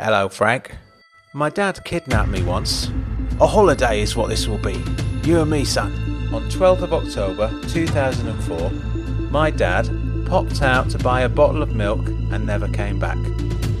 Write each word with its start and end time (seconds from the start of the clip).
Hello, 0.00 0.28
Frank. 0.28 0.76
My 1.34 1.50
dad 1.50 1.82
kidnapped 1.84 2.28
me 2.28 2.40
once. 2.44 2.88
A 3.40 3.48
holiday 3.48 4.00
is 4.00 4.14
what 4.14 4.28
this 4.28 4.46
will 4.46 4.58
be. 4.58 4.80
You 5.24 5.40
and 5.40 5.50
me, 5.50 5.64
son. 5.64 5.92
On 6.32 6.48
12th 6.48 6.82
of 6.82 6.92
October 6.92 7.50
2004, 7.66 8.70
my 9.32 9.50
dad 9.50 9.90
popped 10.24 10.62
out 10.62 10.88
to 10.90 10.98
buy 10.98 11.22
a 11.22 11.28
bottle 11.28 11.64
of 11.64 11.74
milk 11.74 12.06
and 12.06 12.46
never 12.46 12.68
came 12.68 13.00
back. 13.00 13.18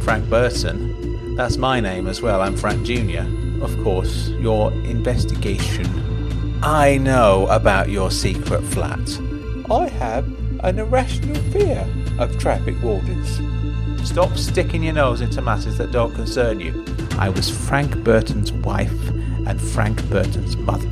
Frank 0.02 0.28
Burton. 0.28 1.36
That's 1.36 1.56
my 1.56 1.78
name 1.78 2.08
as 2.08 2.20
well. 2.20 2.40
I'm 2.40 2.56
Frank 2.56 2.84
Jr. 2.84 3.22
Of 3.62 3.80
course, 3.84 4.30
your 4.40 4.72
investigation. 4.72 5.86
I 6.64 6.98
know 6.98 7.46
about 7.46 7.90
your 7.90 8.10
secret 8.10 8.62
flat. 8.62 9.08
I 9.70 9.86
have 9.86 10.26
an 10.64 10.80
irrational 10.80 11.40
fear 11.52 11.86
of 12.18 12.36
traffic 12.40 12.74
wardens. 12.82 13.38
Stop 14.04 14.36
sticking 14.36 14.82
your 14.82 14.94
nose 14.94 15.20
into 15.20 15.42
matters 15.42 15.78
that 15.78 15.92
don't 15.92 16.14
concern 16.14 16.60
you. 16.60 16.84
I 17.18 17.28
was 17.28 17.50
Frank 17.50 17.96
Burton's 18.04 18.52
wife 18.52 19.08
and 19.46 19.60
Frank 19.60 20.08
Burton's 20.08 20.56
mother. 20.56 20.88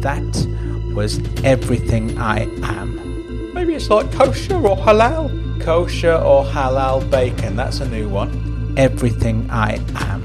That 0.00 0.94
was 0.94 1.20
everything 1.44 2.18
I 2.18 2.40
am. 2.62 3.52
Maybe 3.54 3.74
it's 3.74 3.90
like 3.90 4.10
kosher 4.12 4.56
or 4.56 4.76
halal. 4.76 5.62
Kosher 5.62 6.14
or 6.14 6.44
halal 6.44 7.08
bacon, 7.10 7.56
that's 7.56 7.80
a 7.80 7.88
new 7.88 8.08
one. 8.08 8.74
Everything 8.76 9.48
I 9.50 9.80
am. 9.96 10.22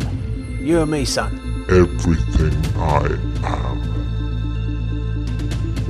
You 0.60 0.82
and 0.82 0.92
me, 0.92 1.06
son. 1.06 1.66
Everything 1.70 2.54
I 2.78 3.20
am. 3.44 3.94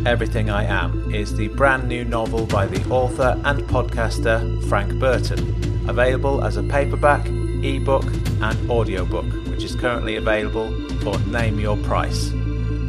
Everything 0.05 0.49
I 0.49 0.65
Am 0.65 1.13
is 1.13 1.33
the 1.33 1.47
brand 1.47 1.87
new 1.87 2.03
novel 2.03 2.45
by 2.45 2.65
the 2.65 2.83
author 2.89 3.39
and 3.45 3.61
podcaster 3.61 4.61
Frank 4.67 4.99
Burton, 4.99 5.62
available 5.87 6.43
as 6.43 6.57
a 6.57 6.63
paperback, 6.63 7.25
ebook, 7.63 8.03
and 8.41 8.69
audiobook, 8.69 9.25
which 9.47 9.63
is 9.63 9.75
currently 9.75 10.17
available 10.17 10.69
for 10.99 11.17
Name 11.19 11.57
Your 11.59 11.77
Price. 11.77 12.31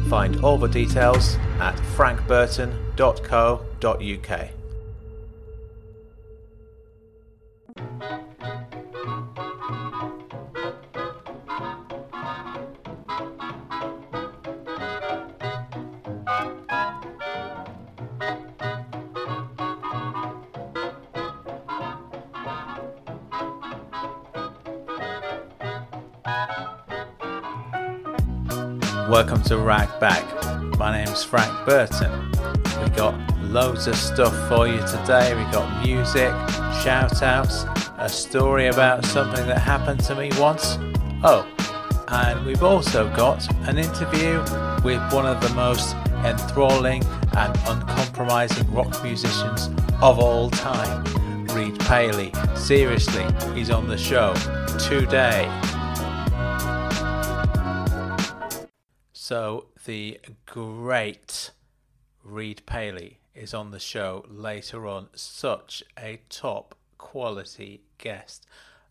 Find 0.09 0.43
all 0.43 0.57
the 0.57 0.67
details 0.67 1.37
at 1.59 1.75
frankburton.co.uk. 1.75 4.54
to 29.45 29.57
Rag 29.59 29.87
Back. 29.99 30.25
My 30.79 30.91
name's 30.91 31.23
Frank 31.23 31.53
Burton. 31.67 32.31
We 32.81 32.89
got 32.89 33.13
loads 33.43 33.85
of 33.85 33.95
stuff 33.95 34.33
for 34.49 34.67
you 34.67 34.79
today. 34.87 35.35
We 35.35 35.43
got 35.51 35.85
music, 35.85 36.31
shout 36.81 37.21
outs, 37.21 37.65
a 37.99 38.09
story 38.09 38.67
about 38.67 39.05
something 39.05 39.45
that 39.45 39.59
happened 39.59 39.99
to 40.05 40.15
me 40.15 40.31
once. 40.39 40.79
Oh, 41.23 41.47
and 42.07 42.43
we've 42.43 42.63
also 42.63 43.07
got 43.15 43.47
an 43.67 43.77
interview 43.77 44.39
with 44.83 45.13
one 45.13 45.27
of 45.27 45.39
the 45.41 45.53
most 45.53 45.95
enthralling 46.25 47.03
and 47.37 47.55
uncompromising 47.67 48.73
rock 48.73 49.03
musicians 49.03 49.69
of 50.01 50.17
all 50.17 50.49
time, 50.49 51.03
Reid 51.53 51.79
Paley. 51.81 52.31
Seriously, 52.55 53.25
he's 53.53 53.69
on 53.69 53.87
the 53.87 53.97
show 53.97 54.33
today. 54.79 55.47
So 59.27 59.65
the 59.85 60.19
great 60.45 61.49
Reid 62.23 62.61
Paley 62.67 63.17
is 63.33 63.55
on 63.55 63.71
the 63.71 63.79
show 63.79 64.23
later 64.29 64.85
on. 64.85 65.07
Such 65.15 65.83
a 65.97 66.21
top 66.29 66.75
quality 66.99 67.81
guest. 67.97 68.45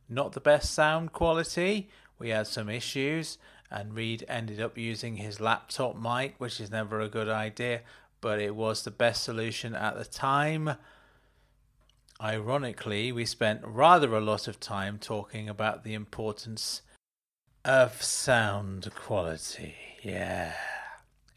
Not 0.09 0.33
the 0.33 0.41
best 0.41 0.75
sound 0.75 1.13
quality. 1.13 1.89
We 2.19 2.31
had 2.31 2.49
some 2.49 2.69
issues, 2.69 3.39
and 3.71 3.95
Reid 3.95 4.25
ended 4.27 4.61
up 4.61 4.77
using 4.77 5.19
his 5.19 5.39
laptop 5.39 5.97
mic, 5.97 6.35
which 6.39 6.61
is 6.61 6.69
never 6.69 6.99
a 7.01 7.09
good 7.09 7.29
idea, 7.29 7.83
but 8.21 8.41
it 8.41 8.57
was 8.57 8.83
the 8.83 8.91
best 8.91 9.23
solution 9.23 9.73
at 9.73 9.97
the 9.97 10.05
time. 10.05 10.79
Ironically, 12.21 13.13
we 13.13 13.25
spent 13.25 13.61
rather 13.65 14.13
a 14.17 14.21
lot 14.21 14.49
of 14.49 14.59
time 14.59 14.99
talking 14.99 15.49
about 15.49 15.85
the 15.85 15.95
importance 15.95 16.83
of 17.65 18.03
sound 18.03 18.91
quality. 18.97 19.94
Yeah. 20.05 20.53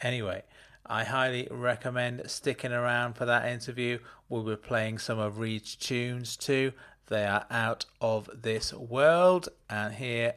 Anyway, 0.01 0.44
I 0.85 1.05
highly 1.05 1.47
recommend 1.50 2.29
sticking 2.29 2.73
around 2.73 3.13
for 3.13 3.25
that 3.25 3.50
interview. 3.50 4.00
We'll 4.28 4.44
be 4.44 4.57
playing 4.57 4.97
some 5.00 5.19
of 5.19 5.39
Reid's 5.39 5.73
tunes 5.73 6.35
too. 6.35 6.73
They 7.07 7.25
are 7.25 7.45
out 7.50 7.85
of 8.01 8.29
this 8.33 8.73
world, 8.73 9.47
and 9.69 9.94
here 9.94 10.33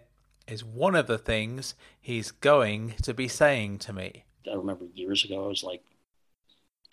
is 0.46 0.64
one 0.64 0.94
of 0.94 1.08
the 1.08 1.18
things 1.18 1.74
he's 2.00 2.30
going 2.30 2.94
to 3.02 3.12
be 3.12 3.26
saying 3.26 3.78
to 3.78 3.92
me. 3.92 4.24
I 4.50 4.54
remember 4.54 4.84
years 4.94 5.24
ago, 5.24 5.44
I 5.44 5.48
was 5.48 5.64
like 5.64 5.82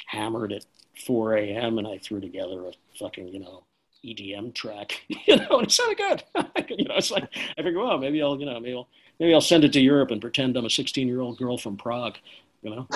hammered 0.08 0.52
at 0.52 0.66
4 1.06 1.36
a.m. 1.38 1.78
and 1.78 1.88
I 1.88 2.00
threw 2.00 2.20
together 2.20 2.66
a 2.66 2.72
fucking, 2.98 3.28
you 3.28 3.40
know, 3.40 3.64
EDM 4.04 4.56
track, 4.56 5.04
you 5.08 5.36
know, 5.36 5.60
and 5.60 5.68
it 5.68 5.72
sounded 5.72 5.98
good. 5.98 6.24
you 6.70 6.86
know, 6.86 6.96
it's 6.96 7.12
like 7.12 7.30
I 7.36 7.62
figured, 7.62 7.76
well, 7.76 8.00
maybe 8.00 8.24
I'll, 8.24 8.40
you 8.40 8.48
know, 8.48 8.60
maybe 8.60 8.76
I'll, 8.76 8.88
maybe 9.20 9.34
I'll 9.34 9.42
send 9.42 9.64
it 9.64 9.74
to 9.74 9.82
Europe 9.82 10.12
and 10.12 10.22
pretend 10.22 10.58
I'm 10.58 10.66
a 10.66 10.70
16 10.70 11.08
year 11.08 11.22
old 11.22 11.38
girl 11.38 11.58
from 11.58 11.78
Prague, 11.78 12.18
you 12.62 12.70
know. 12.70 12.88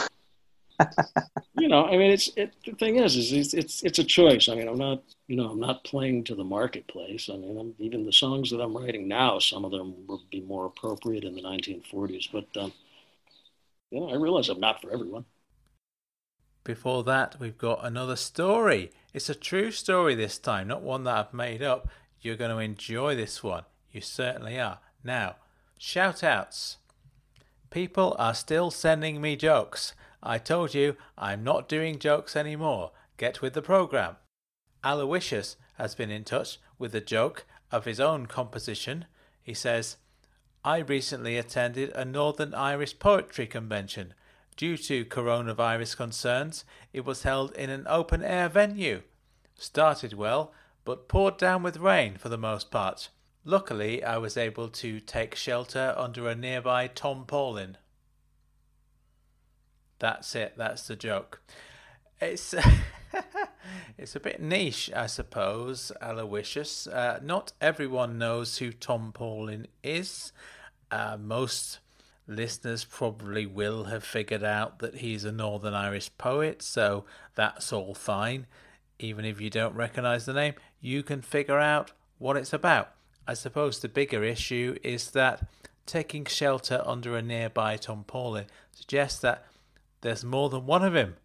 you 1.57 1.67
know, 1.67 1.85
I 1.85 1.91
mean, 1.91 2.11
it's 2.11 2.29
it. 2.35 2.53
The 2.65 2.73
thing 2.73 2.97
is, 2.97 3.15
is 3.15 3.31
it's, 3.31 3.53
it's 3.53 3.83
it's 3.83 3.99
a 3.99 4.03
choice. 4.03 4.49
I 4.49 4.55
mean, 4.55 4.67
I'm 4.67 4.77
not, 4.77 5.03
you 5.27 5.35
know, 5.35 5.49
I'm 5.49 5.59
not 5.59 5.83
playing 5.83 6.23
to 6.25 6.35
the 6.35 6.43
marketplace. 6.43 7.29
I 7.31 7.37
mean, 7.37 7.57
I'm, 7.57 7.75
even 7.77 8.05
the 8.05 8.13
songs 8.13 8.49
that 8.51 8.61
I'm 8.61 8.75
writing 8.75 9.07
now, 9.07 9.39
some 9.39 9.63
of 9.65 9.71
them 9.71 9.93
would 10.07 10.29
be 10.31 10.41
more 10.41 10.65
appropriate 10.65 11.23
in 11.23 11.35
the 11.35 11.41
1940s. 11.41 12.29
But 12.31 12.47
um, 12.59 12.73
you 13.91 13.99
know, 13.99 14.09
I 14.09 14.15
realize 14.15 14.49
I'm 14.49 14.59
not 14.59 14.81
for 14.81 14.91
everyone. 14.91 15.25
Before 16.63 17.03
that, 17.03 17.37
we've 17.39 17.57
got 17.57 17.85
another 17.85 18.15
story. 18.15 18.91
It's 19.13 19.29
a 19.29 19.35
true 19.35 19.71
story 19.71 20.15
this 20.15 20.37
time, 20.37 20.67
not 20.67 20.83
one 20.83 21.03
that 21.05 21.17
I've 21.17 21.33
made 21.33 21.63
up. 21.63 21.89
You're 22.21 22.35
going 22.35 22.51
to 22.51 22.59
enjoy 22.59 23.15
this 23.15 23.41
one. 23.43 23.63
You 23.91 24.01
certainly 24.01 24.59
are. 24.59 24.79
Now, 25.03 25.37
shout 25.83 26.23
outs. 26.23 26.77
People 27.71 28.15
are 28.19 28.35
still 28.35 28.69
sending 28.69 29.19
me 29.19 29.35
jokes. 29.35 29.95
I 30.21 30.37
told 30.37 30.75
you 30.75 30.95
I'm 31.17 31.43
not 31.43 31.67
doing 31.67 31.97
jokes 31.97 32.35
anymore. 32.35 32.91
Get 33.17 33.41
with 33.41 33.53
the 33.53 33.63
program. 33.63 34.17
Aloysius 34.83 35.55
has 35.79 35.95
been 35.95 36.11
in 36.11 36.23
touch 36.23 36.59
with 36.77 36.93
a 36.93 37.01
joke 37.01 37.47
of 37.71 37.85
his 37.85 37.99
own 37.99 38.27
composition. 38.27 39.05
He 39.41 39.55
says, 39.55 39.97
I 40.63 40.77
recently 40.77 41.35
attended 41.35 41.89
a 41.95 42.05
Northern 42.05 42.53
Irish 42.53 42.99
poetry 42.99 43.47
convention. 43.47 44.13
Due 44.55 44.77
to 44.77 45.03
coronavirus 45.03 45.97
concerns, 45.97 46.63
it 46.93 47.05
was 47.05 47.23
held 47.23 47.53
in 47.53 47.71
an 47.71 47.87
open 47.89 48.23
air 48.23 48.49
venue. 48.49 49.01
Started 49.55 50.13
well, 50.13 50.53
but 50.85 51.09
poured 51.09 51.37
down 51.37 51.63
with 51.63 51.77
rain 51.77 52.17
for 52.17 52.29
the 52.29 52.37
most 52.37 52.69
part. 52.69 53.09
Luckily, 53.43 54.03
I 54.03 54.17
was 54.17 54.37
able 54.37 54.69
to 54.69 54.99
take 54.99 55.35
shelter 55.35 55.95
under 55.97 56.27
a 56.27 56.35
nearby 56.35 56.87
Tom 56.87 57.25
Paulin. 57.25 57.77
That's 59.99 60.35
it, 60.35 60.53
that's 60.57 60.87
the 60.87 60.95
joke. 60.95 61.41
It's. 62.19 62.53
it's 63.97 64.15
a 64.15 64.19
bit 64.19 64.41
niche, 64.41 64.89
I 64.95 65.07
suppose, 65.07 65.91
Aloysius. 66.01 66.87
Uh, 66.87 67.19
not 67.21 67.53
everyone 67.59 68.17
knows 68.17 68.57
who 68.57 68.71
Tom 68.71 69.11
Paulin 69.11 69.67
is. 69.83 70.31
Uh, 70.89 71.17
most 71.19 71.79
listeners 72.27 72.85
probably 72.85 73.45
will 73.45 73.85
have 73.85 74.03
figured 74.03 74.43
out 74.43 74.79
that 74.79 74.95
he's 74.95 75.25
a 75.25 75.31
Northern 75.31 75.73
Irish 75.73 76.09
poet, 76.17 76.61
so 76.61 77.05
that's 77.35 77.73
all 77.73 77.93
fine. 77.93 78.47
Even 78.99 79.25
if 79.25 79.41
you 79.41 79.49
don't 79.49 79.75
recognize 79.75 80.25
the 80.25 80.33
name, 80.33 80.53
you 80.79 81.03
can 81.03 81.21
figure 81.21 81.59
out 81.59 81.91
what 82.17 82.37
it's 82.37 82.53
about. 82.53 82.93
I 83.27 83.33
suppose 83.33 83.79
the 83.79 83.89
bigger 83.89 84.23
issue 84.23 84.77
is 84.83 85.11
that 85.11 85.47
taking 85.85 86.25
shelter 86.25 86.81
under 86.85 87.15
a 87.15 87.21
nearby 87.21 87.77
Tom 87.77 88.03
Paulin 88.05 88.45
suggests 88.71 89.19
that 89.21 89.45
there's 90.01 90.23
more 90.23 90.49
than 90.49 90.65
one 90.65 90.83
of 90.83 90.95
him. 90.95 91.15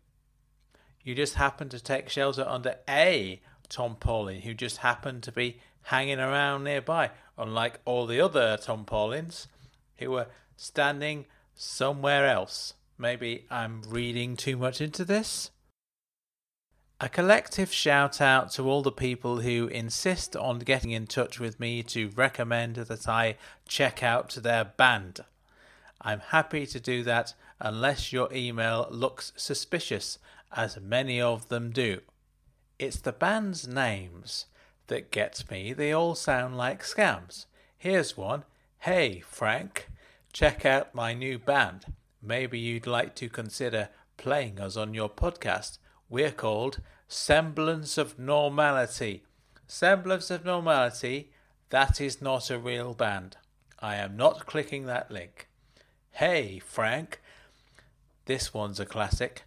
You 1.02 1.14
just 1.14 1.34
happen 1.34 1.69
to 1.70 1.81
take 1.81 2.08
shelter 2.08 2.44
under 2.46 2.76
a 2.88 3.40
Tom 3.69 3.96
Paulin 3.96 4.43
who 4.43 4.54
just 4.54 4.78
happened 4.78 5.22
to 5.25 5.32
be 5.32 5.60
hanging 5.82 6.19
around 6.19 6.64
nearby, 6.64 7.10
unlike 7.38 7.81
all 7.84 8.06
the 8.06 8.20
other 8.20 8.56
Tom 8.56 8.84
Paulins 8.84 9.48
who 9.98 10.10
were 10.10 10.26
standing 10.56 11.26
somewhere 11.54 12.26
else. 12.26 12.75
Maybe 12.98 13.46
I'm 13.50 13.82
reading 13.88 14.37
too 14.37 14.56
much 14.56 14.81
into 14.81 15.04
this? 15.04 15.50
A 16.98 17.10
collective 17.10 17.70
shout 17.70 18.22
out 18.22 18.50
to 18.52 18.62
all 18.70 18.81
the 18.81 18.90
people 18.90 19.40
who 19.43 19.66
insist 19.66 20.34
on 20.34 20.60
getting 20.60 20.93
in 20.93 21.06
touch 21.06 21.38
with 21.38 21.60
me 21.60 21.82
to 21.82 22.08
recommend 22.16 22.76
that 22.76 23.06
I 23.06 23.37
check 23.69 24.02
out 24.02 24.31
their 24.31 24.64
band. 24.64 25.20
I'm 26.00 26.20
happy 26.20 26.64
to 26.64 26.81
do 26.81 27.02
that 27.02 27.34
unless 27.60 28.14
your 28.14 28.32
email 28.32 28.88
looks 28.90 29.34
suspicious, 29.37 30.19
as 30.50 30.81
many 30.81 31.20
of 31.20 31.48
them 31.48 31.70
do. 31.70 32.00
It's 32.78 32.96
the 32.96 33.12
band's 33.12 33.69
names 33.69 34.46
that 34.87 35.10
gets 35.10 35.50
me, 35.50 35.75
they 35.75 35.93
all 35.93 36.14
sound 36.14 36.56
like 36.56 36.82
scams. 36.82 37.44
Here's 37.76 38.16
one 38.16 38.44
Hey, 38.78 39.20
Frank, 39.20 39.90
check 40.32 40.64
out 40.64 40.94
my 40.94 41.12
new 41.12 41.38
band. 41.38 41.93
Maybe 42.22 42.58
you'd 42.58 42.87
like 42.87 43.14
to 43.16 43.28
consider 43.28 43.90
playing 44.16 44.58
us 44.58 44.78
on 44.78 44.94
your 44.94 45.10
podcast. 45.10 45.76
We're 46.08 46.31
called 46.31 46.81
Semblance 47.08 47.99
of 47.99 48.19
Normality. 48.19 49.25
Semblance 49.67 50.31
of 50.31 50.44
Normality, 50.44 51.32
that 51.70 52.00
is 52.00 52.23
not 52.23 52.49
a 52.49 52.58
real 52.58 52.94
band. 52.94 53.37
I 53.81 53.97
am 53.97 54.17
not 54.17 54.47
clicking 54.47 54.87
that 54.87 55.11
link. 55.11 55.49
Hey, 56.12 56.61
Frank. 56.61 57.20
This 58.26 58.55
one's 58.55 58.79
a 58.79 58.87
classic. 58.87 59.43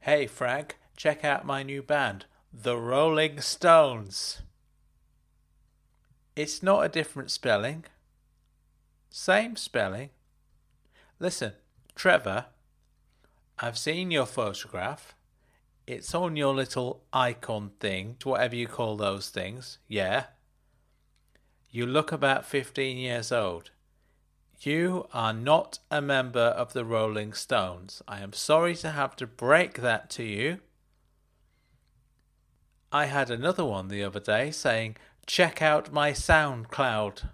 Hey, 0.00 0.26
Frank, 0.26 0.78
check 0.96 1.24
out 1.24 1.44
my 1.44 1.62
new 1.62 1.82
band, 1.82 2.26
The 2.52 2.76
Rolling 2.76 3.40
Stones. 3.40 4.42
It's 6.36 6.62
not 6.62 6.84
a 6.84 6.88
different 6.88 7.30
spelling. 7.30 7.84
Same 9.10 9.56
spelling. 9.56 10.10
Listen, 11.18 11.52
Trevor, 11.94 12.46
I've 13.58 13.78
seen 13.78 14.10
your 14.10 14.26
photograph. 14.26 15.14
It's 15.86 16.14
on 16.14 16.36
your 16.36 16.54
little 16.54 17.02
icon 17.12 17.72
thing, 17.80 18.16
whatever 18.22 18.54
you 18.54 18.68
call 18.68 18.96
those 18.96 19.30
things. 19.30 19.78
Yeah. 19.88 20.26
You 21.70 21.86
look 21.86 22.12
about 22.12 22.44
15 22.44 22.96
years 22.96 23.32
old. 23.32 23.70
You 24.60 25.08
are 25.12 25.32
not 25.32 25.80
a 25.90 26.00
member 26.00 26.38
of 26.40 26.72
the 26.72 26.84
Rolling 26.84 27.32
Stones. 27.32 28.00
I 28.06 28.20
am 28.20 28.32
sorry 28.32 28.76
to 28.76 28.90
have 28.90 29.16
to 29.16 29.26
break 29.26 29.80
that 29.80 30.08
to 30.10 30.22
you. 30.22 30.60
I 32.92 33.06
had 33.06 33.30
another 33.30 33.64
one 33.64 33.88
the 33.88 34.04
other 34.04 34.20
day 34.20 34.52
saying, 34.52 34.98
check 35.26 35.62
out 35.62 35.92
my 35.92 36.12
SoundCloud. 36.12 37.30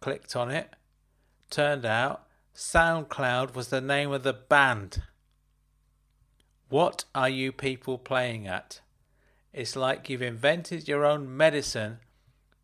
Clicked 0.00 0.36
on 0.36 0.50
it. 0.50 0.74
Turned 1.48 1.86
out 1.86 2.26
SoundCloud 2.54 3.54
was 3.54 3.68
the 3.68 3.80
name 3.80 4.12
of 4.12 4.24
the 4.24 4.32
band. 4.34 5.04
What 6.68 7.04
are 7.14 7.28
you 7.28 7.52
people 7.52 7.96
playing 7.96 8.46
at? 8.46 8.80
It's 9.52 9.74
like 9.74 10.10
you've 10.10 10.22
invented 10.22 10.86
your 10.86 11.04
own 11.04 11.34
medicine 11.34 11.98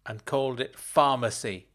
and 0.05 0.25
called 0.25 0.61
it 0.61 0.79
pharmacy. 0.79 1.69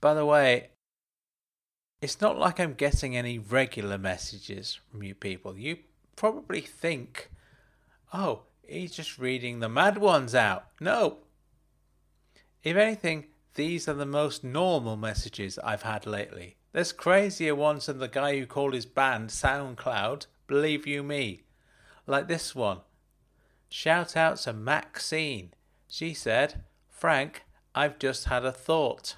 By 0.00 0.14
the 0.14 0.26
way, 0.26 0.68
it's 2.02 2.20
not 2.20 2.38
like 2.38 2.60
I'm 2.60 2.74
getting 2.74 3.16
any 3.16 3.38
regular 3.38 3.96
messages 3.96 4.78
from 4.90 5.02
you 5.02 5.14
people. 5.14 5.56
You 5.56 5.78
probably 6.16 6.60
think, 6.60 7.30
oh, 8.12 8.42
he's 8.66 8.92
just 8.92 9.18
reading 9.18 9.60
the 9.60 9.68
mad 9.68 9.98
ones 9.98 10.34
out. 10.34 10.66
No. 10.80 11.18
If 12.62 12.76
anything, 12.76 13.26
these 13.54 13.88
are 13.88 13.94
the 13.94 14.04
most 14.04 14.44
normal 14.44 14.96
messages 14.96 15.58
I've 15.60 15.82
had 15.82 16.04
lately. 16.04 16.56
There's 16.72 16.92
crazier 16.92 17.54
ones 17.54 17.86
than 17.86 17.98
the 17.98 18.08
guy 18.08 18.38
who 18.38 18.46
called 18.46 18.74
his 18.74 18.86
band 18.86 19.28
SoundCloud, 19.28 20.26
believe 20.46 20.86
you 20.86 21.02
me. 21.02 21.42
Like 22.06 22.28
this 22.28 22.54
one. 22.54 22.80
Shout 23.68 24.16
out 24.16 24.38
to 24.38 24.52
Maxine. 24.52 25.52
She 25.86 26.14
said, 26.14 26.64
Frank, 26.88 27.42
I've 27.74 27.98
just 27.98 28.26
had 28.26 28.44
a 28.44 28.52
thought. 28.52 29.16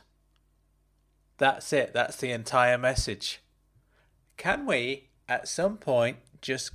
That's 1.39 1.73
it, 1.73 1.93
that's 1.93 2.17
the 2.17 2.31
entire 2.31 2.79
message. 2.79 3.41
Can 4.37 4.67
we, 4.67 5.11
at 5.29 5.49
some 5.49 5.77
point, 5.77 6.19
just 6.41 6.73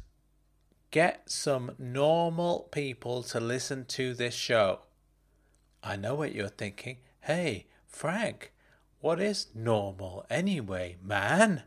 get 0.91 1.29
some 1.29 1.71
normal 1.77 2.69
people 2.71 3.23
to 3.23 3.39
listen 3.39 3.85
to 3.85 4.13
this 4.13 4.33
show? 4.33 4.79
I 5.83 5.95
know 5.95 6.15
what 6.15 6.35
you're 6.35 6.47
thinking. 6.47 6.97
Hey, 7.21 7.67
Frank, 7.87 8.51
what 9.01 9.19
is 9.21 9.47
normal 9.55 10.25
anyway, 10.29 10.97
man? 11.01 11.63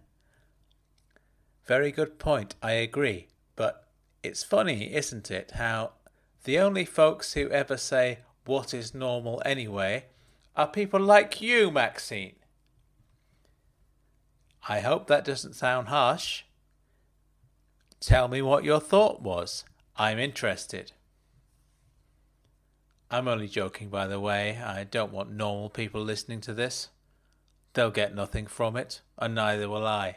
Very 1.64 1.90
good 1.90 2.18
point, 2.18 2.54
I 2.62 2.72
agree. 2.72 3.28
But 3.56 3.88
it's 4.22 4.42
funny, 4.42 4.94
isn't 4.94 5.30
it, 5.30 5.52
how 5.52 5.92
the 6.44 6.58
only 6.58 6.84
folks 6.84 7.34
who 7.34 7.48
ever 7.50 7.76
say, 7.76 8.18
What 8.44 8.74
is 8.74 8.94
normal 8.94 9.40
anyway, 9.44 10.06
are 10.56 10.66
people 10.66 11.00
like 11.00 11.40
you, 11.40 11.70
Maxine. 11.70 12.34
I 14.68 14.80
hope 14.80 15.06
that 15.06 15.24
doesn't 15.24 15.54
sound 15.54 15.88
harsh. 15.88 16.42
Tell 18.00 18.28
me 18.28 18.42
what 18.42 18.64
your 18.64 18.80
thought 18.80 19.22
was. 19.22 19.64
I'm 19.96 20.18
interested. 20.18 20.92
I'm 23.10 23.28
only 23.28 23.48
joking, 23.48 23.88
by 23.88 24.06
the 24.06 24.20
way. 24.20 24.58
I 24.58 24.84
don't 24.84 25.12
want 25.12 25.30
normal 25.30 25.70
people 25.70 26.02
listening 26.02 26.40
to 26.42 26.54
this. 26.54 26.88
They'll 27.74 27.90
get 27.90 28.14
nothing 28.14 28.46
from 28.46 28.76
it, 28.76 29.00
and 29.18 29.34
neither 29.34 29.68
will 29.68 29.86
I. 29.86 30.16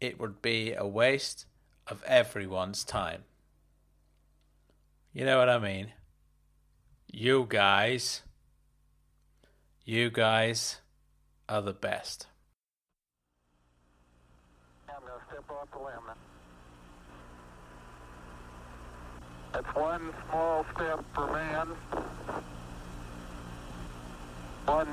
It 0.00 0.20
would 0.20 0.42
be 0.42 0.74
a 0.74 0.86
waste 0.86 1.46
of 1.86 2.02
everyone's 2.04 2.84
time. 2.84 3.24
You 5.12 5.24
know 5.24 5.38
what 5.38 5.48
I 5.48 5.58
mean? 5.58 5.92
You 7.10 7.46
guys, 7.48 8.22
you 9.84 10.10
guys 10.10 10.80
are 11.48 11.62
the 11.62 11.72
best. 11.72 12.26
I'm 14.88 15.00
going 15.00 15.12
to 15.12 15.26
step 15.30 15.50
off 15.50 15.70
the 15.70 15.78
limb. 15.78 16.16
That's 19.52 19.76
one 19.76 20.14
small 20.28 20.66
step 20.74 21.04
for 21.14 21.30
man, 21.30 21.68
one 24.64 24.88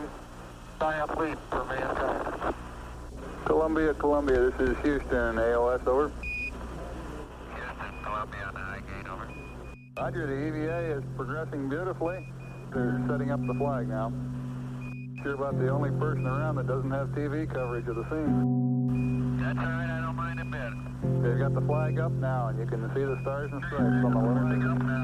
giant 0.80 1.20
leap 1.20 1.38
for 1.50 1.66
mankind. 1.66 2.56
Columbia, 3.46 3.94
Columbia, 3.96 4.50
this 4.50 4.70
is 4.70 4.78
Houston, 4.84 5.36
AOS, 5.36 5.86
over. 5.86 6.12
Houston, 7.54 8.04
Columbia, 8.04 8.52
I 8.56 8.80
Gate, 8.80 9.10
over. 9.12 9.28
Roger, 9.98 10.28
the 10.28 10.48
EVA 10.48 10.98
is 10.98 11.04
progressing 11.18 11.68
beautifully. 11.68 12.26
They're 12.74 13.02
setting 13.10 13.31
up 13.31 13.46
the 13.46 13.54
flag 13.56 13.90
now. 13.90 14.14
You're 15.24 15.33
about 15.33 15.59
the 15.59 15.69
only 15.69 15.92
person 16.00 16.26
around 16.26 16.56
that 16.56 16.68
doesn't 16.68 16.92
have 16.92 17.09
TV 17.09 17.52
coverage 17.52 17.88
of 17.88 17.95
the 17.98 18.04
scene. 18.09 19.38
That's 19.42 19.59
all 19.59 19.66
right, 19.66 19.90
I 19.90 20.02
don't 20.02 20.16
mind 20.16 20.40
a 20.40 20.45
bit. 20.45 21.24
They've 21.24 21.40
got 21.40 21.54
the 21.54 21.66
flag 21.68 22.00
up 22.00 22.14
now, 22.14 22.48
and 22.48 22.59
you 22.59 22.66
can 22.66 22.88
see 22.95 23.04
the 23.04 23.19
stars 23.21 23.52
and 23.52 23.62
stripes 23.68 23.83
on 23.83 24.12
the 24.12 24.18
lunar. 24.18 25.04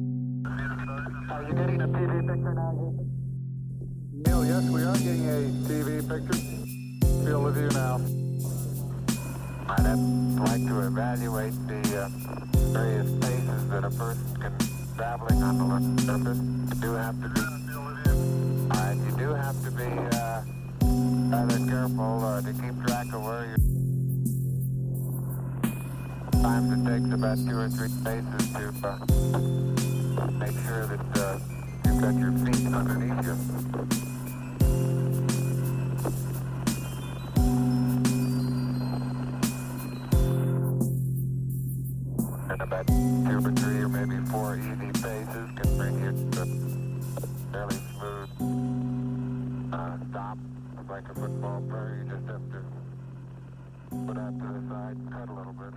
Are 1.32 1.44
you 1.44 1.53
getting 1.53 1.82
a 1.82 1.88
TV 1.88 2.27
picture 2.27 2.53
now, 2.53 2.72
Houston? 2.72 3.04
Neil, 4.25 4.46
yes, 4.46 4.63
we 4.70 4.82
are 4.84 4.98
getting 4.98 5.27
a 5.29 5.39
TV 5.67 6.01
picture. 6.08 6.39
Field 7.25 7.48
of 7.48 7.55
view 7.55 7.70
now. 7.70 8.01
I'd 9.67 9.98
like 10.39 10.65
to 10.67 10.88
evaluate 10.88 11.53
the 11.67 11.82
uh, 11.98 12.10
various 12.72 13.10
phases 13.24 13.70
that 13.70 13.84
a 13.84 13.89
person 13.91 14.38
can 14.41 14.53
traveling 14.96 15.44
on 15.44 15.58
the 15.58 15.63
lunar 15.63 16.01
surface. 16.01 16.38
You 16.38 16.82
do 16.82 16.94
have 16.94 17.22
to 17.22 17.29
be, 17.29 17.41
uh, 18.72 18.94
you 18.94 19.17
do 19.17 19.34
have 19.34 19.63
to 19.63 19.72
be 19.72 19.84
uh, 20.15 20.41
rather 21.29 21.60
careful 21.67 22.24
uh, 22.24 22.41
to 22.41 22.53
keep 22.53 22.86
track 22.86 23.08
of 23.13 23.24
where 23.24 23.46
you're. 23.46 23.58
Sometimes 26.34 26.72
it 26.72 26.82
takes 26.89 27.13
about 27.13 27.38
two 27.38 27.58
or 27.58 27.70
three 27.70 27.89
spaces 27.89 28.53
to 28.53 28.88
uh, 28.88 30.27
make 30.32 30.55
sure 30.65 30.86
that 30.88 31.17
uh, 31.17 31.39
you've 31.86 32.01
got 32.01 32.13
your 32.15 32.32
feet 32.46 32.74
underneath 32.74 33.25
you. 33.25 34.04
About 42.88 43.30
two 43.30 43.38
or 43.38 43.51
three 43.51 43.80
or 43.82 43.89
maybe 43.89 44.18
four 44.30 44.58
easy 44.58 44.92
paces 44.94 45.50
can 45.56 45.77
bring 45.77 46.00
you 46.00 46.12
to 46.32 46.42
a 46.42 46.46
fairly 47.51 47.75
smooth 47.98 49.74
uh, 49.74 49.98
stop. 50.10 50.38
It's 50.80 50.89
like 50.89 51.10
a 51.10 51.13
football 51.15 51.62
player, 51.70 52.04
you 52.04 52.12
just 52.12 52.25
have 52.27 52.42
to 52.51 52.62
put 54.08 54.18
out 54.18 54.39
to 54.39 54.46
the 54.46 54.62
side 54.70 54.98
and 54.98 55.12
cut 55.12 55.30
a 55.30 55.34
little 55.34 55.54
bit. 55.54 55.74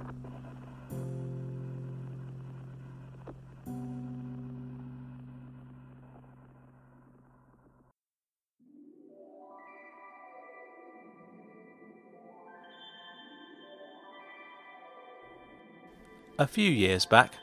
A 16.40 16.47
few 16.47 16.71
years 16.71 17.04
back, 17.04 17.35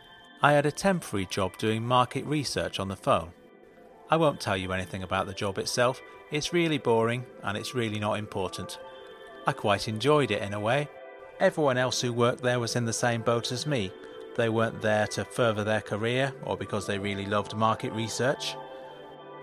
I 0.41 0.53
had 0.53 0.65
a 0.65 0.71
temporary 0.71 1.25
job 1.25 1.57
doing 1.57 1.85
market 1.85 2.23
research 2.25 2.79
on 2.79 2.87
the 2.87 2.95
phone. 2.95 3.33
I 4.09 4.15
won't 4.15 4.39
tell 4.39 4.55
you 4.55 4.71
anything 4.71 5.03
about 5.03 5.27
the 5.27 5.33
job 5.33 5.57
itself, 5.57 6.01
it's 6.31 6.53
really 6.53 6.77
boring 6.77 7.25
and 7.43 7.57
it's 7.57 7.75
really 7.75 7.99
not 7.99 8.17
important. 8.17 8.79
I 9.45 9.51
quite 9.51 9.89
enjoyed 9.89 10.31
it 10.31 10.41
in 10.41 10.53
a 10.53 10.61
way. 10.61 10.87
Everyone 11.41 11.77
else 11.77 11.99
who 11.99 12.13
worked 12.13 12.41
there 12.41 12.57
was 12.61 12.77
in 12.77 12.85
the 12.85 12.93
same 12.93 13.21
boat 13.21 13.51
as 13.51 13.67
me. 13.67 13.91
They 14.37 14.47
weren't 14.47 14.81
there 14.81 15.07
to 15.07 15.25
further 15.25 15.65
their 15.65 15.81
career 15.81 16.33
or 16.43 16.55
because 16.55 16.87
they 16.87 16.97
really 16.97 17.25
loved 17.25 17.53
market 17.53 17.91
research. 17.91 18.55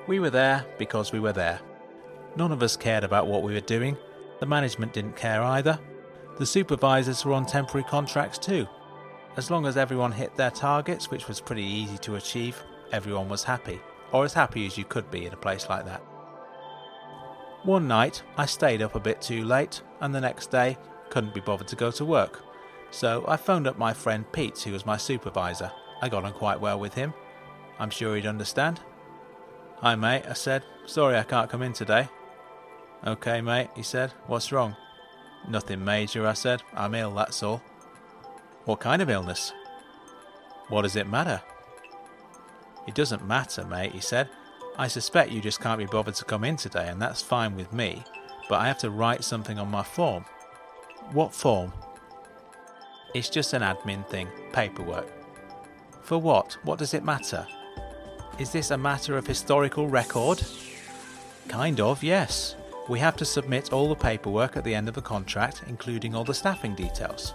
We 0.07 0.19
were 0.19 0.31
there 0.31 0.65
because 0.79 1.13
we 1.13 1.21
were 1.21 1.35
there. 1.35 1.61
None 2.37 2.53
of 2.53 2.63
us 2.63 2.75
cared 2.75 3.05
about 3.05 3.27
what 3.27 3.43
we 3.43 3.53
were 3.53 3.61
doing. 3.61 3.99
The 4.41 4.47
management 4.47 4.95
didn't 4.95 5.17
care 5.17 5.43
either. 5.43 5.79
The 6.39 6.47
supervisors 6.47 7.27
were 7.27 7.35
on 7.35 7.45
temporary 7.45 7.85
contracts 7.85 8.39
too. 8.39 8.67
As 9.37 9.51
long 9.51 9.67
as 9.67 9.79
everyone 9.79 10.13
hit 10.13 10.37
their 10.37 10.51
targets, 10.51 11.11
which 11.11 11.27
was 11.27 11.41
pretty 11.41 11.65
easy 11.65 11.97
to 11.99 12.17
achieve, 12.17 12.63
everyone 12.93 13.29
was 13.31 13.45
happy, 13.45 13.81
or 14.13 14.25
as 14.25 14.35
happy 14.35 14.67
as 14.67 14.77
you 14.77 14.85
could 14.85 15.11
be 15.11 15.25
in 15.25 15.33
a 15.33 15.37
place 15.37 15.69
like 15.71 15.87
that. 15.87 16.03
One 17.63 17.89
night, 17.89 18.23
I 18.37 18.45
stayed 18.45 18.83
up 18.83 18.95
a 18.95 19.01
bit 19.01 19.23
too 19.23 19.45
late, 19.45 19.81
and 20.01 20.15
the 20.15 20.21
next 20.21 20.51
day, 20.51 20.77
couldn't 21.09 21.35
be 21.35 21.41
bothered 21.41 21.69
to 21.69 21.77
go 21.77 21.91
to 21.93 22.05
work. 22.05 22.43
So 22.91 23.25
I 23.27 23.37
phoned 23.37 23.67
up 23.67 23.79
my 23.79 23.95
friend 23.95 24.31
Pete, 24.33 24.59
who 24.61 24.73
was 24.73 24.85
my 24.85 24.99
supervisor. 24.99 25.73
I 26.03 26.11
got 26.11 26.25
on 26.25 26.35
quite 26.35 26.61
well 26.61 26.79
with 26.79 26.95
him. 26.95 27.15
I'm 27.79 27.91
sure 27.91 28.17
he'd 28.17 28.27
understand. 28.27 28.81
Hi, 29.77 29.95
mate, 29.95 30.25
I 30.29 30.35
said. 30.35 30.63
Sorry 30.85 31.17
I 31.17 31.23
can't 31.23 31.49
come 31.49 31.63
in 31.63 31.73
today. 31.73 32.09
Okay, 33.07 33.41
mate, 33.41 33.71
he 33.75 33.83
said. 33.83 34.13
What's 34.27 34.53
wrong? 34.53 34.77
Nothing 35.49 35.85
major, 35.85 36.27
I 36.27 36.35
said. 36.35 36.63
I'm 36.75 36.95
ill, 36.95 37.15
that's 37.15 37.43
all. 37.43 37.63
What 38.65 38.79
kind 38.79 39.03
of 39.03 39.11
illness? 39.11 39.53
What 40.69 40.83
does 40.83 40.95
it 40.95 41.09
matter? 41.09 41.43
It 42.87 42.95
doesn't 42.95 43.27
matter, 43.27 43.65
mate, 43.65 43.93
he 43.93 44.01
said. 44.01 44.29
I 44.79 44.89
suspect 44.89 45.33
you 45.33 45.41
just 45.41 45.61
can't 45.61 45.79
be 45.79 45.87
bothered 45.87 46.15
to 46.15 46.25
come 46.25 46.45
in 46.45 46.57
today, 46.57 46.89
and 46.89 47.03
that's 47.03 47.21
fine 47.21 47.57
with 47.57 47.73
me, 47.73 48.05
but 48.49 48.61
I 48.61 48.69
have 48.69 48.79
to 48.79 48.91
write 48.91 49.25
something 49.25 49.59
on 49.59 49.69
my 49.69 49.83
form. 49.83 50.25
What 51.13 51.35
form? 51.35 51.73
It's 53.15 53.29
just 53.29 53.53
an 53.53 53.63
admin 53.63 54.09
thing, 54.09 54.29
paperwork. 54.53 55.13
For 56.03 56.19
what? 56.19 56.57
What 56.63 56.79
does 56.79 56.95
it 56.95 57.05
matter? 57.05 57.47
Is 58.39 58.51
this 58.51 58.71
a 58.71 58.79
matter 58.79 59.19
of 59.19 59.27
historical 59.27 59.89
record? 59.89 60.43
Kind 61.49 61.81
of, 61.81 62.03
yes. 62.03 62.57
We 62.89 62.99
have 63.01 63.17
to 63.17 63.25
submit 63.25 63.73
all 63.73 63.89
the 63.89 63.95
paperwork 63.95 64.57
at 64.57 64.65
the 64.65 64.75
end 64.75 64.89
of 64.89 64.95
the 64.95 65.03
contract, 65.03 65.65
including 65.67 66.15
all 66.15 66.25
the 66.25 66.33
staffing 66.33 66.75
details. 66.75 67.35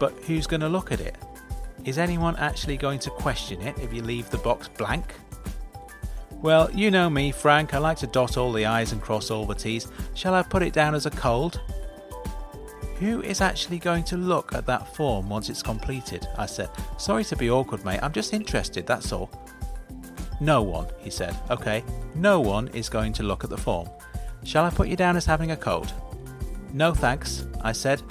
But 0.00 0.12
who's 0.26 0.48
going 0.48 0.62
to 0.62 0.68
look 0.68 0.90
at 0.90 1.00
it? 1.00 1.16
Is 1.84 1.98
anyone 1.98 2.34
actually 2.36 2.76
going 2.76 2.98
to 3.00 3.10
question 3.10 3.62
it 3.62 3.78
if 3.78 3.92
you 3.92 4.02
leave 4.02 4.28
the 4.30 4.38
box 4.38 4.66
blank? 4.66 5.14
Well, 6.32 6.70
you 6.72 6.90
know 6.90 7.08
me, 7.08 7.32
Frank, 7.32 7.74
I 7.74 7.78
like 7.78 7.98
to 7.98 8.06
dot 8.06 8.36
all 8.36 8.50
the 8.50 8.64
I's 8.64 8.92
and 8.92 9.00
cross 9.00 9.30
all 9.30 9.44
the 9.44 9.54
T's. 9.54 9.86
Shall 10.14 10.34
I 10.34 10.42
put 10.42 10.62
it 10.62 10.72
down 10.72 10.94
as 10.94 11.06
a 11.06 11.10
cold? 11.10 11.60
Who 12.98 13.22
is 13.22 13.40
actually 13.40 13.78
going 13.78 14.04
to 14.04 14.16
look 14.16 14.54
at 14.54 14.66
that 14.66 14.94
form 14.94 15.28
once 15.28 15.48
it's 15.48 15.62
completed? 15.62 16.26
I 16.36 16.46
said. 16.46 16.70
Sorry 16.98 17.24
to 17.24 17.36
be 17.36 17.50
awkward, 17.50 17.84
mate, 17.84 18.00
I'm 18.02 18.12
just 18.12 18.32
interested, 18.32 18.86
that's 18.86 19.12
all. 19.12 19.30
No 20.40 20.62
one, 20.62 20.86
he 20.98 21.10
said. 21.10 21.36
Okay, 21.50 21.84
no 22.14 22.40
one 22.40 22.68
is 22.68 22.88
going 22.88 23.12
to 23.14 23.22
look 23.22 23.44
at 23.44 23.50
the 23.50 23.58
form. 23.58 23.88
Shall 24.44 24.64
I 24.64 24.70
put 24.70 24.88
you 24.88 24.96
down 24.96 25.16
as 25.16 25.26
having 25.26 25.50
a 25.50 25.56
cold? 25.56 25.92
No 26.72 26.94
thanks, 26.94 27.46
I 27.62 27.72
said. 27.72 28.02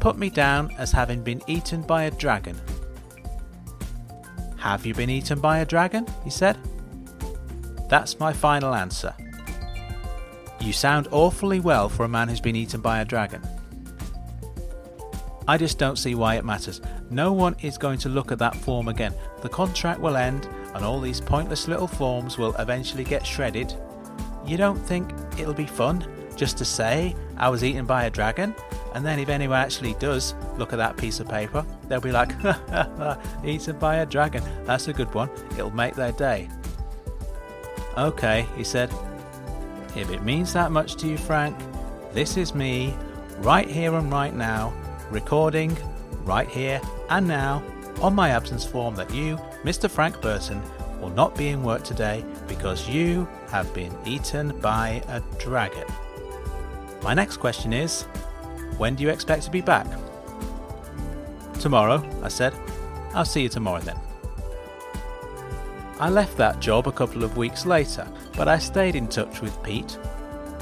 Put 0.00 0.16
me 0.16 0.30
down 0.30 0.72
as 0.78 0.92
having 0.92 1.22
been 1.22 1.42
eaten 1.46 1.82
by 1.82 2.04
a 2.04 2.10
dragon. 2.10 2.56
Have 4.56 4.86
you 4.86 4.94
been 4.94 5.10
eaten 5.10 5.40
by 5.40 5.58
a 5.58 5.66
dragon? 5.66 6.06
he 6.24 6.30
said. 6.30 6.58
That's 7.88 8.20
my 8.20 8.32
final 8.32 8.74
answer. 8.74 9.14
You 10.60 10.72
sound 10.72 11.08
awfully 11.10 11.60
well 11.60 11.88
for 11.88 12.04
a 12.04 12.08
man 12.08 12.28
who's 12.28 12.40
been 12.40 12.56
eaten 12.56 12.80
by 12.80 13.00
a 13.00 13.04
dragon. 13.04 13.42
I 15.46 15.56
just 15.56 15.78
don't 15.78 15.96
see 15.96 16.14
why 16.14 16.34
it 16.34 16.44
matters. 16.44 16.82
No 17.10 17.32
one 17.32 17.56
is 17.62 17.78
going 17.78 17.98
to 18.00 18.10
look 18.10 18.30
at 18.30 18.38
that 18.38 18.54
form 18.54 18.88
again. 18.88 19.14
The 19.40 19.48
contract 19.48 19.98
will 20.00 20.16
end, 20.16 20.46
and 20.74 20.84
all 20.84 21.00
these 21.00 21.22
pointless 21.22 21.66
little 21.68 21.86
forms 21.86 22.36
will 22.36 22.54
eventually 22.56 23.04
get 23.04 23.26
shredded. 23.26 23.74
You 24.44 24.58
don't 24.58 24.78
think 24.78 25.10
it'll 25.38 25.54
be 25.54 25.66
fun 25.66 26.06
just 26.36 26.58
to 26.58 26.64
say 26.64 27.16
I 27.38 27.48
was 27.48 27.64
eaten 27.64 27.86
by 27.86 28.04
a 28.04 28.10
dragon? 28.10 28.54
And 28.94 29.04
then 29.04 29.18
if 29.18 29.28
anyone 29.28 29.58
actually 29.58 29.94
does 29.94 30.34
look 30.56 30.72
at 30.72 30.76
that 30.76 30.96
piece 30.96 31.20
of 31.20 31.28
paper, 31.28 31.64
they'll 31.88 32.00
be 32.00 32.12
like, 32.12 32.32
eaten 33.44 33.78
by 33.78 33.96
a 33.96 34.06
dragon. 34.06 34.42
That's 34.64 34.88
a 34.88 34.92
good 34.92 35.12
one. 35.14 35.30
It'll 35.52 35.70
make 35.70 35.94
their 35.94 36.12
day. 36.12 36.48
Okay, 37.96 38.46
he 38.56 38.64
said. 38.64 38.92
If 39.96 40.10
it 40.10 40.22
means 40.22 40.52
that 40.52 40.70
much 40.70 40.96
to 40.96 41.08
you, 41.08 41.18
Frank, 41.18 41.56
this 42.12 42.36
is 42.36 42.54
me, 42.54 42.94
right 43.38 43.68
here 43.68 43.94
and 43.94 44.10
right 44.12 44.34
now, 44.34 44.72
recording, 45.10 45.76
right 46.24 46.48
here 46.48 46.80
and 47.10 47.26
now, 47.26 47.62
on 48.00 48.14
my 48.14 48.30
absence 48.30 48.64
form 48.64 48.94
that 48.94 49.12
you, 49.12 49.36
Mr. 49.64 49.90
Frank 49.90 50.20
Burton, 50.20 50.62
will 51.00 51.10
not 51.10 51.34
be 51.36 51.48
in 51.48 51.62
work 51.62 51.84
today 51.84 52.24
because 52.46 52.88
you 52.88 53.26
have 53.50 53.72
been 53.74 53.96
eaten 54.04 54.56
by 54.60 55.02
a 55.08 55.20
dragon. 55.38 55.86
My 57.02 57.14
next 57.14 57.38
question 57.38 57.72
is 57.72 58.04
when 58.78 58.94
do 58.94 59.02
you 59.02 59.10
expect 59.10 59.42
to 59.42 59.50
be 59.50 59.60
back? 59.60 59.86
Tomorrow, 61.60 62.02
I 62.22 62.28
said. 62.28 62.54
I'll 63.12 63.24
see 63.24 63.42
you 63.42 63.48
tomorrow 63.48 63.80
then. 63.80 63.98
I 66.00 66.08
left 66.08 66.36
that 66.36 66.60
job 66.60 66.86
a 66.86 66.92
couple 66.92 67.24
of 67.24 67.36
weeks 67.36 67.66
later, 67.66 68.06
but 68.36 68.46
I 68.46 68.58
stayed 68.58 68.94
in 68.94 69.08
touch 69.08 69.40
with 69.40 69.60
Pete, 69.64 69.98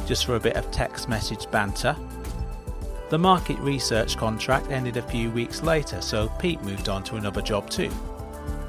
just 0.07 0.25
for 0.25 0.37
a 0.37 0.41
bit 0.41 0.57
of 0.57 0.71
text 0.71 1.09
message 1.11 1.51
banter. 1.51 1.95
The 3.11 3.19
market 3.19 3.59
research 3.59 4.17
contract 4.17 4.71
ended 4.71 4.97
a 4.97 5.03
few 5.03 5.31
weeks 5.31 5.63
later, 5.63 6.01
so 6.01 6.29
Pete 6.39 6.63
moved 6.63 6.89
on 6.89 7.05
to 7.05 7.17
another 7.17 7.43
job 7.43 7.69
too. 7.69 7.91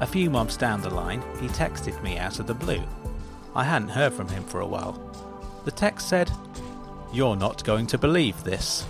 A 0.00 0.06
few 0.06 0.28
months 0.28 0.56
down 0.56 0.82
the 0.82 0.90
line, 0.90 1.22
he 1.40 1.48
texted 1.48 2.00
me 2.02 2.18
out 2.18 2.38
of 2.38 2.46
the 2.46 2.54
blue. 2.54 2.82
I 3.56 3.64
hadn't 3.64 3.88
heard 3.88 4.12
from 4.12 4.28
him 4.28 4.44
for 4.44 4.60
a 4.60 4.66
while. 4.66 4.92
The 5.64 5.70
text 5.70 6.08
said, 6.08 6.30
You're 7.12 7.34
not 7.34 7.64
going 7.64 7.86
to 7.88 7.98
believe 7.98 8.44
this. 8.44 8.86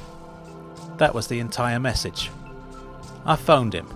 That 0.99 1.15
was 1.15 1.27
the 1.29 1.41
entire 1.41 1.81
message. 1.81 2.31
I 3.25 3.37
phoned 3.37 3.75
him. 3.75 3.87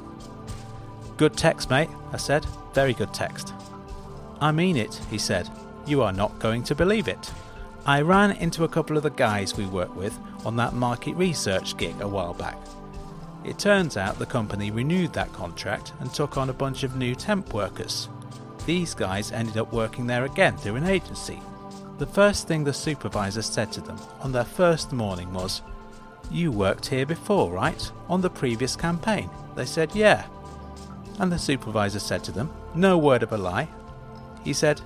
Good 1.16 1.36
text, 1.36 1.70
mate, 1.70 1.90
I 2.12 2.16
said. 2.16 2.46
Very 2.74 2.94
good 2.94 3.12
text. 3.12 3.52
I 4.40 4.50
mean 4.50 4.76
it, 4.76 5.00
he 5.10 5.18
said. 5.18 5.48
You 5.86 6.02
are 6.02 6.12
not 6.12 6.38
going 6.38 6.62
to 6.64 6.74
believe 6.74 7.08
it. 7.08 7.32
I 7.84 8.00
ran 8.00 8.32
into 8.32 8.64
a 8.64 8.68
couple 8.68 8.96
of 8.96 9.02
the 9.02 9.10
guys 9.10 9.56
we 9.56 9.66
work 9.66 9.94
with 9.96 10.16
on 10.46 10.56
that 10.56 10.74
market 10.74 11.14
research 11.16 11.76
gig 11.76 12.00
a 12.00 12.06
while 12.06 12.34
back. 12.34 12.56
It 13.44 13.58
turns 13.58 13.96
out 13.96 14.18
the 14.18 14.26
company 14.26 14.70
renewed 14.70 15.12
that 15.14 15.32
contract 15.32 15.92
and 15.98 16.12
took 16.12 16.36
on 16.36 16.50
a 16.50 16.54
bunch 16.54 16.84
of 16.84 16.96
new 16.96 17.16
temp 17.16 17.52
workers. 17.52 18.08
These 18.66 18.94
guys 18.94 19.32
ended 19.32 19.56
up 19.56 19.72
working 19.72 20.06
there 20.06 20.24
again 20.24 20.56
through 20.56 20.76
an 20.76 20.86
agency. 20.86 21.42
The 21.98 22.06
first 22.06 22.46
thing 22.46 22.62
the 22.62 22.72
supervisor 22.72 23.42
said 23.42 23.72
to 23.72 23.80
them 23.80 23.98
on 24.20 24.30
their 24.30 24.44
first 24.44 24.92
morning 24.92 25.32
was, 25.32 25.62
You 26.30 26.50
worked 26.50 26.86
here 26.86 27.06
before, 27.06 27.52
right? 27.52 27.90
On 28.08 28.20
the 28.20 28.30
previous 28.30 28.76
campaign? 28.76 29.30
They 29.54 29.66
said, 29.66 29.94
Yeah. 29.94 30.26
And 31.18 31.30
the 31.30 31.38
supervisor 31.38 31.98
said 31.98 32.24
to 32.24 32.32
them, 32.32 32.50
No 32.74 32.96
word 32.98 33.22
of 33.22 33.32
a 33.32 33.38
lie, 33.38 33.68
he 34.44 34.52
said, 34.52 34.80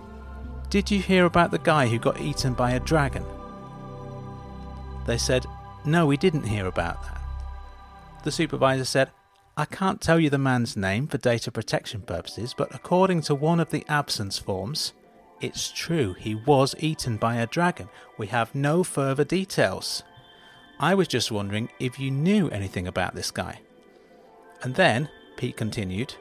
Did 0.70 0.90
you 0.90 1.00
hear 1.00 1.24
about 1.24 1.50
the 1.50 1.58
guy 1.58 1.86
who 1.86 1.98
got 1.98 2.20
eaten 2.20 2.54
by 2.54 2.72
a 2.72 2.80
dragon? 2.80 3.24
They 5.06 5.18
said, 5.18 5.46
No, 5.84 6.06
we 6.06 6.16
didn't 6.16 6.44
hear 6.46 6.66
about 6.66 7.02
that. 7.04 7.20
The 8.24 8.32
supervisor 8.32 8.84
said, 8.84 9.10
I 9.56 9.64
can't 9.64 10.00
tell 10.00 10.20
you 10.20 10.28
the 10.28 10.36
man's 10.36 10.76
name 10.76 11.06
for 11.06 11.16
data 11.16 11.50
protection 11.50 12.02
purposes, 12.02 12.54
but 12.56 12.74
according 12.74 13.22
to 13.22 13.34
one 13.34 13.60
of 13.60 13.70
the 13.70 13.86
absence 13.88 14.38
forms, 14.38 14.92
it's 15.40 15.70
true 15.70 16.14
he 16.14 16.34
was 16.34 16.74
eaten 16.78 17.16
by 17.16 17.36
a 17.36 17.46
dragon. 17.46 17.88
We 18.18 18.26
have 18.26 18.54
no 18.54 18.82
further 18.82 19.24
details. 19.24 20.02
I 20.78 20.94
was 20.94 21.08
just 21.08 21.32
wondering 21.32 21.70
if 21.80 21.98
you 21.98 22.10
knew 22.10 22.48
anything 22.50 22.86
about 22.86 23.14
this 23.14 23.30
guy. 23.30 23.60
And 24.62 24.74
then, 24.74 25.08
Pete 25.36 25.56
continued, 25.56 26.14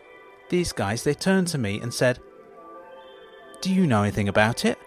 these 0.49 0.71
guys 0.71 1.03
they 1.03 1.13
turned 1.13 1.47
to 1.49 1.57
me 1.57 1.79
and 1.79 1.93
said, 1.93 2.19
do 3.65 3.73
you 3.73 3.87
know 3.87 4.03
anything 4.03 4.29
about 4.29 4.63
it? 4.63 4.77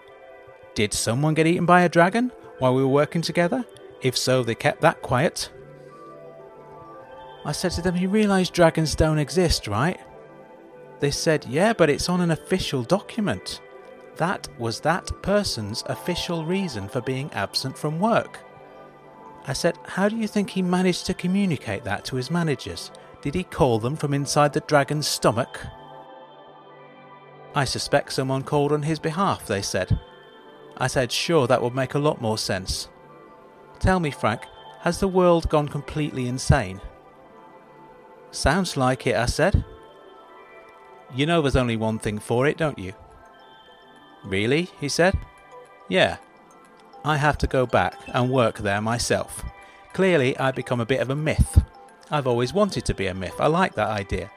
Did 0.73 0.93
someone 0.93 1.33
get 1.33 1.45
eaten 1.45 1.65
by 1.65 1.81
a 1.81 1.89
dragon 1.89 2.31
while 2.59 2.73
we 2.73 2.81
were 2.81 2.87
working 2.87 3.21
together? 3.21 3.65
If 4.01 4.17
so, 4.17 4.41
they 4.41 4.55
kept 4.55 4.79
that 4.79 5.01
quiet. 5.01 5.49
I 7.43 7.51
said 7.51 7.71
to 7.73 7.81
them, 7.81 7.97
You 7.97 8.07
realise 8.07 8.49
dragons 8.49 8.95
don't 8.95 9.19
exist, 9.19 9.67
right? 9.67 9.99
They 11.01 11.11
said, 11.11 11.45
Yeah, 11.49 11.73
but 11.73 11.89
it's 11.89 12.07
on 12.07 12.21
an 12.21 12.31
official 12.31 12.83
document. 12.83 13.59
That 14.15 14.47
was 14.57 14.79
that 14.79 15.11
person's 15.21 15.83
official 15.87 16.45
reason 16.45 16.87
for 16.87 17.01
being 17.01 17.29
absent 17.33 17.77
from 17.77 17.99
work. 17.99 18.39
I 19.45 19.53
said, 19.53 19.77
How 19.85 20.09
do 20.09 20.15
you 20.15 20.27
think 20.27 20.49
he 20.49 20.61
managed 20.61 21.05
to 21.07 21.13
communicate 21.13 21.83
that 21.83 22.05
to 22.05 22.15
his 22.15 22.31
managers? 22.31 22.91
Did 23.21 23.35
he 23.35 23.43
call 23.43 23.79
them 23.79 23.95
from 23.95 24.13
inside 24.13 24.53
the 24.53 24.61
dragon's 24.61 25.07
stomach? 25.07 25.59
I 27.55 27.65
suspect 27.65 28.13
someone 28.13 28.43
called 28.43 28.71
on 28.71 28.83
his 28.83 28.99
behalf, 28.99 29.47
they 29.47 29.61
said. 29.61 29.99
I 30.77 30.87
said, 30.87 31.11
sure, 31.11 31.47
that 31.47 31.61
would 31.61 31.75
make 31.75 31.95
a 31.95 31.99
lot 31.99 32.21
more 32.21 32.37
sense. 32.37 32.89
Tell 33.79 33.99
me, 33.99 34.11
Frank, 34.11 34.43
has 34.81 34.99
the 34.99 35.07
world 35.07 35.49
gone 35.49 35.67
completely 35.67 36.27
insane? 36.27 36.79
Sounds 38.31 38.77
like 38.77 39.07
it, 39.07 39.15
I 39.15 39.25
said. 39.25 39.65
You 41.13 41.25
know 41.25 41.41
there's 41.41 41.55
only 41.55 41.75
one 41.75 41.99
thing 41.99 42.19
for 42.19 42.45
it, 42.47 42.57
don't 42.57 42.77
you? 42.77 42.93
Really? 44.23 44.69
he 44.79 44.87
said. 44.87 45.17
Yeah. 45.87 46.17
I 47.03 47.17
have 47.17 47.37
to 47.39 47.47
go 47.47 47.65
back 47.65 47.97
and 48.07 48.29
work 48.29 48.57
there 48.57 48.81
myself. 48.81 49.43
Clearly, 49.93 50.37
I've 50.37 50.55
become 50.55 50.81
a 50.81 50.85
bit 50.85 51.01
of 51.01 51.09
a 51.09 51.15
myth. 51.15 51.63
I've 52.11 52.27
always 52.27 52.53
wanted 52.53 52.85
to 52.85 52.93
be 52.93 53.07
a 53.07 53.13
myth. 53.13 53.35
I 53.39 53.47
like 53.47 53.75
that 53.75 53.89
idea. 53.89 54.29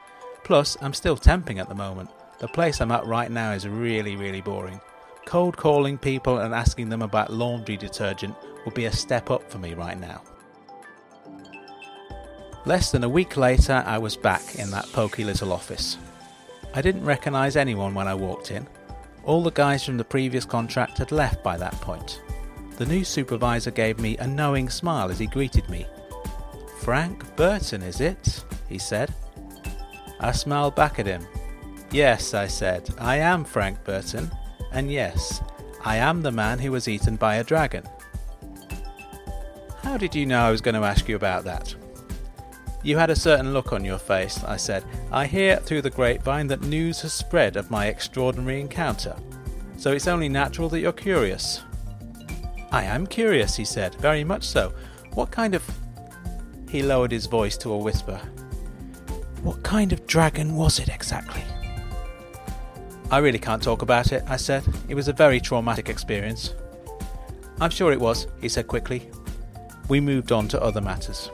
Plus, 0.43 0.77
I'm 0.81 0.93
still 0.93 1.17
temping 1.17 1.59
at 1.59 1.69
the 1.69 1.75
moment. 1.75 2.09
The 2.39 2.47
place 2.47 2.81
I'm 2.81 2.91
at 2.91 3.05
right 3.05 3.31
now 3.31 3.51
is 3.51 3.67
really, 3.67 4.15
really 4.15 4.41
boring. 4.41 4.79
Cold 5.25 5.55
calling 5.55 5.97
people 5.97 6.39
and 6.39 6.53
asking 6.53 6.89
them 6.89 7.01
about 7.01 7.31
laundry 7.31 7.77
detergent 7.77 8.35
would 8.65 8.73
be 8.73 8.85
a 8.85 8.91
step 8.91 9.31
up 9.31 9.49
for 9.49 9.57
me 9.57 9.73
right 9.73 9.99
now. 9.99 10.21
Less 12.65 12.91
than 12.91 13.03
a 13.03 13.09
week 13.09 13.35
later, 13.35 13.83
I 13.85 13.97
was 13.97 14.15
back 14.15 14.55
in 14.55 14.71
that 14.71 14.89
poky 14.93 15.23
little 15.23 15.51
office. 15.51 15.97
I 16.73 16.81
didn't 16.81 17.05
recognise 17.05 17.55
anyone 17.55 17.93
when 17.93 18.07
I 18.07 18.15
walked 18.15 18.51
in. 18.51 18.67
All 19.25 19.43
the 19.43 19.51
guys 19.51 19.85
from 19.85 19.97
the 19.97 20.03
previous 20.03 20.45
contract 20.45 20.97
had 20.97 21.11
left 21.11 21.43
by 21.43 21.57
that 21.57 21.73
point. 21.81 22.21
The 22.77 22.85
new 22.85 23.03
supervisor 23.03 23.71
gave 23.71 23.99
me 23.99 24.17
a 24.17 24.27
knowing 24.27 24.69
smile 24.69 25.11
as 25.11 25.19
he 25.19 25.27
greeted 25.27 25.69
me. 25.69 25.85
Frank 26.79 27.35
Burton, 27.35 27.83
is 27.83 28.01
it? 28.01 28.43
he 28.67 28.77
said. 28.77 29.13
I 30.19 30.31
smiled 30.31 30.75
back 30.75 30.99
at 30.99 31.05
him. 31.05 31.25
Yes, 31.91 32.33
I 32.33 32.47
said, 32.47 32.89
I 32.97 33.17
am 33.17 33.45
Frank 33.45 33.83
Burton, 33.83 34.31
and 34.71 34.91
yes, 34.91 35.41
I 35.85 35.97
am 35.97 36.21
the 36.21 36.31
man 36.31 36.57
who 36.57 36.71
was 36.71 36.87
eaten 36.87 37.15
by 37.15 37.35
a 37.35 37.43
dragon. 37.43 37.83
How 39.83 39.97
did 39.97 40.15
you 40.15 40.25
know 40.25 40.39
I 40.39 40.51
was 40.51 40.61
going 40.61 40.75
to 40.75 40.87
ask 40.87 41.07
you 41.07 41.15
about 41.15 41.43
that? 41.43 41.75
You 42.81 42.97
had 42.97 43.11
a 43.11 43.15
certain 43.15 43.53
look 43.53 43.71
on 43.71 43.85
your 43.85 43.99
face, 43.99 44.43
I 44.43 44.57
said. 44.57 44.83
I 45.11 45.27
hear 45.27 45.57
through 45.57 45.83
the 45.83 45.89
grapevine 45.89 46.47
that 46.47 46.63
news 46.63 47.01
has 47.01 47.13
spread 47.13 47.55
of 47.55 47.69
my 47.69 47.85
extraordinary 47.85 48.59
encounter, 48.59 49.15
so 49.77 49.91
it's 49.91 50.07
only 50.07 50.29
natural 50.29 50.67
that 50.69 50.79
you're 50.79 50.91
curious. 50.91 51.61
I 52.73 52.85
am 52.85 53.05
curious, 53.05 53.55
he 53.55 53.65
said, 53.65 53.93
very 53.95 54.23
much 54.23 54.43
so. 54.43 54.73
What 55.13 55.29
kind 55.29 55.53
of. 55.53 55.63
He 56.67 56.81
lowered 56.81 57.11
his 57.11 57.27
voice 57.27 57.55
to 57.57 57.71
a 57.71 57.77
whisper. 57.77 58.19
What 59.43 59.61
kind 59.61 59.93
of 59.93 60.07
dragon 60.07 60.55
was 60.55 60.79
it 60.79 60.89
exactly? 60.89 61.43
I 63.11 63.19
really 63.19 63.37
can't 63.37 63.61
talk 63.61 63.83
about 63.83 64.11
it, 64.11 64.23
I 64.25 64.37
said. 64.37 64.63
It 64.89 64.95
was 64.95 65.07
a 65.07 65.13
very 65.13 65.39
traumatic 65.39 65.87
experience. 65.87 66.55
I'm 67.61 67.69
sure 67.69 67.91
it 67.91 67.99
was, 67.99 68.25
he 68.41 68.49
said 68.49 68.67
quickly. 68.67 69.07
We 69.87 69.99
moved 69.99 70.31
on 70.31 70.47
to 70.47 70.59
other 70.59 70.81
matters. 70.81 71.29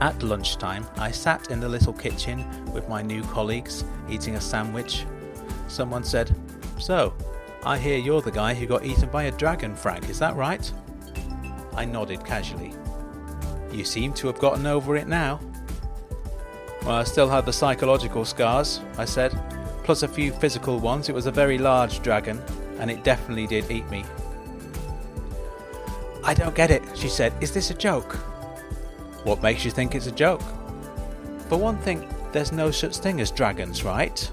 At 0.00 0.22
lunchtime, 0.22 0.86
I 0.98 1.10
sat 1.10 1.50
in 1.50 1.58
the 1.58 1.68
little 1.68 1.92
kitchen 1.92 2.44
with 2.72 2.88
my 2.88 3.02
new 3.02 3.24
colleagues, 3.24 3.84
eating 4.08 4.36
a 4.36 4.40
sandwich. 4.40 5.04
Someone 5.66 6.04
said, 6.04 6.32
So, 6.78 7.12
I 7.64 7.76
hear 7.78 7.98
you're 7.98 8.22
the 8.22 8.30
guy 8.30 8.54
who 8.54 8.66
got 8.66 8.86
eaten 8.86 9.10
by 9.10 9.24
a 9.24 9.32
dragon, 9.32 9.76
Frank, 9.76 10.08
is 10.08 10.18
that 10.18 10.34
right? 10.34 10.72
I 11.76 11.84
nodded 11.84 12.24
casually. 12.24 12.72
You 13.70 13.84
seem 13.84 14.14
to 14.14 14.26
have 14.28 14.38
gotten 14.38 14.66
over 14.66 14.96
it 14.96 15.06
now. 15.06 15.40
Well, 16.82 16.96
I 16.96 17.04
still 17.04 17.28
have 17.28 17.44
the 17.44 17.52
psychological 17.52 18.24
scars, 18.24 18.80
I 18.96 19.04
said, 19.04 19.38
plus 19.84 20.02
a 20.02 20.08
few 20.08 20.32
physical 20.32 20.78
ones. 20.78 21.10
It 21.10 21.14
was 21.14 21.26
a 21.26 21.30
very 21.30 21.58
large 21.58 22.00
dragon, 22.00 22.42
and 22.78 22.90
it 22.90 23.04
definitely 23.04 23.46
did 23.46 23.70
eat 23.70 23.88
me. 23.90 24.04
I 26.24 26.32
don't 26.32 26.54
get 26.54 26.70
it, 26.70 26.82
she 26.94 27.08
said. 27.08 27.34
Is 27.42 27.52
this 27.52 27.70
a 27.70 27.74
joke? 27.74 28.14
What 29.24 29.42
makes 29.42 29.66
you 29.66 29.70
think 29.70 29.94
it's 29.94 30.06
a 30.06 30.12
joke? 30.12 30.42
For 31.48 31.58
one 31.58 31.76
thing, 31.78 32.08
there's 32.32 32.52
no 32.52 32.70
such 32.70 32.96
thing 32.96 33.20
as 33.20 33.30
dragons, 33.30 33.84
right? 33.84 34.30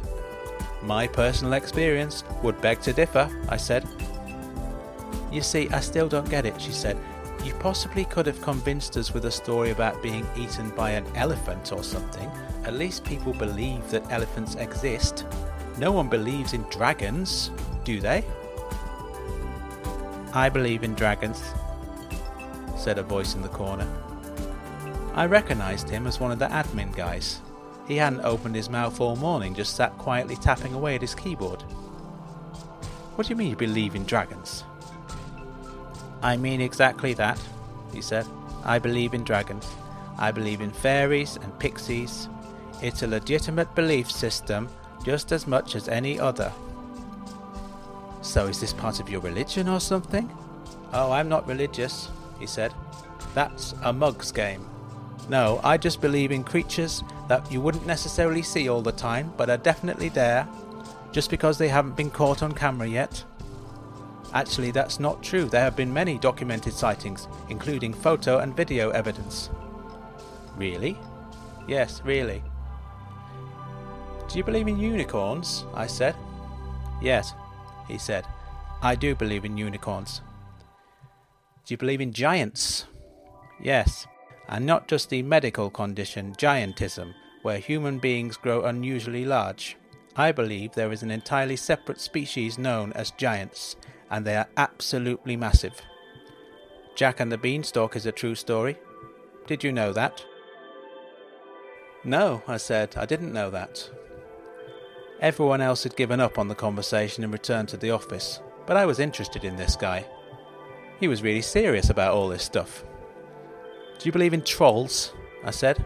My 0.82 1.08
personal 1.08 1.54
experience 1.54 2.24
would 2.44 2.62
beg 2.62 2.82
to 2.82 2.94
differ, 2.94 3.30
I 3.50 3.58
said. 3.58 3.88
You 5.32 5.42
see, 5.42 5.70
I 5.70 5.80
still 5.80 6.08
don't 6.08 6.30
get 6.30 6.46
it, 6.46 6.60
she 6.62 6.72
said. 6.72 6.98
You 7.44 7.54
possibly 7.56 8.06
could 8.06 8.26
have 8.26 8.42
convinced 8.42 8.98
us 8.98 9.13
with 9.13 9.26
a 9.26 9.32
story 9.32 9.72
about 9.72 10.02
being 10.02 10.28
eaten 10.38 10.70
by 10.72 10.92
an 10.92 11.06
elephant 11.16 11.72
or 11.72 11.84
something. 11.84 12.30
At 12.66 12.74
least 12.74 13.04
people 13.04 13.34
believe 13.34 13.90
that 13.92 14.12
elephants 14.12 14.56
exist. 14.56 15.26
No 15.78 15.92
one 15.92 16.10
believes 16.10 16.54
in 16.54 16.63
dragons, 16.63 17.52
do 17.84 18.00
they? 18.00 18.24
I 20.34 20.50
believe 20.50 20.84
in 20.84 20.94
dragons, 20.94 21.42
said 22.76 22.98
a 22.98 23.04
voice 23.04 23.36
in 23.36 23.42
the 23.42 23.50
corner. 23.50 23.88
I 25.13 25.26
recognised 25.26 25.90
him 25.90 26.06
as 26.06 26.20
one 26.20 26.32
of 26.32 26.40
the 26.40 26.48
admin 26.48 26.96
guys. 26.96 27.42
He 27.88 27.95
hadn't 27.95 28.26
opened 28.26 28.56
his 28.56 28.69
mouth 28.69 29.00
all 29.00 29.15
morning, 29.15 29.54
just 29.56 29.76
sat 29.76 29.97
quietly 29.97 30.36
tapping 30.36 30.73
away 30.73 30.95
at 30.95 31.02
his 31.02 31.15
keyboard. 31.15 31.62
What 33.15 33.28
do 33.28 33.32
you 33.32 33.36
mean 33.36 33.50
you 33.50 33.56
believe 33.56 33.95
in 33.95 34.06
dragons? 34.06 34.63
I 36.21 36.36
mean 36.36 36.62
exactly 36.62 37.13
that, 37.13 37.39
he 37.93 38.02
said. 38.02 38.26
I 38.65 38.80
believe 38.80 39.13
in 39.13 39.23
dragons. 39.23 39.67
I 40.17 40.32
believe 40.32 40.62
in 40.62 40.71
fairies 40.71 41.38
and 41.38 41.58
pixies. 41.60 42.28
It's 42.82 43.04
a 43.04 43.08
legitimate 43.08 43.73
belief 43.73 44.12
system 44.12 44.69
just 45.04 45.32
as 45.32 45.47
much 45.47 45.76
as 45.76 45.88
any 45.88 46.19
other. 46.19 46.52
So 48.21 48.47
is 48.47 48.60
this 48.60 48.73
part 48.73 49.00
of 49.00 49.10
your 49.10 49.21
religion 49.21 49.69
or 49.69 49.80
something? 49.80 50.30
Oh, 50.91 51.12
I'm 51.12 51.30
not 51.30 51.47
religious, 51.47 52.10
he 52.39 52.45
said. 52.45 52.73
That's 53.34 53.73
a 53.84 53.93
mug's 53.93 54.32
game. 54.32 54.67
No, 55.30 55.62
I 55.63 55.78
just 55.78 56.02
believe 56.02 56.32
in 56.32 56.43
creatures 56.43 57.04
that 57.28 57.52
you 57.52 57.62
wouldn't 57.62 57.86
necessarily 57.86 58.42
see 58.42 58.70
all 58.70 58.82
the 58.82 58.92
time, 58.92 59.34
but 59.38 59.50
are 59.50 59.58
definitely 59.58 60.10
there, 60.10 60.48
just 61.12 61.30
because 61.30 61.58
they 61.58 61.68
haven't 61.68 61.96
been 61.96 62.10
caught 62.10 62.42
on 62.42 62.54
camera 62.54 62.88
yet. 62.88 63.24
Actually, 64.34 64.72
that's 64.72 65.00
not 65.00 65.24
true. 65.24 65.46
There 65.46 65.62
have 65.62 65.76
been 65.76 65.94
many 65.94 66.18
documented 66.18 66.74
sightings, 66.74 67.28
including 67.50 67.94
photo 67.94 68.40
and 68.40 68.56
video 68.56 68.90
evidence. 68.92 69.50
Really? 70.56 70.98
Yes, 71.68 72.02
really. 72.04 72.44
Do 74.30 74.38
you 74.38 74.44
believe 74.44 74.68
in 74.68 74.80
unicorns? 74.80 75.66
I 75.74 75.88
said. 75.88 76.16
Yes, 77.02 77.34
he 77.88 77.98
said. 77.98 78.26
I 78.82 78.96
do 78.96 79.16
believe 79.16 79.46
in 79.46 79.58
unicorns. 79.58 80.22
Do 81.66 81.74
you 81.74 81.78
believe 81.78 82.02
in 82.02 82.12
giants? 82.12 82.86
Yes 83.62 84.08
and 84.49 84.65
not 84.65 84.88
just 84.88 85.10
the 85.10 85.21
medical 85.21 85.69
condition 85.69 86.33
giantism, 86.38 87.13
where 87.41 87.60
human 87.60 87.99
beings 87.99 88.38
grow 88.38 88.63
unusually 88.63 89.25
large. 89.25 89.77
I 90.15 90.31
believe 90.31 90.73
there 90.73 90.91
is 90.91 91.03
an 91.03 91.12
entirely 91.12 91.55
separate 91.55 92.01
species 92.01 92.57
known 92.57 92.91
as 92.93 93.12
giants, 93.12 93.75
and 94.10 94.25
they 94.25 94.36
are 94.36 94.49
absolutely 94.57 95.36
massive. 95.36 95.81
Jack 96.95 97.19
and 97.19 97.31
the 97.31 97.38
Beanstalk 97.38 97.95
is 97.95 98.05
a 98.05 98.12
true 98.12 98.36
story. 98.36 98.77
Did 99.45 99.63
you 99.63 99.71
know 99.71 99.93
that? 99.93 100.25
No, 102.03 102.41
I 102.47 102.57
said, 102.57 102.95
I 102.97 103.05
didn't 103.05 103.33
know 103.33 103.49
that. 103.51 103.89
Everyone 105.19 105.62
else 105.62 105.83
had 105.83 105.95
given 105.95 106.19
up 106.19 106.38
on 106.38 106.47
the 106.47 106.55
conversation 106.55 107.23
and 107.23 107.33
returned 107.33 107.69
to 107.69 107.77
the 107.77 107.91
office, 107.91 108.39
but 108.65 108.77
I 108.77 108.86
was 108.86 108.99
interested 108.99 109.43
in 109.43 109.55
this 109.55 109.75
guy. 109.75 110.05
He 110.99 111.07
was 111.07 111.21
really 111.21 111.41
serious 111.41 111.89
about 111.89 112.13
all 112.13 112.27
this 112.27 112.43
stuff. 112.43 112.83
Do 113.99 114.05
you 114.05 114.12
believe 114.12 114.33
in 114.33 114.43
trolls? 114.43 115.13
I 115.43 115.51
said. 115.51 115.86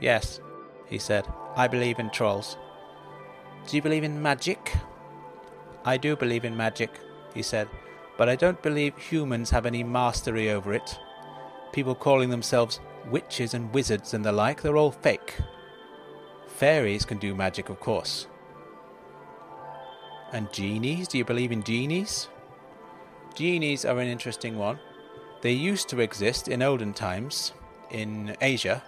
Yes, 0.00 0.40
he 0.86 0.98
said. 0.98 1.26
I 1.56 1.68
believe 1.68 1.98
in 1.98 2.10
trolls. 2.10 2.56
Do 3.66 3.76
you 3.76 3.82
believe 3.82 4.04
in 4.04 4.22
magic? 4.22 4.72
I 5.84 5.96
do 5.96 6.16
believe 6.16 6.44
in 6.44 6.56
magic, 6.56 6.90
he 7.34 7.42
said, 7.42 7.68
but 8.16 8.28
I 8.28 8.36
don't 8.36 8.62
believe 8.62 8.96
humans 8.96 9.50
have 9.50 9.66
any 9.66 9.82
mastery 9.82 10.50
over 10.50 10.72
it. 10.72 10.98
People 11.72 11.94
calling 11.94 12.30
themselves 12.30 12.80
witches 13.10 13.54
and 13.54 13.72
wizards 13.74 14.14
and 14.14 14.24
the 14.24 14.32
like, 14.32 14.62
they're 14.62 14.76
all 14.76 14.92
fake. 14.92 15.38
Fairies 16.46 17.04
can 17.04 17.18
do 17.18 17.34
magic, 17.34 17.68
of 17.68 17.80
course. 17.80 18.26
And 20.32 20.52
genies? 20.52 21.08
Do 21.08 21.18
you 21.18 21.24
believe 21.24 21.52
in 21.52 21.62
genies? 21.62 22.28
Genies 23.34 23.84
are 23.84 23.98
an 23.98 24.08
interesting 24.08 24.56
one. 24.56 24.78
They 25.42 25.52
used 25.52 25.88
to 25.88 26.00
exist 26.00 26.46
in 26.46 26.62
olden 26.62 26.94
times 26.94 27.52
in 27.90 28.36
Asia. 28.40 28.82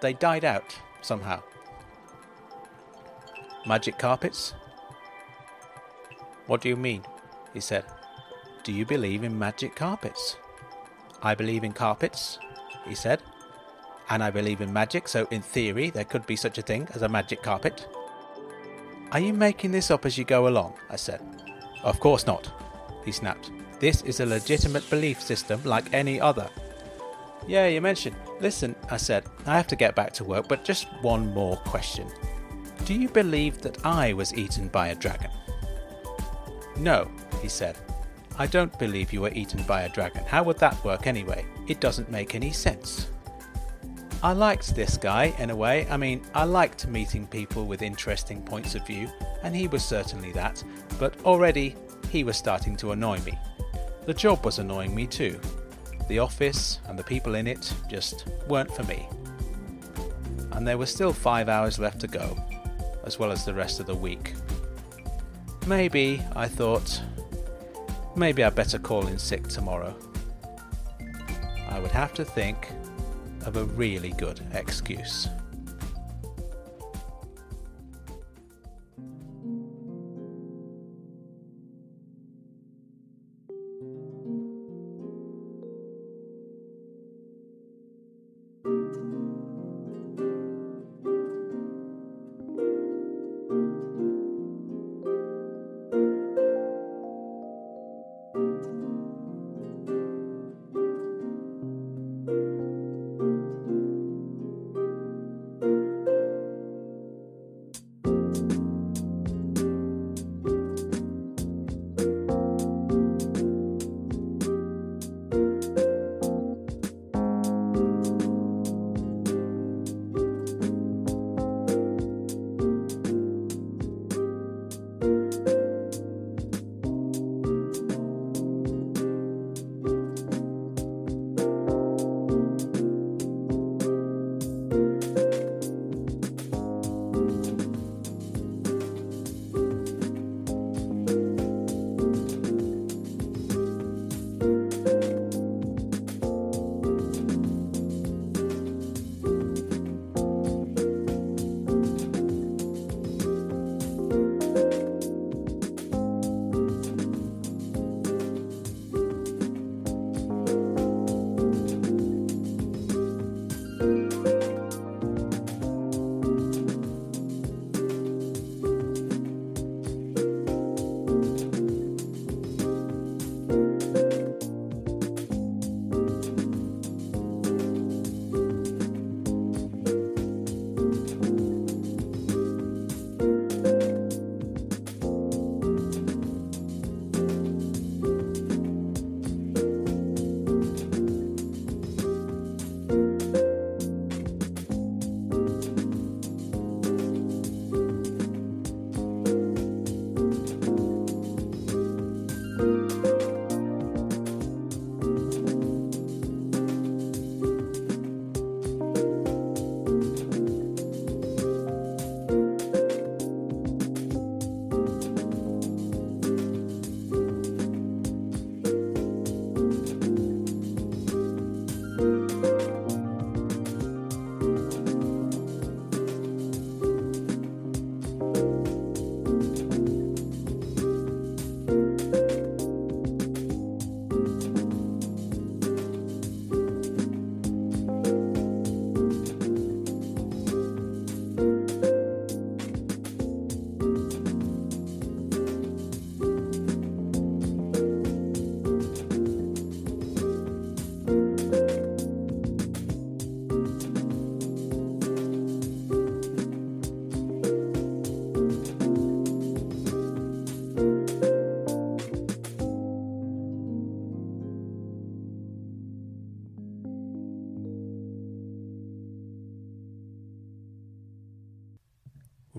They 0.00 0.12
died 0.12 0.44
out 0.44 0.76
somehow. 1.00 1.42
Magic 3.64 3.98
carpets? 3.98 4.52
What 6.46 6.60
do 6.60 6.68
you 6.68 6.76
mean? 6.76 7.04
he 7.54 7.60
said. 7.60 7.84
Do 8.64 8.72
you 8.72 8.84
believe 8.84 9.22
in 9.22 9.38
magic 9.38 9.76
carpets? 9.76 10.36
I 11.22 11.34
believe 11.34 11.62
in 11.62 11.72
carpets, 11.72 12.38
he 12.86 12.94
said. 12.94 13.22
And 14.10 14.22
I 14.24 14.30
believe 14.30 14.60
in 14.60 14.72
magic, 14.72 15.06
so 15.06 15.26
in 15.30 15.40
theory, 15.40 15.90
there 15.90 16.04
could 16.04 16.26
be 16.26 16.36
such 16.36 16.58
a 16.58 16.62
thing 16.62 16.88
as 16.94 17.02
a 17.02 17.08
magic 17.08 17.42
carpet. 17.42 17.86
Are 19.12 19.20
you 19.20 19.32
making 19.32 19.70
this 19.70 19.90
up 19.90 20.04
as 20.04 20.18
you 20.18 20.24
go 20.24 20.48
along? 20.48 20.74
I 20.90 20.96
said. 20.96 21.22
Of 21.84 22.00
course 22.00 22.26
not, 22.26 22.50
he 23.04 23.12
snapped. 23.12 23.50
This 23.80 24.02
is 24.02 24.20
a 24.20 24.26
legitimate 24.26 24.88
belief 24.88 25.20
system 25.20 25.60
like 25.64 25.92
any 25.92 26.20
other. 26.20 26.48
Yeah, 27.46 27.66
you 27.66 27.80
mentioned. 27.80 28.16
Listen, 28.40 28.74
I 28.90 28.96
said, 28.96 29.24
I 29.46 29.56
have 29.56 29.66
to 29.68 29.76
get 29.76 29.94
back 29.94 30.12
to 30.14 30.24
work, 30.24 30.48
but 30.48 30.64
just 30.64 30.86
one 31.02 31.32
more 31.34 31.56
question. 31.58 32.08
Do 32.84 32.94
you 32.94 33.08
believe 33.08 33.60
that 33.62 33.84
I 33.84 34.12
was 34.12 34.34
eaten 34.34 34.68
by 34.68 34.88
a 34.88 34.94
dragon? 34.94 35.30
No, 36.76 37.10
he 37.42 37.48
said. 37.48 37.76
I 38.36 38.46
don't 38.46 38.76
believe 38.78 39.12
you 39.12 39.20
were 39.20 39.32
eaten 39.32 39.62
by 39.62 39.82
a 39.82 39.88
dragon. 39.88 40.24
How 40.24 40.42
would 40.42 40.58
that 40.58 40.82
work 40.84 41.06
anyway? 41.06 41.46
It 41.68 41.80
doesn't 41.80 42.10
make 42.10 42.34
any 42.34 42.50
sense. 42.50 43.10
I 44.22 44.32
liked 44.32 44.74
this 44.74 44.96
guy 44.96 45.34
in 45.38 45.50
a 45.50 45.56
way. 45.56 45.86
I 45.90 45.96
mean, 45.98 46.22
I 46.34 46.44
liked 46.44 46.86
meeting 46.88 47.26
people 47.26 47.66
with 47.66 47.82
interesting 47.82 48.42
points 48.42 48.74
of 48.74 48.86
view, 48.86 49.08
and 49.42 49.54
he 49.54 49.68
was 49.68 49.84
certainly 49.84 50.32
that, 50.32 50.64
but 50.98 51.22
already 51.24 51.76
he 52.10 52.24
was 52.24 52.36
starting 52.36 52.74
to 52.78 52.92
annoy 52.92 53.18
me. 53.20 53.38
The 54.06 54.14
job 54.14 54.44
was 54.44 54.58
annoying 54.58 54.94
me 54.94 55.06
too. 55.06 55.40
The 56.08 56.18
office 56.18 56.80
and 56.86 56.98
the 56.98 57.04
people 57.04 57.34
in 57.36 57.46
it 57.46 57.72
just 57.88 58.26
weren't 58.46 58.70
for 58.70 58.82
me. 58.84 59.08
And 60.52 60.68
there 60.68 60.76
were 60.76 60.86
still 60.86 61.12
five 61.12 61.48
hours 61.48 61.78
left 61.78 62.00
to 62.00 62.06
go, 62.06 62.36
as 63.04 63.18
well 63.18 63.32
as 63.32 63.44
the 63.44 63.54
rest 63.54 63.80
of 63.80 63.86
the 63.86 63.94
week. 63.94 64.34
Maybe, 65.66 66.22
I 66.36 66.46
thought, 66.46 67.00
maybe 68.14 68.44
I'd 68.44 68.54
better 68.54 68.78
call 68.78 69.06
in 69.06 69.18
sick 69.18 69.48
tomorrow. 69.48 69.96
I 71.70 71.80
would 71.80 71.90
have 71.90 72.12
to 72.14 72.24
think 72.24 72.68
of 73.46 73.56
a 73.56 73.64
really 73.64 74.10
good 74.10 74.40
excuse. 74.52 75.28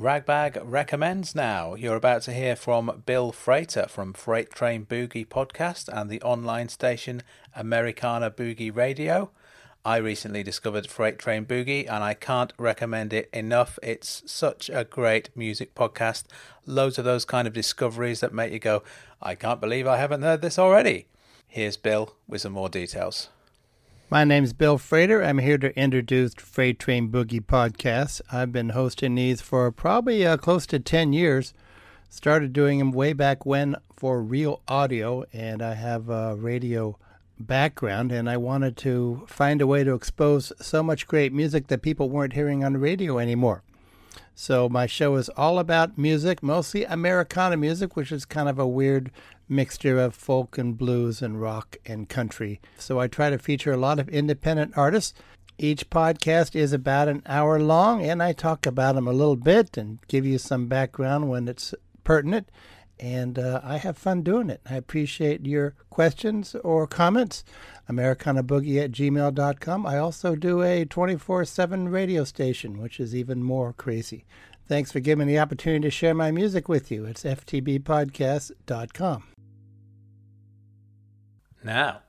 Ragbag 0.06 0.60
recommends 0.64 1.34
now. 1.34 1.74
You're 1.74 1.96
about 1.96 2.22
to 2.24 2.32
hear 2.32 2.56
from 2.56 3.02
Bill 3.08 3.32
Frater 3.32 3.88
from 3.90 4.14
Freight 4.14 4.52
Train 4.52 4.86
Boogie 4.86 5.26
podcast 5.26 5.88
and 5.88 6.12
the 6.12 6.22
online 6.22 6.70
station 6.70 7.24
Americana 7.56 8.30
Boogie 8.30 8.70
Radio. 8.70 9.32
I 9.84 9.98
recently 9.98 10.44
discovered 10.44 10.86
Freight 10.86 11.18
Train 11.18 11.48
Boogie 11.48 11.90
and 11.90 12.04
I 12.04 12.14
can't 12.14 12.54
recommend 12.60 13.14
it 13.14 13.32
enough. 13.34 13.80
It's 13.82 14.22
such 14.28 14.70
a 14.70 14.84
great 14.84 15.36
music 15.36 15.74
podcast. 15.74 16.26
Loads 16.68 17.00
of 17.00 17.06
those 17.06 17.26
kind 17.26 17.48
of 17.48 17.54
discoveries 17.56 18.20
that 18.20 18.32
make 18.32 18.54
you 18.54 18.60
go, 18.60 18.84
I 19.24 19.34
can't 19.34 19.60
believe 19.60 19.88
I 19.88 19.98
haven't 19.98 20.22
heard 20.22 20.44
this 20.44 20.60
already. 20.60 21.08
Here's 21.48 21.78
Bill 21.78 22.14
with 22.28 22.42
some 22.42 22.54
more 22.54 22.70
details. 22.70 23.30
My 24.08 24.24
name's 24.24 24.54
Bill 24.54 24.78
Frater. 24.78 25.24
I'm 25.24 25.40
here 25.40 25.58
to 25.58 25.76
introduce 25.76 26.36
Freight 26.36 26.78
Train 26.78 27.10
Boogie 27.10 27.44
podcast. 27.44 28.22
I've 28.32 28.52
been 28.52 28.70
hosting 28.70 29.16
these 29.16 29.42
for 29.42 29.72
probably 29.72 30.24
uh, 30.24 30.38
close 30.38 30.68
to 30.68 30.80
10 30.80 31.12
years. 31.12 31.56
Started 32.08 32.54
doing 32.54 32.78
them 32.78 32.92
way 32.92 33.14
back 33.14 33.48
when 33.48 33.76
for 33.96 34.22
real 34.22 34.62
audio, 34.68 35.26
and 35.34 35.64
I 35.64 35.74
have 35.74 36.08
a 36.10 36.36
radio 36.36 37.00
background, 37.40 38.12
and 38.12 38.30
I 38.30 38.38
wanted 38.38 38.78
to 38.78 39.26
find 39.28 39.60
a 39.60 39.68
way 39.68 39.84
to 39.84 39.96
expose 39.96 40.54
so 40.62 40.84
much 40.84 41.08
great 41.08 41.34
music 41.34 41.66
that 41.68 41.82
people 41.82 42.08
weren't 42.08 42.34
hearing 42.34 42.64
on 42.64 42.74
the 42.74 42.80
radio 42.80 43.18
anymore. 43.18 43.64
So 44.38 44.68
my 44.68 44.86
show 44.86 45.16
is 45.16 45.30
all 45.30 45.60
about 45.60 45.98
music, 45.98 46.44
mostly 46.44 46.84
Americana 46.84 47.56
music, 47.56 47.96
which 47.96 48.12
is 48.12 48.26
kind 48.26 48.50
of 48.50 48.60
a 48.60 48.68
weird 48.68 49.10
mixture 49.48 49.98
of 49.98 50.14
folk 50.14 50.58
and 50.58 50.78
blues 50.78 51.22
and 51.22 51.42
rock 51.42 51.78
and 51.86 52.10
country. 52.10 52.60
So 52.78 53.00
I 53.00 53.08
try 53.08 53.30
to 53.30 53.38
feature 53.38 53.72
a 53.72 53.78
lot 53.78 53.98
of 53.98 54.10
independent 54.10 54.74
artists. 54.76 55.14
Each 55.58 55.90
podcast 55.90 56.54
is 56.54 56.74
about 56.74 57.08
an 57.08 57.24
hour 57.26 57.62
long, 57.62 58.04
and 58.04 58.22
I 58.22 58.34
talk 58.34 58.66
about 58.66 58.96
them 58.96 59.08
a 59.08 59.14
little 59.14 59.38
bit 59.38 59.78
and 59.78 60.00
give 60.10 60.26
you 60.26 60.38
some 60.38 60.68
background 60.68 61.30
when 61.30 61.48
it's 61.48 61.74
pertinent. 62.04 62.50
And 63.00 63.40
uh, 63.40 63.62
I 63.64 63.78
have 63.78 63.98
fun 63.98 64.22
doing 64.22 64.50
it. 64.50 64.60
I 64.70 64.76
appreciate 64.76 65.46
your 65.46 65.76
questions 65.90 66.56
or 66.56 66.88
comments. 66.88 67.46
AmericanaBoogie 67.90 68.84
at 68.84 68.92
gmail.com. 68.92 69.86
I 69.86 69.98
also 69.98 70.36
do 70.36 70.62
a 70.62 70.86
24 70.86 71.46
7 71.46 71.90
radio 71.90 72.24
station, 72.24 72.82
which 72.82 73.00
is 73.00 73.16
even 73.16 73.44
more 73.44 73.74
crazy. 73.74 74.26
Thanks 74.68 74.92
for 74.92 75.00
giving 75.00 75.28
me 75.28 75.34
the 75.34 75.40
opportunity 75.40 75.84
to 75.84 75.92
share 75.92 76.16
my 76.16 76.32
music 76.32 76.68
with 76.68 76.90
you. 76.90 77.06
It's 77.06 77.24
ftbpodcast.com. 77.24 79.24
Now, 81.64 82.02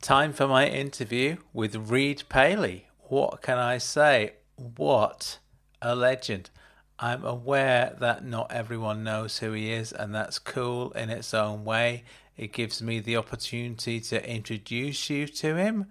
time 0.00 0.32
for 0.32 0.48
my 0.48 0.68
interview 0.68 1.36
with 1.52 1.90
Reid 1.90 2.24
Paley. 2.28 2.88
What 3.08 3.42
can 3.42 3.58
I 3.58 3.78
say? 3.78 4.34
What 4.56 5.38
a 5.80 5.94
legend. 5.94 6.50
I'm 6.98 7.24
aware 7.24 7.96
that 7.98 8.24
not 8.24 8.52
everyone 8.52 9.02
knows 9.02 9.38
who 9.38 9.52
he 9.52 9.72
is, 9.72 9.92
and 9.92 10.14
that's 10.14 10.38
cool 10.38 10.92
in 10.92 11.10
its 11.10 11.34
own 11.34 11.64
way. 11.64 12.04
It 12.36 12.52
gives 12.52 12.82
me 12.82 13.00
the 13.00 13.16
opportunity 13.16 14.00
to 14.00 14.28
introduce 14.28 15.10
you 15.10 15.26
to 15.26 15.56
him. 15.56 15.86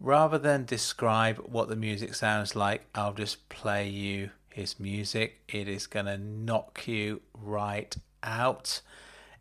Rather 0.00 0.38
than 0.38 0.64
describe 0.64 1.38
what 1.38 1.68
the 1.68 1.76
music 1.76 2.14
sounds 2.14 2.56
like, 2.56 2.86
I'll 2.94 3.14
just 3.14 3.48
play 3.48 3.88
you 3.88 4.30
his 4.48 4.80
music. 4.80 5.40
It 5.48 5.68
is 5.68 5.86
going 5.86 6.06
to 6.06 6.18
knock 6.18 6.86
you 6.86 7.22
right 7.34 7.94
out. 8.22 8.80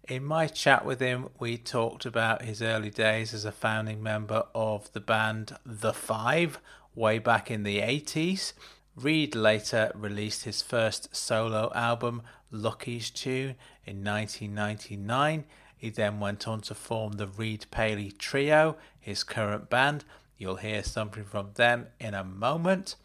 In 0.08 0.24
my 0.24 0.48
chat 0.48 0.86
with 0.86 1.00
him, 1.00 1.30
we 1.40 1.58
talked 1.58 2.06
about 2.06 2.44
his 2.44 2.62
early 2.62 2.90
days 2.90 3.34
as 3.34 3.46
a 3.46 3.52
founding 3.52 4.04
member 4.04 4.44
of 4.54 4.92
the 4.94 5.00
band 5.00 5.56
The 5.66 5.94
Five 5.94 6.60
way 6.96 7.20
back 7.20 7.50
in 7.50 7.64
the 7.64 7.80
80s. 7.80 8.54
Reid 8.96 9.36
later 9.36 9.92
released 9.96 10.44
his 10.44 10.62
first 10.62 11.16
solo 11.16 11.72
album, 11.74 12.24
Lucky's 12.52 13.10
Tune, 13.10 13.56
in 13.86 14.04
1999. 14.04 15.46
He 15.82 15.90
then 15.90 16.20
went 16.20 16.48
on 16.48 16.62
to 16.62 16.76
form 16.76 17.14
the 17.14 17.26
Reid 17.26 17.66
Paley 17.72 18.12
Trio, 18.12 18.78
his 19.00 19.24
current 19.24 19.68
band. 19.68 20.06
You'll 20.38 20.58
hear 20.58 20.84
something 20.84 21.24
from 21.24 21.54
them 21.56 21.88
in 22.00 22.14
a 22.14 22.24
moment. 22.24 22.98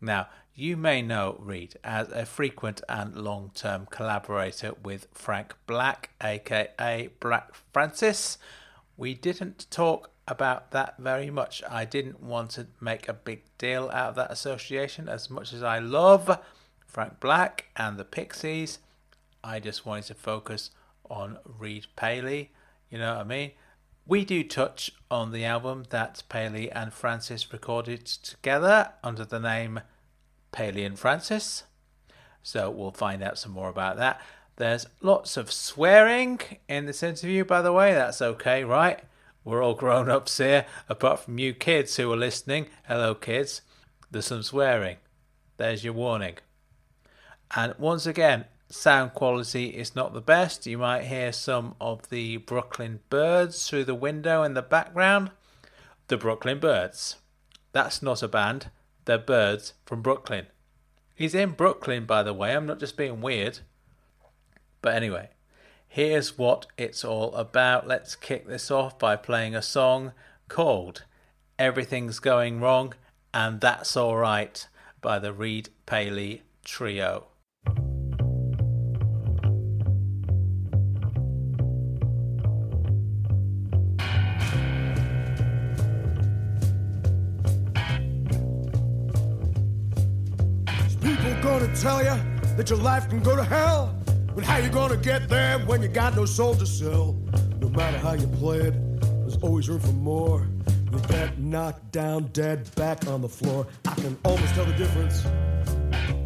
Now, 0.00 0.28
you 0.54 0.78
may 0.78 1.02
know 1.02 1.36
Reid 1.38 1.76
as 1.84 2.08
a 2.08 2.24
frequent 2.24 2.80
and 2.88 3.14
long 3.14 3.50
term 3.54 3.86
collaborator 3.90 4.72
with 4.82 5.08
Frank 5.12 5.54
Black, 5.66 6.08
aka 6.22 7.10
Black 7.20 7.52
Francis. 7.70 8.38
We 8.96 9.12
didn't 9.12 9.66
talk 9.70 10.08
about 10.26 10.70
that 10.70 10.96
very 10.98 11.28
much. 11.28 11.62
I 11.68 11.84
didn't 11.84 12.22
want 12.22 12.52
to 12.52 12.66
make 12.80 13.08
a 13.08 13.12
big 13.12 13.42
deal 13.58 13.90
out 13.92 14.08
of 14.08 14.14
that 14.14 14.32
association 14.32 15.06
as 15.06 15.28
much 15.28 15.52
as 15.52 15.62
I 15.62 15.80
love 15.80 16.38
Frank 16.86 17.20
Black 17.20 17.66
and 17.76 17.98
the 17.98 18.06
Pixies. 18.06 18.78
I 19.44 19.60
just 19.60 19.84
wanted 19.84 20.06
to 20.06 20.14
focus 20.14 20.70
on 21.12 21.38
Reid 21.44 21.86
Paley. 21.94 22.50
You 22.90 22.98
know 22.98 23.14
what 23.14 23.20
I 23.20 23.28
mean? 23.28 23.50
We 24.06 24.24
do 24.24 24.42
touch 24.42 24.90
on 25.10 25.30
the 25.30 25.44
album 25.44 25.84
that 25.90 26.24
Paley 26.28 26.72
and 26.72 26.92
Francis 26.92 27.52
recorded 27.52 28.06
together 28.06 28.94
under 29.04 29.24
the 29.24 29.38
name 29.38 29.80
Paley 30.50 30.84
and 30.84 30.98
Francis. 30.98 31.64
So 32.42 32.68
we'll 32.70 32.90
find 32.90 33.22
out 33.22 33.38
some 33.38 33.52
more 33.52 33.68
about 33.68 33.96
that. 33.98 34.20
There's 34.56 34.86
lots 35.00 35.36
of 35.36 35.52
swearing 35.52 36.40
in 36.68 36.86
this 36.86 37.02
interview, 37.02 37.44
by 37.44 37.62
the 37.62 37.72
way. 37.72 37.92
That's 37.92 38.20
okay, 38.20 38.64
right? 38.64 39.00
We're 39.44 39.62
all 39.62 39.74
grown 39.74 40.08
ups 40.08 40.38
here, 40.38 40.66
apart 40.88 41.20
from 41.20 41.38
you 41.38 41.54
kids 41.54 41.96
who 41.96 42.12
are 42.12 42.16
listening. 42.16 42.66
Hello, 42.86 43.14
kids. 43.14 43.62
There's 44.10 44.26
some 44.26 44.42
swearing. 44.42 44.96
There's 45.56 45.84
your 45.84 45.94
warning. 45.94 46.36
And 47.54 47.74
once 47.78 48.06
again, 48.06 48.46
sound 48.72 49.12
quality 49.12 49.66
is 49.66 49.94
not 49.94 50.14
the 50.14 50.20
best. 50.20 50.66
You 50.66 50.78
might 50.78 51.04
hear 51.04 51.32
some 51.32 51.74
of 51.80 52.08
the 52.08 52.38
Brooklyn 52.38 53.00
Birds 53.10 53.68
through 53.68 53.84
the 53.84 53.94
window 53.94 54.42
in 54.42 54.54
the 54.54 54.62
background. 54.62 55.30
The 56.08 56.16
Brooklyn 56.16 56.58
Birds. 56.58 57.16
That's 57.72 58.02
not 58.02 58.22
a 58.22 58.28
band, 58.28 58.70
they're 59.04 59.18
birds 59.18 59.74
from 59.84 60.02
Brooklyn. 60.02 60.46
He's 61.14 61.34
in 61.34 61.50
Brooklyn, 61.50 62.06
by 62.06 62.22
the 62.22 62.34
way. 62.34 62.54
I'm 62.54 62.66
not 62.66 62.80
just 62.80 62.96
being 62.96 63.20
weird. 63.20 63.60
But 64.80 64.94
anyway, 64.94 65.30
here's 65.86 66.36
what 66.36 66.66
it's 66.76 67.04
all 67.04 67.34
about. 67.34 67.86
Let's 67.86 68.16
kick 68.16 68.46
this 68.46 68.70
off 68.70 68.98
by 68.98 69.16
playing 69.16 69.54
a 69.54 69.62
song 69.62 70.12
called 70.48 71.04
Everything's 71.58 72.18
Going 72.18 72.60
Wrong 72.60 72.94
and 73.32 73.60
That's 73.60 73.96
Alright 73.96 74.66
by 75.00 75.18
the 75.18 75.32
Reid 75.32 75.68
Paley 75.86 76.42
Trio. 76.64 77.31
Tell 91.80 92.02
you 92.02 92.16
that 92.56 92.68
your 92.68 92.78
life 92.78 93.08
can 93.08 93.22
go 93.22 93.36
to 93.36 93.44
hell. 93.44 93.94
But 94.34 94.44
how 94.44 94.58
you 94.58 94.68
gonna 94.70 94.96
get 94.96 95.28
there 95.28 95.58
when 95.60 95.82
you 95.82 95.88
got 95.88 96.16
no 96.16 96.24
soul 96.24 96.54
to 96.54 96.66
sell? 96.66 97.16
No 97.60 97.68
matter 97.68 97.98
how 97.98 98.12
you 98.14 98.26
play 98.26 98.58
it, 98.58 99.00
there's 99.20 99.36
always 99.36 99.68
room 99.68 99.80
for 99.80 99.92
more. 99.92 100.48
You 100.90 100.98
get 101.08 101.38
knocked 101.38 101.92
down 101.92 102.24
dead 102.32 102.74
back 102.74 103.06
on 103.06 103.20
the 103.20 103.28
floor. 103.28 103.66
I 103.86 103.94
can 103.94 104.16
almost 104.24 104.54
tell 104.54 104.64
the 104.64 104.72
difference 104.72 105.22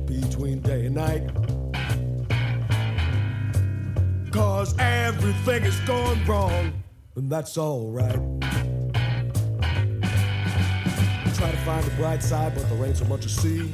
between 0.06 0.61
day 0.61 0.87
and 0.87 0.94
night. 0.94 1.30
Cause 4.32 4.76
everything 4.78 5.64
is 5.64 5.78
going 5.80 6.24
wrong, 6.26 6.72
and 7.14 7.30
that's 7.30 7.56
alright. 7.56 8.20
Try 11.35 11.50
to 11.50 11.56
find 11.59 11.85
the 11.85 11.94
bright 11.96 12.22
side, 12.22 12.54
but 12.54 12.68
there 12.68 12.87
ain't 12.87 12.96
so 12.96 13.04
much 13.04 13.22
to 13.22 13.28
see. 13.28 13.72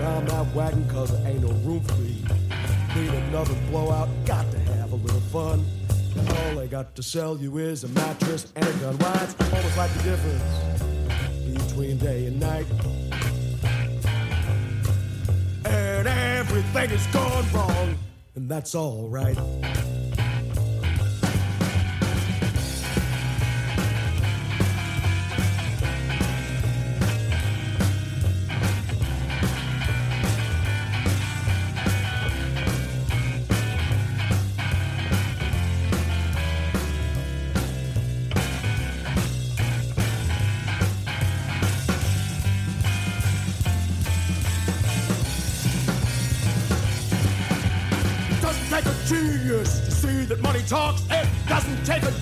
Heck, 0.00 0.16
I'm 0.16 0.24
not 0.26 0.54
wagging 0.54 0.88
cause 0.88 1.10
there 1.10 1.30
ain't 1.30 1.42
no 1.42 1.48
room 1.68 1.80
for 1.80 1.94
me. 1.96 2.16
Need 2.94 3.10
another 3.10 3.54
blowout, 3.70 4.08
got 4.24 4.50
to 4.50 4.58
have 4.58 4.92
a 4.92 4.96
little 4.96 5.20
fun. 5.20 5.64
All 6.16 6.56
they 6.56 6.66
got 6.68 6.96
to 6.96 7.02
sell 7.02 7.36
you 7.36 7.58
is 7.58 7.84
a 7.84 7.88
mattress 7.88 8.52
and 8.56 8.66
a 8.66 8.72
gun. 8.74 8.96
Why, 8.98 9.20
it's 9.22 9.34
almost 9.52 9.76
like 9.76 9.92
the 9.92 10.02
difference 10.02 11.68
between 11.68 11.98
day 11.98 12.26
and 12.26 12.40
night. 12.40 12.66
And 15.66 16.08
everything 16.08 16.90
is 16.90 17.06
gone 17.08 17.44
wrong, 17.52 17.98
and 18.34 18.48
that's 18.48 18.74
alright. 18.74 19.38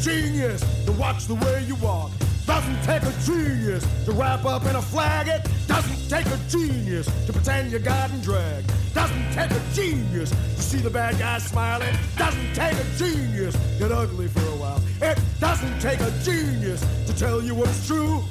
Genius 0.01 0.61
to 0.85 0.93
watch 0.93 1.27
the 1.27 1.35
way 1.35 1.65
you 1.67 1.75
walk. 1.77 2.11
Doesn't 2.47 2.83
take 2.83 3.03
a 3.03 3.13
genius 3.25 3.87
to 4.05 4.13
wrap 4.13 4.45
up 4.45 4.65
in 4.65 4.77
a 4.77 4.83
flag. 4.83 5.29
It 5.29 5.47
doesn't 5.67 6.09
take 6.09 6.27
a 6.27 6.39
genius 6.49 7.07
to 7.27 7.33
pretend 7.33 7.71
you're 7.71 7.81
God 7.81 8.11
and 8.11 8.23
drag. 8.23 8.65
Doesn't 8.95 9.33
take 9.33 9.51
a 9.51 9.61
genius 9.75 10.31
to 10.31 10.63
see 10.63 10.79
the 10.79 10.91
bad 10.91 11.19
guys 11.19 11.45
smiling. 11.45 11.95
Doesn't 12.17 12.55
take 12.55 12.73
a 12.73 12.85
genius 12.97 13.55
to 13.55 13.79
get 13.79 13.93
ugly 13.93 14.29
for 14.29 14.41
a 14.41 14.57
while. 14.57 14.81
It 15.03 15.19
doesn't 15.41 15.79
take 15.81 16.01
a 16.01 16.11
genius 16.23 16.85
to 17.07 17.17
tell 17.17 17.43
you 17.43 17.55
what's 17.55 17.87
true. 17.87 18.23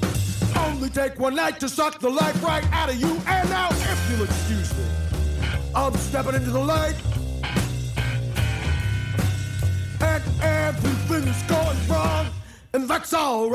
Only 0.58 0.90
take 0.90 1.20
one 1.20 1.36
night 1.36 1.60
to 1.60 1.70
suck 1.70 2.00
the 2.00 2.10
life 2.10 2.42
right 2.44 2.66
out 2.72 2.90
of 2.90 2.96
you. 2.96 3.22
And 3.28 3.50
now, 3.50 3.70
if 3.72 4.10
you'll 4.10 4.24
excuse 4.26 4.76
me, 4.78 4.86
I'm 5.76 5.94
stepping 5.96 6.36
into 6.36 6.50
the 6.50 6.60
light. 6.60 6.96
Everything 10.42 11.28
is 11.28 11.42
going 11.44 11.78
wrong, 11.88 12.28
and 12.74 12.88
that's 12.88 13.14
all 13.14 13.50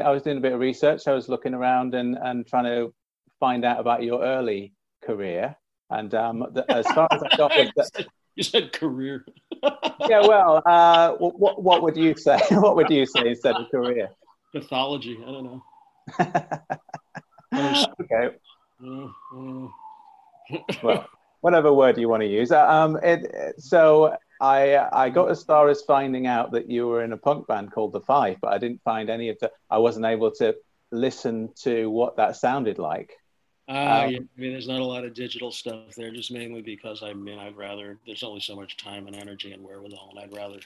I 0.00 0.10
was 0.10 0.22
doing 0.22 0.38
a 0.38 0.40
bit 0.40 0.52
of 0.52 0.60
research. 0.60 1.06
I 1.06 1.12
was 1.12 1.28
looking 1.28 1.54
around 1.54 1.94
and, 1.94 2.16
and 2.20 2.46
trying 2.46 2.64
to 2.64 2.92
find 3.38 3.64
out 3.64 3.80
about 3.80 4.02
your 4.02 4.22
early 4.22 4.72
career. 5.02 5.56
And 5.90 6.14
um, 6.14 6.46
the, 6.52 6.64
as 6.70 6.86
far 6.88 7.08
as 7.10 7.22
I 7.22 7.36
got, 7.36 7.50
was 7.56 7.66
you, 7.76 7.82
said, 7.94 8.06
you 8.36 8.42
said 8.42 8.72
career. 8.72 9.24
yeah, 10.08 10.20
well, 10.20 10.62
uh, 10.66 11.12
what, 11.14 11.62
what 11.62 11.82
would 11.82 11.96
you 11.96 12.14
say? 12.16 12.38
what 12.50 12.76
would 12.76 12.90
you 12.90 13.06
say 13.06 13.28
instead 13.28 13.56
of 13.56 13.70
career? 13.70 14.08
Pathology. 14.52 15.18
I 15.22 15.30
don't 15.30 15.44
know. 15.44 15.62
okay, 18.00 18.36
Uh, 18.84 19.06
uh, 19.36 19.68
well, 20.82 21.06
whatever 21.40 21.72
word 21.72 21.98
you 21.98 22.08
want 22.08 22.22
to 22.22 22.26
use. 22.28 22.52
Uh, 22.52 22.66
Um, 22.66 22.96
it- 23.02 23.54
so 23.60 24.16
I 24.40 24.76
I 24.92 25.10
got 25.10 25.30
as 25.30 25.44
far 25.44 25.68
as 25.68 25.82
finding 25.82 26.26
out 26.26 26.52
that 26.52 26.70
you 26.70 26.86
were 26.88 27.02
in 27.04 27.12
a 27.12 27.16
punk 27.16 27.46
band 27.46 27.72
called 27.72 27.92
The 27.92 28.00
Five, 28.00 28.38
but 28.40 28.52
I 28.52 28.58
didn't 28.58 28.82
find 28.82 29.10
any 29.10 29.28
of 29.28 29.38
the. 29.40 29.50
I 29.70 29.78
wasn't 29.78 30.06
able 30.06 30.30
to 30.32 30.56
listen 30.90 31.50
to 31.62 31.88
what 31.90 32.16
that 32.16 32.36
sounded 32.36 32.78
like. 32.78 33.12
Uh, 33.68 34.06
Um, 34.06 34.10
yeah, 34.10 34.18
I 34.18 34.40
mean, 34.40 34.52
there's 34.52 34.68
not 34.68 34.80
a 34.80 34.84
lot 34.84 35.04
of 35.04 35.14
digital 35.14 35.52
stuff 35.52 35.94
there, 35.96 36.10
just 36.10 36.32
mainly 36.32 36.60
because 36.62 37.02
I 37.02 37.12
mean, 37.12 37.38
I'd 37.38 37.56
rather, 37.56 37.98
there's 38.06 38.22
only 38.24 38.40
so 38.40 38.56
much 38.56 38.76
time 38.76 39.06
and 39.06 39.14
energy 39.16 39.52
and 39.52 39.62
wherewithal, 39.62 40.10
and 40.10 40.18
I'd 40.18 40.32
rather, 40.36 40.58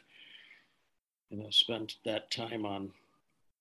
you 1.30 1.38
know, 1.38 1.50
spend 1.50 1.94
that 2.04 2.30
time 2.30 2.64
on, 2.64 2.90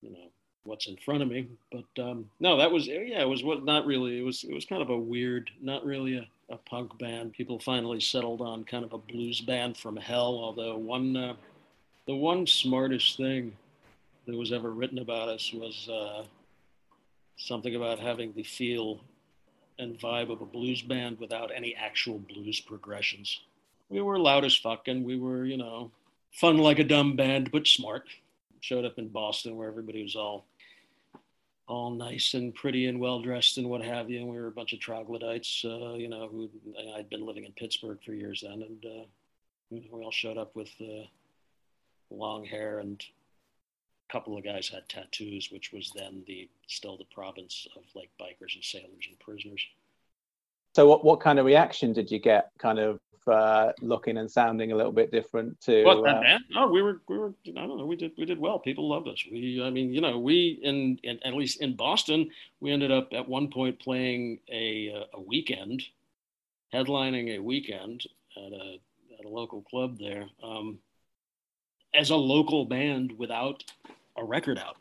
you 0.02 0.12
know, 0.12 0.30
what's 0.64 0.88
in 0.88 0.96
front 0.98 1.22
of 1.22 1.28
me. 1.28 1.48
But 1.72 2.02
um, 2.02 2.30
no, 2.40 2.58
that 2.58 2.72
was, 2.72 2.88
yeah, 2.88 3.22
it 3.22 3.30
was 3.30 3.44
what, 3.44 3.66
not 3.66 3.86
really, 3.86 4.18
it 4.20 4.24
was, 4.24 4.44
it 4.44 4.54
was 4.54 4.66
kind 4.66 4.82
of 4.82 4.90
a 4.90 4.98
weird, 4.98 5.50
not 5.62 5.86
really 5.86 6.18
a, 6.18 6.28
a 6.50 6.58
punk 6.58 6.98
band. 6.98 7.34
People 7.34 7.60
finally 7.60 8.00
settled 8.00 8.42
on 8.42 8.64
kind 8.64 8.84
of 8.84 8.94
a 8.94 8.98
blues 8.98 9.42
band 9.42 9.78
from 9.78 9.96
hell, 9.96 10.40
although 10.42 10.78
one, 10.78 11.16
uh, 11.16 11.34
the 12.08 12.16
one 12.16 12.46
smartest 12.46 13.18
thing 13.18 13.54
that 14.26 14.36
was 14.36 14.52
ever 14.52 14.72
written 14.72 15.00
about 15.00 15.30
us 15.30 15.52
was 15.54 15.90
uh, 15.90 16.24
something 17.38 17.76
about 17.76 18.00
having 18.00 18.34
the 18.34 18.44
feel 18.44 19.02
and 19.80 20.00
vibe 20.00 20.32
of 20.32 20.42
a 20.42 20.46
blues 20.46 20.82
band 20.82 21.20
without 21.20 21.52
any 21.54 21.76
actual 21.76 22.20
blues 22.20 22.60
progressions. 22.60 23.42
We 23.90 24.02
were 24.02 24.20
loud 24.20 24.46
as 24.46 24.56
fuck 24.56 24.88
and 24.88 25.04
we 25.04 25.18
were, 25.18 25.46
you 25.46 25.58
know, 25.58 25.92
fun 26.32 26.58
like 26.58 26.80
a 26.80 26.84
dumb 26.84 27.16
band, 27.16 27.52
but 27.52 27.68
smart. 27.68 28.04
Showed 28.62 28.86
up 28.86 28.98
in 28.98 29.10
Boston 29.10 29.58
where 29.58 29.68
everybody 29.68 30.04
was 30.04 30.16
all 30.16 30.46
all 31.74 31.92
nice 31.92 32.36
and 32.36 32.54
pretty 32.54 32.86
and 32.86 33.00
well 33.00 33.20
dressed 33.22 33.58
and 33.58 33.70
what 33.70 33.82
have 33.82 34.10
you. 34.10 34.20
And 34.20 34.30
we 34.30 34.38
were 34.38 34.48
a 34.48 34.52
bunch 34.52 34.74
of 34.74 34.80
troglodytes, 34.80 35.66
uh, 35.66 35.94
you 35.96 36.08
know, 36.08 36.28
who 36.28 36.50
I'd 36.96 37.10
been 37.10 37.26
living 37.26 37.46
in 37.46 37.52
Pittsburgh 37.54 37.98
for 38.06 38.14
years 38.14 38.44
then. 38.46 38.62
And 38.62 38.86
uh, 38.86 39.06
we 39.70 39.90
all 39.92 40.12
showed 40.12 40.38
up 40.38 40.56
with 40.56 40.70
uh, 40.80 41.06
long 42.12 42.46
hair 42.46 42.80
and 42.80 43.04
a 44.10 44.14
couple 44.14 44.38
of 44.38 44.44
guys 44.44 44.70
had 44.70 44.88
tattoos, 44.88 45.50
which 45.52 45.72
was 45.74 45.92
then 45.96 46.24
the 46.28 46.48
still 46.68 46.98
the 46.98 47.06
province 47.06 47.68
of 47.76 47.84
like 47.96 48.10
bikers 48.22 48.56
and 48.56 48.64
sailors 48.64 49.08
and 49.08 49.20
prisoners. 49.20 49.66
So, 50.76 50.88
what, 50.88 51.04
what 51.04 51.20
kind 51.20 51.40
of 51.40 51.46
reaction 51.46 51.94
did 51.94 52.12
you 52.12 52.20
get? 52.20 52.52
Kind 52.60 52.80
of 52.80 53.00
uh, 53.28 53.72
looking 53.82 54.18
and 54.18 54.30
sounding 54.30 54.72
a 54.72 54.76
little 54.76 54.92
bit 54.92 55.12
different 55.12 55.60
to. 55.62 55.84
What 55.84 56.08
uh, 56.08 56.22
band? 56.22 56.44
Oh, 56.56 56.68
we 56.72 56.82
were 56.82 57.02
we 57.08 57.18
were 57.18 57.34
I 57.48 57.52
don't 57.66 57.78
know. 57.78 57.86
We 57.86 57.96
did 57.96 58.12
we 58.18 58.26
did 58.26 58.40
well. 58.40 58.60
People 58.60 58.90
loved 58.90 59.08
us. 59.08 59.24
We 59.32 59.62
I 59.64 59.70
mean 59.70 59.94
you 59.94 60.02
know 60.02 60.20
we 60.20 60.60
in, 60.64 61.00
in 61.04 61.20
at 61.24 61.34
least 61.34 61.62
in 61.62 61.76
Boston 61.76 62.30
we 62.60 62.72
ended 62.72 62.92
up 62.92 63.10
at 63.14 63.28
one 63.28 63.50
point 63.50 63.80
playing 63.80 64.40
a 64.52 64.94
uh, 64.96 65.18
a 65.18 65.22
weekend, 65.22 65.84
headlining 66.74 67.36
a 67.36 67.40
weekend 67.40 68.04
at 68.38 68.52
a 68.54 68.80
at 69.20 69.26
a 69.26 69.30
local 69.30 69.62
club 69.62 69.98
there 70.00 70.26
um, 70.44 70.80
as 71.94 72.10
a 72.10 72.16
local 72.16 72.66
band 72.66 73.12
without 73.18 73.64
a 74.18 74.24
record 74.24 74.60
out 74.60 74.78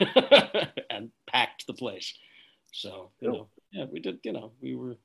and 0.90 1.10
packed 1.26 1.66
the 1.66 1.74
place. 1.74 2.14
So 2.72 3.10
you 3.20 3.28
Cool. 3.28 3.38
know 3.38 3.48
yeah 3.72 3.84
we 3.90 4.00
did 4.00 4.18
you 4.24 4.32
know 4.32 4.52
we 4.60 4.74
were 4.74 4.96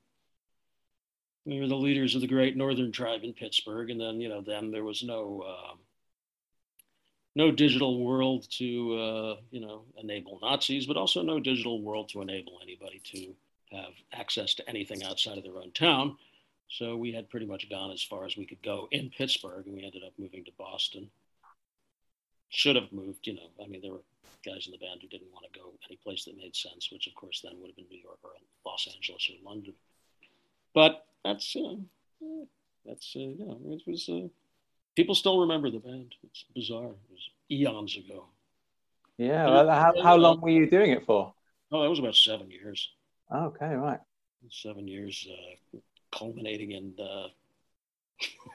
we 1.44 1.60
were 1.60 1.68
the 1.68 1.76
leaders 1.76 2.14
of 2.14 2.20
the 2.20 2.26
great 2.26 2.56
northern 2.56 2.92
tribe 2.92 3.22
in 3.22 3.32
Pittsburgh, 3.32 3.90
and 3.90 4.00
then 4.00 4.20
you 4.20 4.28
know 4.28 4.40
then 4.40 4.70
there 4.70 4.84
was 4.84 5.02
no 5.02 5.44
uh, 5.46 5.74
no 7.34 7.50
digital 7.50 8.04
world 8.04 8.46
to 8.58 8.94
uh, 8.94 9.36
you 9.50 9.60
know 9.60 9.84
enable 9.96 10.38
Nazis, 10.42 10.86
but 10.86 10.96
also 10.96 11.22
no 11.22 11.40
digital 11.40 11.82
world 11.82 12.08
to 12.10 12.22
enable 12.22 12.58
anybody 12.62 13.00
to 13.12 13.34
have 13.76 13.92
access 14.12 14.54
to 14.54 14.68
anything 14.68 15.02
outside 15.04 15.38
of 15.38 15.44
their 15.44 15.56
own 15.56 15.72
town. 15.72 16.16
So 16.68 16.96
we 16.96 17.12
had 17.12 17.28
pretty 17.28 17.46
much 17.46 17.68
gone 17.68 17.90
as 17.90 18.02
far 18.02 18.24
as 18.24 18.36
we 18.36 18.46
could 18.46 18.62
go 18.62 18.88
in 18.90 19.10
Pittsburgh, 19.10 19.66
and 19.66 19.74
we 19.74 19.84
ended 19.84 20.02
up 20.04 20.12
moving 20.18 20.44
to 20.44 20.52
Boston. 20.58 21.10
Should 22.48 22.76
have 22.76 22.92
moved, 22.92 23.26
you 23.26 23.34
know. 23.34 23.64
I 23.64 23.68
mean, 23.68 23.80
there 23.80 23.92
were 23.92 24.02
guys 24.44 24.66
in 24.66 24.72
the 24.72 24.78
band 24.78 25.00
who 25.02 25.08
didn't 25.08 25.32
want 25.32 25.46
to 25.52 25.58
go 25.58 25.72
any 25.88 25.96
place 25.96 26.24
that 26.24 26.36
made 26.36 26.54
sense, 26.54 26.90
which 26.92 27.06
of 27.06 27.14
course 27.14 27.40
then 27.42 27.58
would 27.60 27.68
have 27.68 27.76
been 27.76 27.86
New 27.90 28.00
York 28.00 28.18
or 28.22 28.30
Los 28.64 28.88
Angeles 28.92 29.28
or 29.30 29.48
London. 29.48 29.74
But 30.74 31.06
that's 31.24 31.54
you 31.54 31.62
know, 31.62 31.80
eh, 32.22 32.44
that's 32.86 33.14
uh, 33.16 33.20
know, 33.20 33.60
it 33.66 33.82
was. 33.86 34.08
Uh, 34.08 34.28
people 34.96 35.14
still 35.14 35.40
remember 35.40 35.70
the 35.70 35.78
band. 35.78 36.14
It's 36.24 36.44
bizarre. 36.54 36.86
It 36.86 37.10
was 37.10 37.30
eons 37.50 37.96
ago. 37.96 38.24
yeah. 39.18 39.46
Well, 39.46 39.68
how, 39.68 40.02
how 40.02 40.16
long 40.16 40.40
were 40.40 40.50
you 40.50 40.68
doing 40.68 40.92
it 40.92 41.04
for? 41.04 41.32
Oh, 41.72 41.82
that 41.82 41.90
was 41.90 41.98
about 41.98 42.16
seven 42.16 42.50
years. 42.50 42.90
Okay, 43.32 43.74
right. 43.74 44.00
Seven 44.50 44.88
years, 44.88 45.28
uh, 45.30 45.78
culminating 46.10 46.72
in 46.72 46.94
uh, 46.98 47.28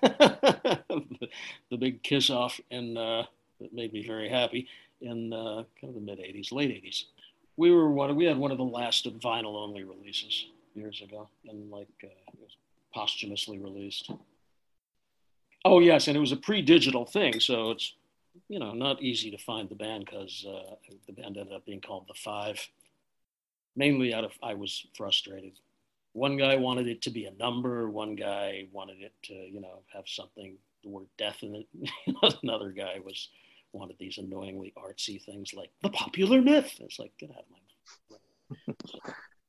the, 0.02 1.30
the 1.70 1.78
big 1.78 2.04
kiss 2.04 2.30
off, 2.30 2.60
and 2.72 2.98
uh, 2.98 3.24
that 3.62 3.74
made 3.74 3.94
me 3.94 4.06
very 4.06 4.28
happy 4.28 4.68
in 5.02 5.32
uh, 5.32 5.64
kind 5.80 5.90
of 5.90 5.94
the 5.96 6.02
mid 6.02 6.20
'80s, 6.20 6.52
late 6.52 6.72
'80s. 6.72 7.04
We 7.56 7.72
were 7.72 7.90
one. 7.90 8.16
We 8.16 8.26
had 8.26 8.38
one 8.38 8.52
of 8.52 8.58
the 8.58 8.64
last 8.64 9.06
of 9.06 9.14
vinyl 9.14 9.56
only 9.56 9.84
releases 9.84 10.48
years 10.76 11.02
ago, 11.02 11.30
and 11.48 11.72
like 11.72 11.88
uh, 12.04 12.08
it 12.08 12.40
was 12.40 12.56
posthumously 12.94 13.60
released. 13.60 14.12
Oh 15.64 15.80
yes, 15.80 16.08
and 16.08 16.16
it 16.16 16.20
was 16.20 16.32
a 16.32 16.38
pre-digital 16.38 17.06
thing, 17.06 17.40
so 17.40 17.72
it's 17.72 17.94
you 18.50 18.60
know 18.60 18.74
not 18.74 19.02
easy 19.02 19.32
to 19.32 19.38
find 19.38 19.70
the 19.70 19.76
band 19.76 20.06
because 20.06 20.46
uh, 20.48 20.76
the 21.08 21.14
band 21.14 21.38
ended 21.38 21.54
up 21.54 21.66
being 21.66 21.82
called 21.82 22.06
the 22.08 22.14
Five, 22.14 22.60
mainly 23.76 24.14
out 24.14 24.24
of 24.24 24.32
I 24.44 24.54
was 24.54 24.86
frustrated. 24.96 25.54
One 26.14 26.38
guy 26.38 26.56
wanted 26.56 26.88
it 26.88 27.02
to 27.04 27.10
be 27.10 27.26
a 27.26 27.34
number. 27.34 27.90
One 27.90 28.16
guy 28.16 28.68
wanted 28.72 29.02
it 29.02 29.14
to 29.24 29.34
you 29.34 29.62
know 29.62 29.82
have 29.94 30.08
something 30.08 30.56
the 30.84 30.90
word 30.90 31.08
death 31.18 31.38
in 31.42 31.56
it. 31.56 31.68
Another 32.44 32.70
guy 32.70 33.00
was 33.04 33.30
wanted 33.74 33.98
these 34.00 34.18
annoyingly 34.18 34.74
artsy 34.78 35.22
things 35.22 35.54
like 35.54 35.72
the 35.84 35.90
popular 35.90 36.42
myth. 36.42 36.74
It's 36.80 37.00
like 37.00 37.12
get 37.18 37.32
out 37.32 37.44
of 37.44 37.52
my. 37.52 37.58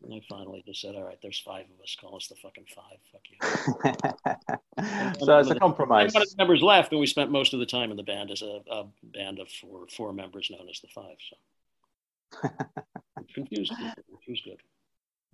And 0.06 0.14
I 0.14 0.22
finally 0.28 0.62
just 0.66 0.80
said, 0.80 0.94
"All 0.94 1.04
right, 1.04 1.18
there's 1.20 1.38
five 1.40 1.64
of 1.64 1.80
us. 1.82 1.96
Call 2.00 2.16
us 2.16 2.28
the 2.28 2.36
fucking 2.36 2.66
five. 2.74 2.98
Fuck 3.12 3.22
you." 3.30 5.16
so 5.24 5.38
it's 5.38 5.50
a 5.50 5.58
compromise. 5.58 6.14
One 6.14 6.22
of 6.22 6.30
the 6.30 6.36
members 6.38 6.62
left, 6.62 6.92
and 6.92 7.00
we 7.00 7.06
spent 7.06 7.30
most 7.30 7.52
of 7.52 7.60
the 7.60 7.66
time 7.66 7.90
in 7.90 7.96
the 7.96 8.02
band 8.02 8.30
as 8.30 8.42
a, 8.42 8.60
a 8.70 8.84
band 9.02 9.38
of 9.40 9.48
four 9.50 9.86
four 9.94 10.12
members, 10.12 10.50
known 10.50 10.68
as 10.70 10.80
the 10.80 10.88
Five. 10.88 11.16
So 11.28 12.48
confused 13.34 13.72
people, 13.76 14.04
which 14.08 14.28
was 14.28 14.40
good. 14.44 14.58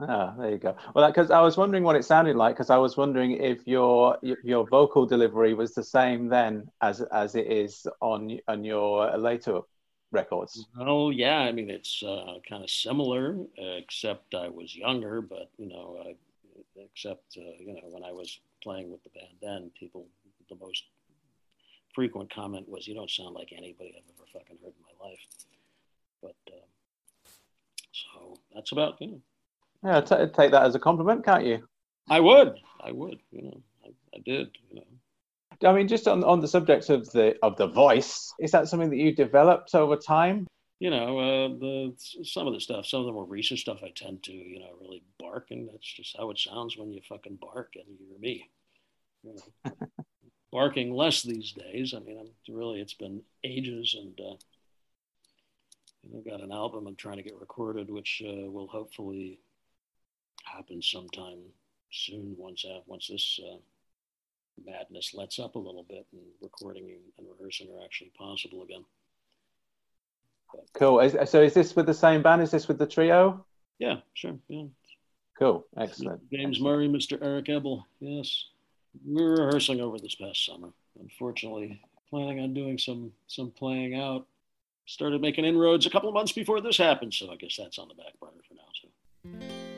Ah, 0.01 0.35
there 0.39 0.51
you 0.51 0.59
go. 0.59 0.75
Well, 0.95 1.07
because 1.07 1.31
I 1.31 1.41
was 1.41 1.57
wondering 1.57 1.85
what 1.85 1.97
it 1.97 2.05
sounded 2.05 2.35
like, 2.35 2.57
because 2.57 2.71
I 2.71 2.79
was 2.79 2.97
wondering 2.97 3.33
if 3.33 3.67
your 3.67 4.19
your 4.23 4.67
vocal 4.67 5.07
delivery 5.07 5.55
was 5.55 5.75
the 5.75 5.85
same 5.85 6.29
then 6.29 6.67
as 6.81 7.03
as 7.13 7.35
it 7.35 7.47
is 7.47 7.87
on 8.01 8.39
on 8.49 8.65
your 8.65 9.17
later 9.19 9.61
records. 10.13 10.67
Oh 10.79 11.11
yeah, 11.11 11.39
I 11.39 11.53
mean 11.53 11.71
it's 11.71 12.03
uh, 12.03 12.35
kind 12.49 12.63
of 12.63 12.71
similar, 12.71 13.37
except 13.57 14.35
I 14.35 14.49
was 14.49 14.77
younger. 14.77 15.21
But 15.21 15.51
you 15.59 15.69
know, 15.69 15.99
uh, 16.01 16.13
except 16.77 17.37
uh, 17.37 17.57
you 17.59 17.75
know 17.75 17.89
when 17.91 18.05
I 18.05 18.13
was 18.13 18.39
playing 18.63 18.91
with 18.91 19.03
the 19.03 19.11
band, 19.11 19.33
then 19.41 19.71
people 19.79 20.07
the 20.49 20.57
most 20.57 20.85
frequent 21.95 22.33
comment 22.33 22.69
was, 22.69 22.87
"You 22.87 22.95
don't 22.95 23.11
sound 23.11 23.35
like 23.35 23.53
anybody 23.57 23.95
I've 23.97 24.15
ever 24.15 24.27
fucking 24.33 24.59
heard 24.63 24.75
in 24.77 24.83
my 24.83 25.07
life." 25.07 25.21
But 26.23 26.37
uh, 26.49 27.29
so 27.93 28.39
that's 28.55 28.73
about 28.73 29.01
you 29.01 29.09
know. 29.09 29.21
Yeah, 29.85 30.01
t- 30.01 30.33
take 30.33 30.53
that 30.53 30.63
as 30.63 30.75
a 30.75 30.79
compliment, 30.79 31.25
can't 31.25 31.45
you? 31.45 31.67
I 32.09 32.21
would, 32.21 32.59
I 32.81 32.93
would, 32.93 33.19
you 33.31 33.43
know, 33.43 33.61
I, 33.85 33.89
I 34.15 34.21
did, 34.25 34.51
you 34.71 34.77
know. 34.77 34.87
I 35.65 35.73
mean, 35.73 35.89
just 35.89 36.09
on, 36.09 36.25
on 36.25 36.41
the 36.41 36.49
subject 36.49 36.91
of 36.91 37.11
the 37.13 37.37
of 37.43 37.57
the 37.57 37.69
voice, 37.69 38.33
is 38.41 38.51
that 38.53 38.69
something 38.69 38.91
that 38.91 38.97
you 38.97 39.15
developed 39.15 39.75
over 39.75 39.97
time? 39.97 40.47
you 40.83 40.91
know, 40.91 41.17
uh, 41.21 41.49
the 41.61 41.95
some 42.25 42.49
of 42.49 42.55
the 42.55 42.61
stuff, 42.61 42.87
some 42.87 42.99
of 42.99 43.07
the 43.07 43.13
more 43.13 43.25
recent 43.25 43.61
stuff, 43.61 43.85
I 43.85 43.93
tend 43.95 44.25
to, 44.25 44.33
you 44.33 44.59
know, 44.59 44.75
really 44.81 45.05
bark, 45.17 45.53
and 45.53 45.69
that's 45.69 45.87
just 45.87 46.17
how 46.19 46.29
it 46.31 46.41
sounds 46.41 46.77
when 46.77 46.91
you 46.91 47.01
fucking 47.09 47.39
bark, 47.41 47.75
and 47.77 47.85
you're 48.01 48.19
me. 48.19 48.51
You 49.23 49.37
know, 49.37 49.73
barking 50.51 50.93
less 50.93 51.23
these 51.23 51.53
days. 51.53 51.95
I 51.95 52.01
mean, 52.01 52.19
I'm 52.19 52.53
really, 52.53 52.81
it's 52.81 52.95
been 52.95 53.23
ages, 53.45 53.95
and 53.97 54.21
uh, 54.21 54.35
I've 56.19 56.25
got 56.25 56.43
an 56.43 56.51
album 56.51 56.89
I'm 56.89 56.97
trying 56.97 57.19
to 57.19 57.23
get 57.23 57.39
recorded, 57.39 57.89
which 57.89 58.21
uh, 58.27 58.51
will 58.51 58.67
hopefully 58.67 59.39
happen 60.43 60.83
sometime 60.83 61.39
soon 61.93 62.35
once 62.37 62.65
uh, 62.65 62.81
once 62.87 63.07
this 63.07 63.39
uh, 63.49 63.59
madness 64.65 65.15
lets 65.15 65.39
up 65.39 65.55
a 65.55 65.59
little 65.59 65.85
bit 65.89 66.07
and 66.13 66.23
recording 66.41 66.97
and 67.19 67.27
rehearsing 67.27 67.69
are 67.75 67.85
actually 67.85 68.13
possible 68.17 68.63
again. 68.63 68.85
Cool. 70.75 71.01
Is, 71.01 71.31
so 71.31 71.43
is 71.43 71.55
this 71.55 71.75
with 71.75 71.87
the 71.87 71.95
same 71.95 72.23
band? 72.23 72.43
Is 72.43 72.51
this 72.51 72.69
with 72.69 72.79
the 72.79 72.87
trio? 72.87 73.45
Yeah, 73.79 73.97
sure. 74.15 74.37
Yeah. 74.49 74.65
Cool. 75.39 75.67
Excellent. 75.79 76.21
James 76.31 76.57
Excellent. 76.57 76.63
Murray, 76.63 76.89
Mr. 76.89 77.19
Eric 77.23 77.49
Ebel. 77.49 77.87
Yes. 78.01 78.47
We 79.07 79.23
were 79.23 79.47
rehearsing 79.47 79.81
over 79.81 79.99
this 79.99 80.15
past 80.15 80.45
summer. 80.45 80.69
Unfortunately, 81.01 81.81
planning 82.11 82.41
on 82.41 82.53
doing 82.53 82.79
some 82.79 83.13
some 83.27 83.51
playing 83.51 83.95
out. 83.99 84.27
Started 84.85 85.21
making 85.21 85.45
inroads 85.45 85.87
a 85.87 85.91
couple 85.91 86.09
of 86.09 86.15
months 86.15 86.33
before 86.33 86.61
this 86.61 86.77
happened, 86.77 87.15
so 87.15 87.31
I 87.31 87.37
guess 87.37 87.57
that's 87.57 87.79
on 87.79 87.89
the 87.89 87.95
back 87.95 88.13
burner 88.21 88.43
for 88.47 88.55
now 88.55 89.39
too. 89.49 89.72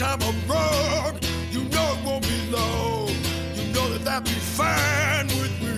Wrong? 0.00 1.18
You 1.50 1.64
know 1.64 1.96
it 1.98 2.04
won't 2.04 2.22
be 2.22 2.50
long. 2.52 3.08
You 3.54 3.72
know 3.72 3.88
that 3.90 4.04
that 4.04 4.24
be 4.24 4.30
fine 4.30 5.26
with 5.26 5.60
me. 5.60 5.68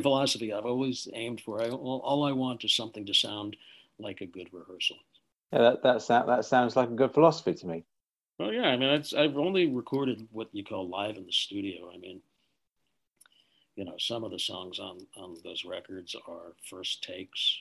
Philosophy 0.00 0.52
I've 0.52 0.64
always 0.64 1.08
aimed 1.12 1.40
for. 1.40 1.60
I, 1.60 1.70
all, 1.70 2.00
all 2.04 2.24
I 2.24 2.30
want 2.30 2.62
is 2.62 2.72
something 2.72 3.04
to 3.06 3.14
sound 3.14 3.56
like 3.98 4.20
a 4.20 4.26
good 4.26 4.48
rehearsal. 4.52 4.96
Yeah, 5.52 5.62
that 5.62 5.82
that, 5.82 6.02
sound, 6.02 6.28
that 6.28 6.44
sounds 6.44 6.76
like 6.76 6.88
a 6.88 6.94
good 6.94 7.12
philosophy 7.12 7.54
to 7.54 7.66
me. 7.66 7.84
Well, 8.38 8.52
yeah, 8.52 8.62
I 8.62 8.76
mean, 8.76 8.88
it's, 8.90 9.12
I've 9.12 9.36
only 9.36 9.68
recorded 9.68 10.26
what 10.32 10.48
you 10.52 10.64
call 10.64 10.88
live 10.88 11.16
in 11.16 11.26
the 11.26 11.32
studio. 11.32 11.90
I 11.94 11.98
mean, 11.98 12.20
you 13.76 13.84
know, 13.84 13.94
some 13.98 14.24
of 14.24 14.30
the 14.30 14.38
songs 14.38 14.78
on, 14.78 14.98
on 15.16 15.36
those 15.44 15.64
records 15.64 16.16
are 16.26 16.54
first 16.68 17.02
takes. 17.02 17.58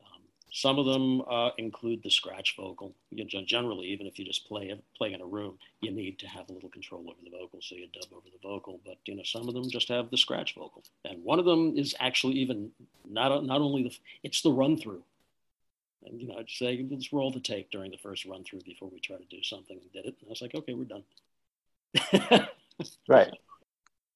Um, 0.00 0.22
some 0.50 0.78
of 0.78 0.86
them 0.86 1.22
uh, 1.30 1.50
include 1.58 2.02
the 2.02 2.10
scratch 2.10 2.54
vocal. 2.56 2.94
You 3.10 3.24
know, 3.24 3.44
generally, 3.44 3.86
even 3.88 4.06
if 4.06 4.18
you 4.18 4.24
just 4.24 4.46
play 4.48 4.74
play 4.96 5.12
in 5.12 5.20
a 5.20 5.26
room, 5.26 5.58
you 5.80 5.90
need 5.90 6.18
to 6.20 6.26
have 6.26 6.48
a 6.48 6.52
little 6.52 6.70
control 6.70 7.02
over 7.02 7.20
the 7.22 7.30
vocal, 7.30 7.60
so 7.62 7.76
you 7.76 7.86
dub 7.92 8.12
over 8.12 8.26
the 8.32 8.48
vocal. 8.48 8.80
But 8.84 8.98
you 9.04 9.14
know, 9.14 9.22
some 9.24 9.48
of 9.48 9.54
them 9.54 9.70
just 9.70 9.88
have 9.88 10.10
the 10.10 10.18
scratch 10.18 10.54
vocal, 10.54 10.82
and 11.04 11.22
one 11.22 11.38
of 11.38 11.44
them 11.44 11.74
is 11.76 11.94
actually 12.00 12.34
even 12.34 12.70
not 13.08 13.44
not 13.44 13.60
only 13.60 13.82
the 13.84 13.96
it's 14.22 14.42
the 14.42 14.52
run 14.52 14.76
through. 14.76 15.02
And 16.04 16.20
you 16.20 16.28
know, 16.28 16.36
I'd 16.38 16.48
say 16.48 16.86
let's 16.90 17.12
roll 17.12 17.32
the 17.32 17.40
tape 17.40 17.70
during 17.70 17.90
the 17.90 17.98
first 17.98 18.24
run 18.24 18.44
through 18.44 18.60
before 18.64 18.90
we 18.90 19.00
try 19.00 19.16
to 19.16 19.24
do 19.24 19.42
something. 19.42 19.78
And 19.80 19.92
did 19.92 20.06
it, 20.06 20.16
and 20.20 20.28
I 20.28 20.30
was 20.30 20.42
like, 20.42 20.54
okay, 20.54 20.74
we're 20.74 20.84
done. 20.84 22.48
Right. 23.08 23.30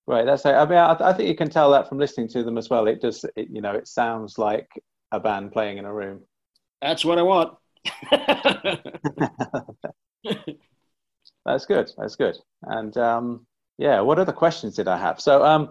Right. 0.07 0.27
That's. 0.27 0.45
I 0.47 0.65
mean, 0.65 0.79
I, 0.79 0.97
I 1.01 1.13
think 1.13 1.29
you 1.29 1.37
can 1.37 1.51
tell 1.51 1.71
that 1.73 1.89
from 1.89 1.99
listening 1.99 2.29
to 2.29 2.43
them 2.43 2.59
as 2.59 2.71
well. 2.71 2.87
It 2.87 3.01
does. 3.01 3.25
It, 3.37 3.49
you 3.51 3.61
know, 3.61 3.73
it 3.73 3.89
sounds 3.89 4.39
like 4.39 4.69
a 5.13 5.21
band 5.21 5.53
playing 5.53 5.79
in 5.79 5.85
a 5.85 5.93
room. 5.93 6.23
That's 6.81 7.05
what 7.05 7.19
I 7.19 7.23
want. 7.23 7.57
That's 11.45 11.67
good. 11.67 11.91
That's 11.99 12.17
good. 12.17 12.37
And 12.63 12.97
um, 12.97 13.47
yeah, 13.79 14.01
what 14.01 14.19
other 14.19 14.33
questions 14.33 14.77
did 14.77 14.89
I 14.89 14.99
have? 14.99 15.21
So 15.21 15.45
um, 15.45 15.71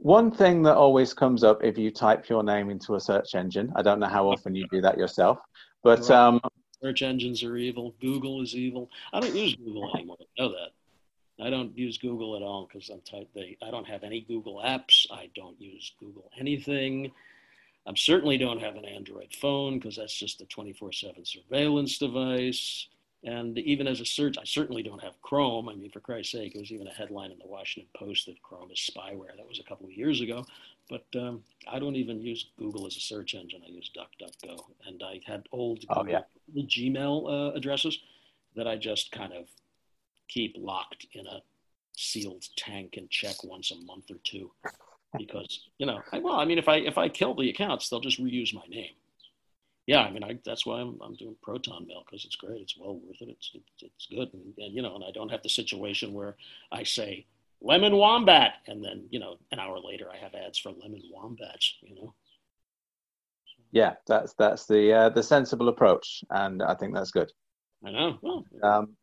one 0.00 0.30
thing 0.30 0.62
that 0.62 0.76
always 0.76 1.12
comes 1.12 1.44
up 1.44 1.62
if 1.62 1.76
you 1.76 1.90
type 1.90 2.28
your 2.28 2.42
name 2.42 2.70
into 2.70 2.94
a 2.94 3.00
search 3.00 3.34
engine. 3.34 3.70
I 3.76 3.82
don't 3.82 4.00
know 4.00 4.08
how 4.08 4.28
often 4.28 4.54
you 4.54 4.66
do 4.68 4.80
that 4.80 4.96
yourself, 4.96 5.38
but 5.82 6.00
Right. 6.00 6.10
um, 6.10 6.40
Search 6.82 7.02
engines 7.02 7.42
are 7.44 7.58
evil. 7.58 7.94
Google 8.00 8.40
is 8.40 8.56
evil. 8.56 8.90
I 9.12 9.20
don't 9.20 9.34
use 9.34 9.54
Google 9.54 9.94
anymore. 9.94 10.16
I 10.18 10.42
know 10.42 10.48
that. 10.48 10.70
I 11.44 11.50
don't 11.50 11.76
use 11.76 11.98
Google 11.98 12.36
at 12.36 12.42
all 12.42 12.66
because 12.66 12.88
I'm 12.88 13.02
type. 13.02 13.28
They, 13.34 13.58
I 13.62 13.70
don't 13.70 13.86
have 13.86 14.02
any 14.02 14.22
Google 14.22 14.62
apps. 14.64 15.06
I 15.10 15.28
don't 15.34 15.60
use 15.60 15.92
Google 16.00 16.30
anything. 16.38 17.12
I 17.86 17.92
certainly 17.96 18.38
don't 18.38 18.60
have 18.60 18.76
an 18.76 18.86
Android 18.86 19.34
phone 19.34 19.78
because 19.78 19.96
that's 19.96 20.14
just 20.14 20.40
a 20.40 20.46
24/7 20.46 21.26
surveillance 21.26 21.98
device. 21.98 22.88
And 23.22 23.58
even 23.58 23.86
as 23.86 24.00
a 24.00 24.06
search, 24.06 24.38
I 24.38 24.44
certainly 24.44 24.82
don't 24.82 25.02
have 25.02 25.20
Chrome. 25.20 25.68
I 25.68 25.74
mean, 25.74 25.90
for 25.90 26.00
Christ's 26.00 26.32
sake, 26.32 26.54
it 26.54 26.58
was 26.58 26.72
even 26.72 26.86
a 26.86 26.92
headline 26.92 27.30
in 27.30 27.38
the 27.38 27.46
Washington 27.46 27.90
Post 27.94 28.26
that 28.26 28.40
Chrome 28.42 28.70
is 28.70 28.78
spyware. 28.78 29.36
That 29.36 29.46
was 29.46 29.60
a 29.60 29.68
couple 29.68 29.86
of 29.86 29.92
years 29.92 30.22
ago. 30.22 30.44
But 30.88 31.04
um, 31.16 31.42
I 31.70 31.78
don't 31.78 31.96
even 31.96 32.20
use 32.22 32.50
Google 32.58 32.86
as 32.86 32.96
a 32.96 33.00
search 33.00 33.34
engine. 33.34 33.60
I 33.66 33.70
use 33.70 33.90
DuckDuckGo. 33.94 34.58
And 34.86 35.02
I 35.02 35.20
had 35.26 35.46
old 35.52 35.84
Oh, 35.90 36.02
Google, 36.02 36.22
yeah. 36.54 36.62
Gmail 36.62 37.50
uh, 37.52 37.54
addresses 37.54 37.98
that 38.56 38.66
I 38.66 38.76
just 38.76 39.12
kind 39.12 39.34
of 39.34 39.46
keep 40.28 40.56
locked 40.58 41.06
in 41.12 41.26
a 41.26 41.42
sealed 41.96 42.44
tank 42.56 42.94
and 42.96 43.10
check 43.10 43.44
once 43.44 43.70
a 43.70 43.76
month 43.76 44.10
or 44.10 44.16
two 44.24 44.50
because 45.18 45.66
you 45.78 45.86
know 45.86 46.00
I, 46.12 46.18
well 46.20 46.38
i 46.38 46.44
mean 46.44 46.56
if 46.56 46.68
i 46.68 46.76
if 46.76 46.96
i 46.96 47.08
kill 47.08 47.34
the 47.34 47.50
accounts 47.50 47.88
they'll 47.88 48.00
just 48.00 48.20
reuse 48.20 48.54
my 48.54 48.62
name 48.68 48.92
yeah 49.90 50.02
i 50.02 50.10
mean 50.10 50.24
I, 50.24 50.38
that's 50.44 50.64
why 50.64 50.80
i'm, 50.80 50.98
I'm 51.02 51.14
doing 51.14 51.34
proton 51.42 51.86
mail 51.88 52.02
because 52.06 52.24
it's 52.24 52.36
great 52.36 52.60
it's 52.60 52.76
well 52.78 52.94
worth 53.04 53.20
it 53.20 53.28
it's 53.28 53.50
it's, 53.54 53.82
it's 53.82 54.06
good 54.06 54.28
and, 54.32 54.54
and 54.58 54.74
you 54.74 54.82
know 54.82 54.94
and 54.94 55.04
i 55.04 55.10
don't 55.12 55.30
have 55.30 55.42
the 55.42 55.48
situation 55.48 56.14
where 56.14 56.36
i 56.70 56.82
say 56.84 57.26
lemon 57.60 57.96
wombat 57.96 58.52
and 58.68 58.84
then 58.84 59.04
you 59.10 59.18
know 59.18 59.36
an 59.52 59.58
hour 59.58 59.78
later 59.80 60.06
i 60.12 60.16
have 60.16 60.34
ads 60.34 60.58
for 60.58 60.70
lemon 60.80 61.02
wombats 61.12 61.74
you 61.82 61.94
know 61.96 62.14
yeah, 63.72 63.94
that's 64.06 64.34
that's 64.34 64.66
the 64.66 64.92
uh, 64.92 65.08
the 65.10 65.22
sensible 65.22 65.68
approach, 65.68 66.24
and 66.30 66.62
I 66.62 66.74
think 66.74 66.94
that's 66.94 67.12
good. 67.12 67.30
i 67.86 67.90
know 67.90 68.18
well, 68.20 68.44
Um, 68.62 68.96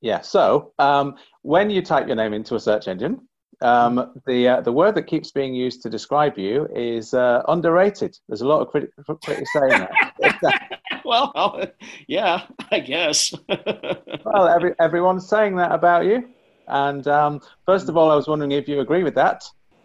yeah. 0.00 0.20
So 0.20 0.72
um, 0.78 1.14
when 1.42 1.70
you 1.70 1.80
type 1.82 2.06
your 2.08 2.16
name 2.16 2.34
into 2.34 2.54
a 2.54 2.60
search 2.60 2.88
engine, 2.88 3.26
um, 3.62 4.12
the 4.26 4.48
uh, 4.48 4.60
the 4.60 4.72
word 4.72 4.94
that 4.96 5.06
keeps 5.06 5.30
being 5.30 5.54
used 5.54 5.82
to 5.82 5.90
describe 5.90 6.36
you 6.38 6.68
is 6.74 7.14
uh, 7.14 7.42
underrated. 7.48 8.18
There's 8.28 8.40
a 8.42 8.46
lot 8.46 8.60
of 8.60 8.68
criti- 8.72 9.20
critics 9.24 9.52
saying 9.52 9.68
that. 9.68 10.70
well 11.04 11.32
I'll- 11.34 11.66
yeah 12.06 12.44
i 12.70 12.78
guess 12.78 13.34
well, 13.48 14.46
every, 14.48 14.72
everyone's 14.78 15.28
saying 15.28 15.56
that 15.56 15.72
about 15.72 16.04
you. 16.04 16.28
And 16.68 17.06
um, 17.08 17.40
first 17.66 17.88
of 17.88 17.96
all, 17.96 18.10
I 18.10 18.14
was 18.14 18.28
wondering 18.28 18.52
if 18.52 18.68
you 18.68 18.80
agree 18.80 19.02
with 19.02 19.14
that. 19.16 19.42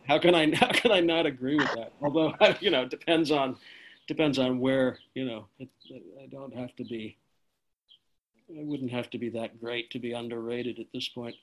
how 0.07 0.19
can 0.19 0.35
I 0.35 0.53
how 0.55 0.71
can 0.71 0.91
I 0.91 0.99
not 0.99 1.25
agree 1.25 1.57
with 1.57 1.71
that? 1.73 1.91
Although 2.01 2.33
you 2.59 2.69
know, 2.69 2.83
it 2.83 2.89
depends 2.89 3.31
on 3.31 3.57
depends 4.07 4.37
on 4.39 4.59
where 4.59 4.99
you 5.15 5.25
know. 5.25 5.47
It, 5.59 5.69
I 6.21 6.27
don't 6.27 6.53
have 6.55 6.75
to 6.77 6.83
be. 6.83 7.17
I 8.49 8.63
wouldn't 8.63 8.91
have 8.91 9.09
to 9.09 9.17
be 9.17 9.29
that 9.29 9.59
great 9.59 9.89
to 9.91 9.99
be 9.99 10.13
underrated 10.13 10.79
at 10.79 10.85
this 10.93 11.09
point. 11.09 11.35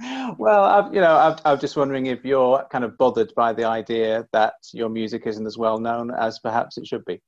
Well, 0.38 0.64
I've, 0.64 0.92
you 0.94 1.00
know, 1.00 1.16
I've, 1.16 1.38
I'm 1.44 1.60
just 1.60 1.76
wondering 1.76 2.06
if 2.06 2.24
you're 2.24 2.64
kind 2.72 2.84
of 2.84 2.98
bothered 2.98 3.32
by 3.36 3.52
the 3.52 3.64
idea 3.64 4.26
that 4.32 4.54
your 4.72 4.88
music 4.88 5.26
isn't 5.26 5.46
as 5.46 5.56
well 5.58 5.78
known 5.78 6.10
as 6.10 6.40
perhaps 6.40 6.76
it 6.78 6.86
should 6.86 7.04
be. 7.04 7.20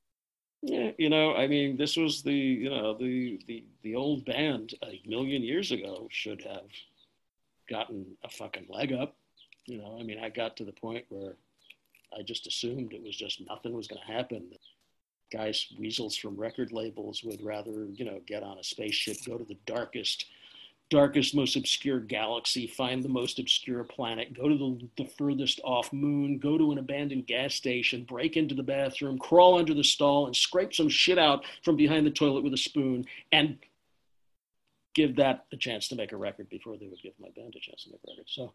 yeah, 0.61 0.91
you 0.97 1.09
know, 1.09 1.35
I 1.35 1.47
mean, 1.47 1.77
this 1.77 1.95
was 1.95 2.23
the 2.23 2.33
you 2.33 2.69
know 2.69 2.97
the 2.97 3.39
the 3.47 3.65
the 3.83 3.95
old 3.95 4.25
band 4.25 4.73
a 4.83 5.01
million 5.07 5.43
years 5.43 5.71
ago 5.71 6.07
should 6.11 6.41
have 6.43 6.69
gotten 7.69 8.17
a 8.23 8.29
fucking 8.29 8.67
leg 8.69 8.93
up. 8.93 9.15
You 9.67 9.77
know, 9.79 9.97
I 9.99 10.03
mean, 10.03 10.19
I 10.19 10.29
got 10.29 10.57
to 10.57 10.65
the 10.65 10.71
point 10.73 11.05
where 11.09 11.35
I 12.17 12.23
just 12.23 12.47
assumed 12.47 12.93
it 12.93 13.03
was 13.03 13.15
just 13.15 13.41
nothing 13.47 13.73
was 13.73 13.87
going 13.87 14.01
to 14.05 14.13
happen. 14.13 14.51
guys, 15.31 15.67
weasels 15.79 16.15
from 16.15 16.35
record 16.37 16.71
labels 16.71 17.23
would 17.23 17.41
rather, 17.43 17.87
you 17.93 18.05
know, 18.05 18.21
get 18.27 18.43
on 18.43 18.57
a 18.59 18.63
spaceship, 18.63 19.17
go 19.25 19.37
to 19.37 19.43
the 19.45 19.57
darkest, 19.65 20.25
darkest, 20.89 21.33
most 21.33 21.55
obscure 21.55 21.99
galaxy, 21.99 22.67
find 22.67 23.03
the 23.03 23.09
most 23.09 23.39
obscure 23.39 23.83
planet, 23.83 24.33
go 24.33 24.47
to 24.47 24.57
the, 24.57 25.03
the 25.03 25.09
furthest 25.09 25.59
off 25.63 25.91
moon, 25.91 26.37
go 26.37 26.57
to 26.57 26.71
an 26.71 26.77
abandoned 26.77 27.25
gas 27.25 27.55
station, 27.55 28.03
break 28.03 28.37
into 28.37 28.53
the 28.53 28.63
bathroom, 28.63 29.17
crawl 29.17 29.57
under 29.57 29.73
the 29.73 29.83
stall, 29.83 30.27
and 30.27 30.35
scrape 30.35 30.73
some 30.73 30.89
shit 30.89 31.17
out 31.17 31.43
from 31.63 31.75
behind 31.75 32.05
the 32.05 32.11
toilet 32.11 32.43
with 32.43 32.53
a 32.53 32.57
spoon, 32.57 33.05
and 33.31 33.57
give 34.93 35.15
that 35.15 35.45
a 35.51 35.57
chance 35.57 35.87
to 35.87 35.95
make 35.95 36.11
a 36.11 36.17
record 36.17 36.49
before 36.49 36.77
they 36.77 36.87
would 36.87 37.01
give 37.01 37.13
my 37.19 37.29
band 37.35 37.55
a 37.55 37.59
chance 37.59 37.83
to 37.83 37.89
make 37.89 38.01
a 38.07 38.11
record. 38.11 38.25
So, 38.27 38.53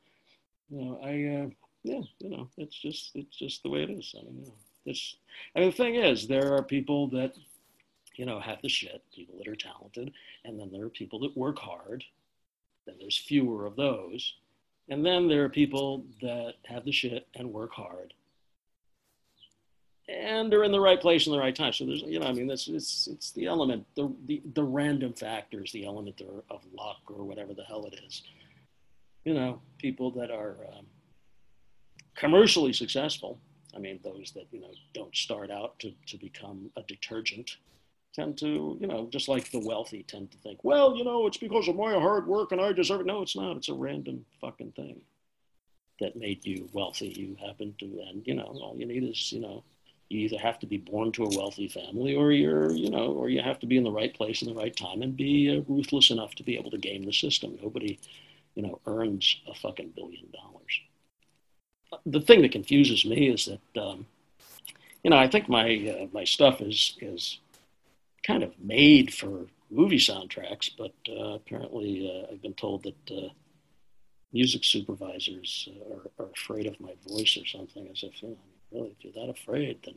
you 0.70 0.84
know, 0.84 1.00
I, 1.02 1.08
uh, 1.08 1.50
yeah, 1.82 2.02
you 2.20 2.30
know, 2.30 2.48
it's 2.56 2.78
just, 2.78 3.10
it's 3.14 3.36
just 3.36 3.62
the 3.62 3.70
way 3.70 3.82
it 3.82 3.90
is. 3.90 4.14
I 4.18 4.22
mean, 4.22 4.36
you 4.38 4.46
know, 4.46 4.54
it's, 4.86 5.16
and 5.54 5.64
the 5.66 5.72
thing 5.72 5.96
is, 5.96 6.28
there 6.28 6.54
are 6.54 6.62
people 6.62 7.08
that, 7.08 7.34
you 8.14 8.24
know, 8.24 8.38
have 8.38 8.62
the 8.62 8.68
shit, 8.68 9.02
people 9.14 9.36
that 9.38 9.48
are 9.48 9.56
talented, 9.56 10.12
and 10.44 10.58
then 10.58 10.70
there 10.72 10.84
are 10.84 10.90
people 10.90 11.18
that 11.20 11.36
work 11.36 11.58
hard, 11.58 12.04
then 12.86 12.96
there's 12.98 13.16
fewer 13.16 13.66
of 13.66 13.76
those. 13.76 14.34
And 14.88 15.06
then 15.06 15.28
there 15.28 15.44
are 15.44 15.48
people 15.48 16.04
that 16.20 16.54
have 16.64 16.84
the 16.84 16.92
shit 16.92 17.28
and 17.34 17.52
work 17.52 17.72
hard. 17.72 18.12
And 20.08 20.50
they're 20.50 20.64
in 20.64 20.72
the 20.72 20.80
right 20.80 21.00
place 21.00 21.26
in 21.26 21.32
the 21.32 21.38
right 21.38 21.54
time. 21.54 21.72
So 21.72 21.86
there's, 21.86 22.02
you 22.02 22.18
know, 22.18 22.26
I 22.26 22.32
mean, 22.32 22.48
this 22.48 22.66
it's 22.66 23.06
it's 23.06 23.30
the 23.30 23.46
element, 23.46 23.86
the 23.94 24.12
the, 24.26 24.42
the 24.54 24.64
random 24.64 25.12
factors, 25.12 25.70
the 25.70 25.86
element 25.86 26.20
of, 26.20 26.42
of 26.50 26.62
luck 26.76 26.98
or 27.06 27.22
whatever 27.24 27.54
the 27.54 27.62
hell 27.62 27.84
it 27.86 28.00
is. 28.04 28.22
You 29.24 29.34
know, 29.34 29.60
people 29.78 30.10
that 30.12 30.32
are 30.32 30.56
um, 30.76 30.86
commercially 32.16 32.72
successful. 32.72 33.38
I 33.76 33.78
mean, 33.78 34.00
those 34.02 34.32
that 34.34 34.46
you 34.50 34.60
know 34.60 34.72
don't 34.94 35.14
start 35.14 35.52
out 35.52 35.78
to 35.78 35.92
to 36.08 36.16
become 36.16 36.70
a 36.76 36.82
detergent 36.82 37.58
tend 38.14 38.38
to, 38.38 38.76
you 38.80 38.86
know, 38.86 39.08
just 39.10 39.28
like 39.28 39.50
the 39.50 39.60
wealthy 39.60 40.02
tend 40.02 40.30
to 40.32 40.38
think, 40.38 40.64
well, 40.64 40.96
you 40.96 41.04
know, 41.04 41.26
it's 41.26 41.36
because 41.36 41.68
of 41.68 41.76
my 41.76 41.92
hard 41.92 42.26
work 42.26 42.52
and 42.52 42.60
I 42.60 42.72
deserve 42.72 43.00
it. 43.00 43.06
No, 43.06 43.22
it's 43.22 43.36
not. 43.36 43.56
It's 43.56 43.68
a 43.68 43.74
random 43.74 44.24
fucking 44.40 44.72
thing 44.72 45.00
that 46.00 46.16
made 46.16 46.44
you 46.44 46.68
wealthy. 46.72 47.08
You 47.08 47.36
happen 47.46 47.74
to, 47.78 47.84
and 48.08 48.26
you 48.26 48.34
know, 48.34 48.56
all 48.62 48.74
you 48.76 48.86
need 48.86 49.04
is, 49.04 49.32
you 49.32 49.40
know, 49.40 49.62
you 50.08 50.20
either 50.20 50.38
have 50.38 50.58
to 50.58 50.66
be 50.66 50.78
born 50.78 51.12
to 51.12 51.24
a 51.24 51.36
wealthy 51.36 51.68
family 51.68 52.16
or 52.16 52.32
you're, 52.32 52.72
you 52.72 52.90
know, 52.90 53.12
or 53.12 53.28
you 53.28 53.40
have 53.40 53.60
to 53.60 53.66
be 53.66 53.76
in 53.76 53.84
the 53.84 53.92
right 53.92 54.12
place 54.12 54.42
in 54.42 54.48
the 54.48 54.60
right 54.60 54.76
time 54.76 55.02
and 55.02 55.16
be 55.16 55.56
uh, 55.56 55.62
ruthless 55.72 56.10
enough 56.10 56.34
to 56.34 56.42
be 56.42 56.58
able 56.58 56.70
to 56.72 56.78
game 56.78 57.04
the 57.04 57.12
system. 57.12 57.56
Nobody, 57.62 57.98
you 58.56 58.62
know, 58.62 58.80
earns 58.86 59.36
a 59.46 59.54
fucking 59.54 59.92
billion 59.94 60.26
dollars. 60.32 60.80
The 62.06 62.20
thing 62.20 62.42
that 62.42 62.52
confuses 62.52 63.04
me 63.04 63.28
is 63.28 63.46
that, 63.46 63.80
um, 63.80 64.06
you 65.04 65.10
know, 65.10 65.16
I 65.16 65.28
think 65.28 65.48
my 65.48 65.96
uh, 66.02 66.06
my 66.12 66.24
stuff 66.24 66.60
is 66.60 66.96
is 67.00 67.38
kind 68.30 68.42
of 68.44 68.52
made 68.60 69.12
for 69.12 69.46
movie 69.70 69.98
soundtracks, 69.98 70.70
but 70.76 70.94
uh, 71.08 71.34
apparently 71.34 72.10
uh, 72.10 72.32
I've 72.32 72.42
been 72.42 72.54
told 72.54 72.84
that 72.84 73.10
uh, 73.10 73.28
music 74.32 74.64
supervisors 74.64 75.68
uh, 75.70 75.94
are, 75.94 76.10
are, 76.18 76.30
afraid 76.32 76.66
of 76.66 76.78
my 76.80 76.94
voice 77.08 77.36
or 77.36 77.46
something. 77.46 77.88
As 77.90 78.02
if, 78.02 78.22
you 78.22 78.30
know, 78.30 78.36
really, 78.72 78.96
if 78.96 79.04
you're 79.04 79.12
that 79.14 79.30
afraid, 79.30 79.80
then 79.84 79.94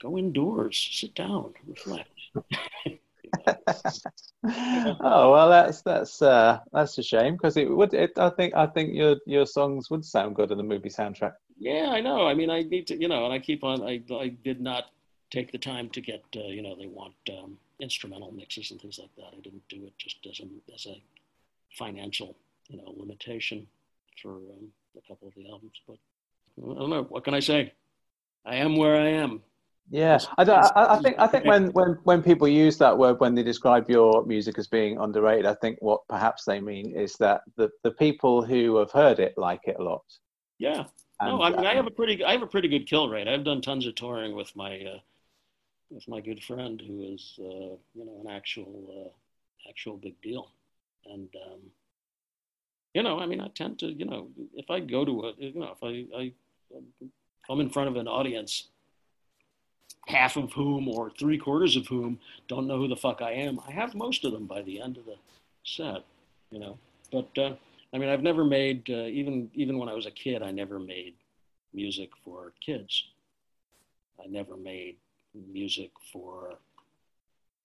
go 0.00 0.16
indoors, 0.16 0.88
sit 0.92 1.14
down, 1.14 1.52
reflect. 1.66 2.10
oh 4.44 5.32
well, 5.32 5.50
that's 5.50 5.82
that's 5.82 6.22
uh, 6.22 6.60
that's 6.72 6.96
a 6.96 7.02
shame 7.02 7.34
because 7.34 7.58
it 7.58 7.68
would. 7.68 7.92
It, 7.92 8.12
I 8.16 8.30
think 8.30 8.54
I 8.54 8.66
think 8.66 8.94
your 8.94 9.16
your 9.26 9.44
songs 9.44 9.90
would 9.90 10.04
sound 10.04 10.34
good 10.34 10.50
in 10.50 10.56
the 10.56 10.64
movie 10.64 10.88
soundtrack. 10.88 11.34
Yeah, 11.58 11.90
I 11.92 12.00
know. 12.00 12.26
I 12.26 12.34
mean, 12.34 12.48
I 12.48 12.62
need 12.62 12.86
to, 12.86 12.98
you 12.98 13.08
know, 13.08 13.24
and 13.24 13.34
I 13.34 13.38
keep 13.38 13.64
on. 13.64 13.82
I 13.82 14.00
I 14.14 14.28
did 14.28 14.60
not 14.60 14.84
take 15.30 15.52
the 15.52 15.58
time 15.58 15.90
to 15.90 16.00
get, 16.00 16.24
uh, 16.36 16.48
you 16.48 16.62
know, 16.62 16.74
they 16.76 16.86
want 16.86 17.14
um, 17.30 17.58
instrumental 17.80 18.32
mixes 18.32 18.70
and 18.70 18.80
things 18.80 18.98
like 18.98 19.14
that. 19.16 19.36
I 19.36 19.40
didn't 19.40 19.68
do 19.68 19.84
it 19.84 19.92
just 19.98 20.16
as 20.28 20.40
a, 20.40 20.74
as 20.74 20.86
a 20.86 21.00
financial, 21.76 22.36
you 22.68 22.78
know, 22.78 22.94
limitation 22.96 23.66
for 24.22 24.36
um, 24.36 24.68
a 24.96 25.08
couple 25.08 25.28
of 25.28 25.34
the 25.34 25.48
albums. 25.48 25.80
But 25.86 25.98
I 26.58 26.74
don't 26.78 26.90
know. 26.90 27.02
What 27.04 27.24
can 27.24 27.34
I 27.34 27.40
say? 27.40 27.72
I 28.44 28.56
am 28.56 28.76
where 28.76 28.96
I 28.96 29.08
am. 29.08 29.42
Yeah, 29.90 30.18
I, 30.36 30.42
I, 30.42 30.96
I, 30.96 30.98
think 31.00 31.18
I 31.18 31.26
think 31.26 31.46
when, 31.46 31.66
when, 31.72 31.98
when 32.04 32.22
people 32.22 32.46
use 32.46 32.76
that 32.78 32.96
word 32.96 33.20
when 33.20 33.34
they 33.34 33.42
describe 33.42 33.88
your 33.88 34.24
music 34.26 34.58
as 34.58 34.66
being 34.66 34.98
underrated, 34.98 35.46
I 35.46 35.54
think 35.54 35.78
what 35.80 36.06
perhaps 36.08 36.44
they 36.44 36.60
mean 36.60 36.94
is 36.94 37.14
that 37.16 37.42
the, 37.56 37.70
the 37.84 37.92
people 37.92 38.42
who 38.42 38.76
have 38.76 38.90
heard 38.90 39.18
it 39.18 39.34
like 39.38 39.62
it 39.64 39.76
a 39.78 39.82
lot. 39.82 40.04
Yeah. 40.58 40.84
And, 41.20 41.30
no, 41.30 41.42
I 41.42 41.50
mean 41.50 41.66
I 41.66 41.74
have 41.74 41.86
a 41.86 41.90
pretty 41.90 42.22
I 42.22 42.32
have 42.32 42.42
a 42.42 42.46
pretty 42.46 42.68
good 42.68 42.86
kill 42.86 43.08
rate. 43.08 43.28
I've 43.28 43.44
done 43.44 43.62
tons 43.62 43.86
of 43.86 43.94
touring 43.94 44.36
with 44.36 44.54
my 44.54 44.78
uh, 44.78 44.98
with 45.90 46.06
my 46.08 46.20
good 46.20 46.42
friend 46.42 46.82
who 46.86 47.02
is 47.02 47.38
uh, 47.40 47.76
you 47.94 48.04
know 48.04 48.20
an 48.24 48.30
actual 48.30 49.06
uh, 49.06 49.68
actual 49.68 49.96
big 49.96 50.20
deal. 50.22 50.50
And 51.06 51.28
um, 51.46 51.60
you 52.94 53.02
know 53.02 53.20
i 53.20 53.26
mean 53.26 53.40
i 53.40 53.48
tend 53.48 53.78
to 53.78 53.86
you 53.86 54.04
know 54.04 54.28
if 54.54 54.70
i 54.70 54.80
go 54.80 55.04
to 55.04 55.20
a 55.26 55.32
you 55.38 55.60
know 55.60 55.74
if 55.76 55.82
i 55.82 56.18
i 56.18 56.32
come 57.46 57.60
in 57.60 57.70
front 57.70 57.88
of 57.88 57.96
an 57.96 58.08
audience 58.08 58.68
half 60.06 60.36
of 60.36 60.52
whom 60.52 60.88
or 60.88 61.10
three 61.10 61.38
quarters 61.38 61.76
of 61.76 61.86
whom 61.86 62.18
don't 62.48 62.66
know 62.66 62.78
who 62.78 62.88
the 62.88 62.96
fuck 62.96 63.20
i 63.22 63.30
am 63.30 63.60
i 63.68 63.70
have 63.70 63.94
most 63.94 64.24
of 64.24 64.32
them 64.32 64.46
by 64.46 64.62
the 64.62 64.80
end 64.80 64.96
of 64.96 65.04
the 65.04 65.16
set 65.64 66.02
you 66.50 66.58
know. 66.58 66.78
But 67.12 67.38
uh, 67.38 67.54
i 67.92 67.98
mean 67.98 68.08
i've 68.08 68.22
never 68.22 68.44
made 68.44 68.88
uh, 68.90 69.06
even 69.20 69.50
even 69.54 69.78
when 69.78 69.88
i 69.88 69.94
was 69.94 70.06
a 70.06 70.10
kid 70.10 70.42
i 70.42 70.50
never 70.50 70.78
made 70.78 71.14
music 71.74 72.10
for 72.24 72.52
kids. 72.64 73.04
I 74.22 74.26
never 74.26 74.56
made 74.56 74.96
music 75.52 75.90
for 76.12 76.54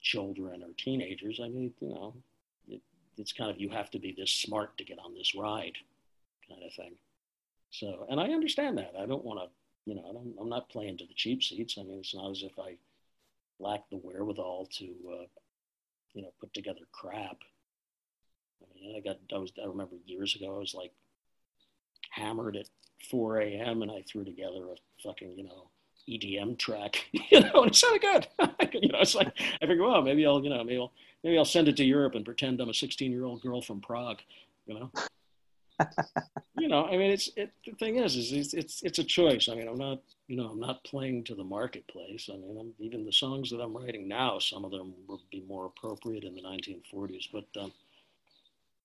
children 0.01 0.63
or 0.63 0.69
teenagers. 0.77 1.39
I 1.43 1.47
mean, 1.47 1.73
you 1.79 1.89
know, 1.89 2.13
it, 2.67 2.81
it's 3.17 3.31
kind 3.31 3.49
of 3.49 3.59
you 3.59 3.69
have 3.69 3.89
to 3.91 3.99
be 3.99 4.13
this 4.15 4.31
smart 4.31 4.77
to 4.77 4.83
get 4.83 4.99
on 4.99 5.13
this 5.13 5.33
ride, 5.35 5.77
kind 6.47 6.61
of 6.63 6.73
thing. 6.73 6.93
So, 7.71 8.05
and 8.09 8.19
I 8.19 8.25
understand 8.25 8.77
that. 8.77 8.93
I 8.99 9.05
don't 9.05 9.25
want 9.25 9.39
to, 9.39 9.47
you 9.85 9.95
know, 9.95 10.03
I 10.07 10.13
don't, 10.13 10.35
I'm 10.39 10.49
not 10.49 10.69
playing 10.69 10.97
to 10.99 11.05
the 11.05 11.13
cheap 11.15 11.41
seats. 11.41 11.77
I 11.79 11.83
mean, 11.83 11.99
it's 11.99 12.13
not 12.13 12.31
as 12.31 12.43
if 12.43 12.57
I 12.59 12.75
lack 13.59 13.89
the 13.89 13.97
wherewithal 13.97 14.67
to, 14.77 14.85
uh, 14.85 15.25
you 16.13 16.21
know, 16.21 16.33
put 16.39 16.53
together 16.53 16.81
crap. 16.91 17.37
I 18.61 18.79
mean, 18.79 18.95
I 18.95 18.99
got, 18.99 19.17
I 19.33 19.39
was, 19.39 19.51
I 19.61 19.67
remember 19.67 19.95
years 20.05 20.35
ago, 20.35 20.55
I 20.55 20.59
was 20.59 20.75
like 20.75 20.91
hammered 22.11 22.55
at 22.57 22.69
4 23.09 23.39
a.m. 23.39 23.81
and 23.81 23.91
I 23.91 24.03
threw 24.07 24.23
together 24.23 24.65
a 24.71 24.75
fucking, 25.03 25.33
you 25.35 25.43
know, 25.43 25.69
EDM 26.09 26.57
track, 26.57 27.05
you 27.11 27.39
know, 27.39 27.63
and 27.63 27.67
it 27.67 27.75
sounded 27.75 28.01
good. 28.01 28.27
you 28.81 28.89
know, 28.89 28.99
it's 28.99 29.15
like 29.15 29.31
I 29.61 29.65
figure, 29.65 29.83
well, 29.83 30.01
maybe 30.01 30.25
I'll, 30.25 30.43
you 30.43 30.49
know, 30.49 30.63
maybe 30.63 30.79
I'll, 30.79 30.91
maybe 31.23 31.37
I'll 31.37 31.45
send 31.45 31.67
it 31.67 31.77
to 31.77 31.83
Europe 31.83 32.15
and 32.15 32.25
pretend 32.25 32.59
I'm 32.59 32.69
a 32.69 32.73
16 32.73 33.11
year 33.11 33.25
old 33.25 33.41
girl 33.41 33.61
from 33.61 33.81
Prague, 33.81 34.19
you 34.65 34.75
know. 34.75 34.91
you 36.57 36.67
know, 36.67 36.85
I 36.85 36.97
mean, 36.97 37.11
it's 37.11 37.29
it. 37.35 37.51
The 37.65 37.73
thing 37.73 37.97
is, 37.97 38.15
is 38.15 38.31
it's, 38.31 38.53
it's 38.53 38.83
it's 38.83 38.99
a 38.99 39.03
choice. 39.03 39.49
I 39.49 39.55
mean, 39.55 39.67
I'm 39.67 39.77
not, 39.77 40.01
you 40.27 40.37
know, 40.37 40.47
I'm 40.49 40.59
not 40.59 40.83
playing 40.83 41.23
to 41.25 41.35
the 41.35 41.43
marketplace. 41.43 42.29
I 42.31 42.37
mean, 42.37 42.57
I'm, 42.59 42.73
even 42.79 43.05
the 43.05 43.11
songs 43.11 43.49
that 43.49 43.59
I'm 43.59 43.75
writing 43.75 44.07
now, 44.07 44.39
some 44.39 44.63
of 44.63 44.71
them 44.71 44.93
would 45.07 45.19
be 45.31 45.43
more 45.47 45.65
appropriate 45.65 46.23
in 46.23 46.35
the 46.35 46.41
1940s. 46.41 47.27
But 47.31 47.45
um, 47.59 47.73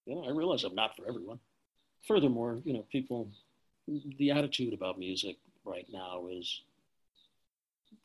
you 0.07 0.15
know, 0.15 0.25
I 0.25 0.31
realize 0.31 0.65
I'm 0.65 0.75
not 0.75 0.97
for 0.97 1.07
everyone. 1.07 1.39
Furthermore, 2.07 2.59
you 2.65 2.73
know, 2.73 2.85
people, 2.91 3.29
the 4.19 4.31
attitude 4.31 4.73
about 4.73 4.99
music 4.99 5.37
right 5.65 5.87
now 5.93 6.27
is 6.31 6.63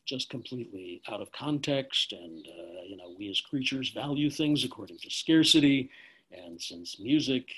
just 0.04 0.30
completely 0.30 1.02
out 1.08 1.20
of 1.20 1.32
context. 1.32 2.12
And, 2.12 2.46
uh, 2.46 2.82
you 2.86 2.96
know, 2.96 3.14
we 3.18 3.30
as 3.30 3.40
creatures 3.40 3.90
value 3.90 4.30
things 4.30 4.64
according 4.64 4.98
to 4.98 5.10
scarcity. 5.10 5.90
And 6.30 6.60
since 6.60 6.98
music 6.98 7.48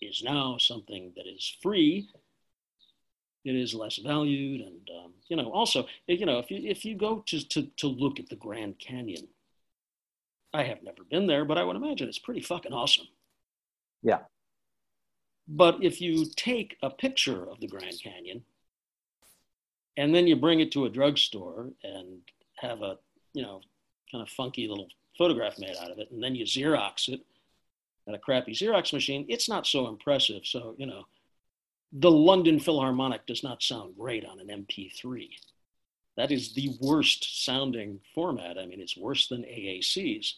is 0.00 0.22
now 0.22 0.56
something 0.58 1.12
that 1.16 1.26
is 1.26 1.56
free, 1.62 2.08
it 3.44 3.54
is 3.54 3.74
less 3.74 3.96
valued. 3.96 4.60
And, 4.60 4.90
um, 4.98 5.12
you 5.28 5.36
know, 5.36 5.50
also, 5.52 5.86
you 6.06 6.26
know, 6.26 6.38
if 6.38 6.50
you, 6.50 6.60
if 6.68 6.84
you 6.84 6.96
go 6.96 7.22
to, 7.26 7.48
to, 7.48 7.62
to 7.76 7.86
look 7.86 8.18
at 8.18 8.28
the 8.28 8.36
Grand 8.36 8.78
Canyon, 8.78 9.28
I 10.54 10.64
have 10.64 10.82
never 10.82 11.04
been 11.04 11.26
there, 11.26 11.44
but 11.44 11.58
I 11.58 11.64
would 11.64 11.76
imagine 11.76 12.08
it's 12.08 12.18
pretty 12.18 12.40
fucking 12.40 12.72
awesome. 12.72 13.08
Yeah. 14.02 14.20
But 15.46 15.82
if 15.82 16.00
you 16.00 16.26
take 16.36 16.76
a 16.82 16.90
picture 16.90 17.48
of 17.48 17.60
the 17.60 17.68
Grand 17.68 18.00
Canyon 18.02 18.44
and 19.98 20.14
then 20.14 20.28
you 20.28 20.36
bring 20.36 20.60
it 20.60 20.72
to 20.72 20.86
a 20.86 20.88
drugstore 20.88 21.70
and 21.82 22.20
have 22.56 22.80
a 22.82 22.96
you 23.34 23.42
know 23.42 23.60
kind 24.10 24.22
of 24.22 24.30
funky 24.30 24.66
little 24.66 24.88
photograph 25.18 25.58
made 25.58 25.76
out 25.76 25.90
of 25.90 25.98
it. 25.98 26.10
And 26.10 26.22
then 26.22 26.34
you 26.34 26.46
xerox 26.46 27.08
it 27.08 27.20
at 28.08 28.14
a 28.14 28.18
crappy 28.18 28.52
xerox 28.52 28.92
machine. 28.92 29.26
It's 29.28 29.48
not 29.48 29.66
so 29.66 29.88
impressive. 29.88 30.46
So 30.46 30.74
you 30.78 30.86
know 30.86 31.04
the 31.92 32.10
london 32.10 32.60
philharmonic 32.60 33.26
does 33.26 33.42
not 33.42 33.62
sound 33.62 33.96
great 33.96 34.22
on 34.22 34.38
an 34.38 34.66
mp3 34.66 35.30
that 36.18 36.30
is 36.30 36.52
the 36.52 36.76
worst 36.82 37.44
sounding 37.46 38.00
format. 38.14 38.58
I 38.58 38.66
mean 38.66 38.80
it's 38.80 38.96
worse 38.96 39.26
than 39.26 39.42
aacs 39.42 40.34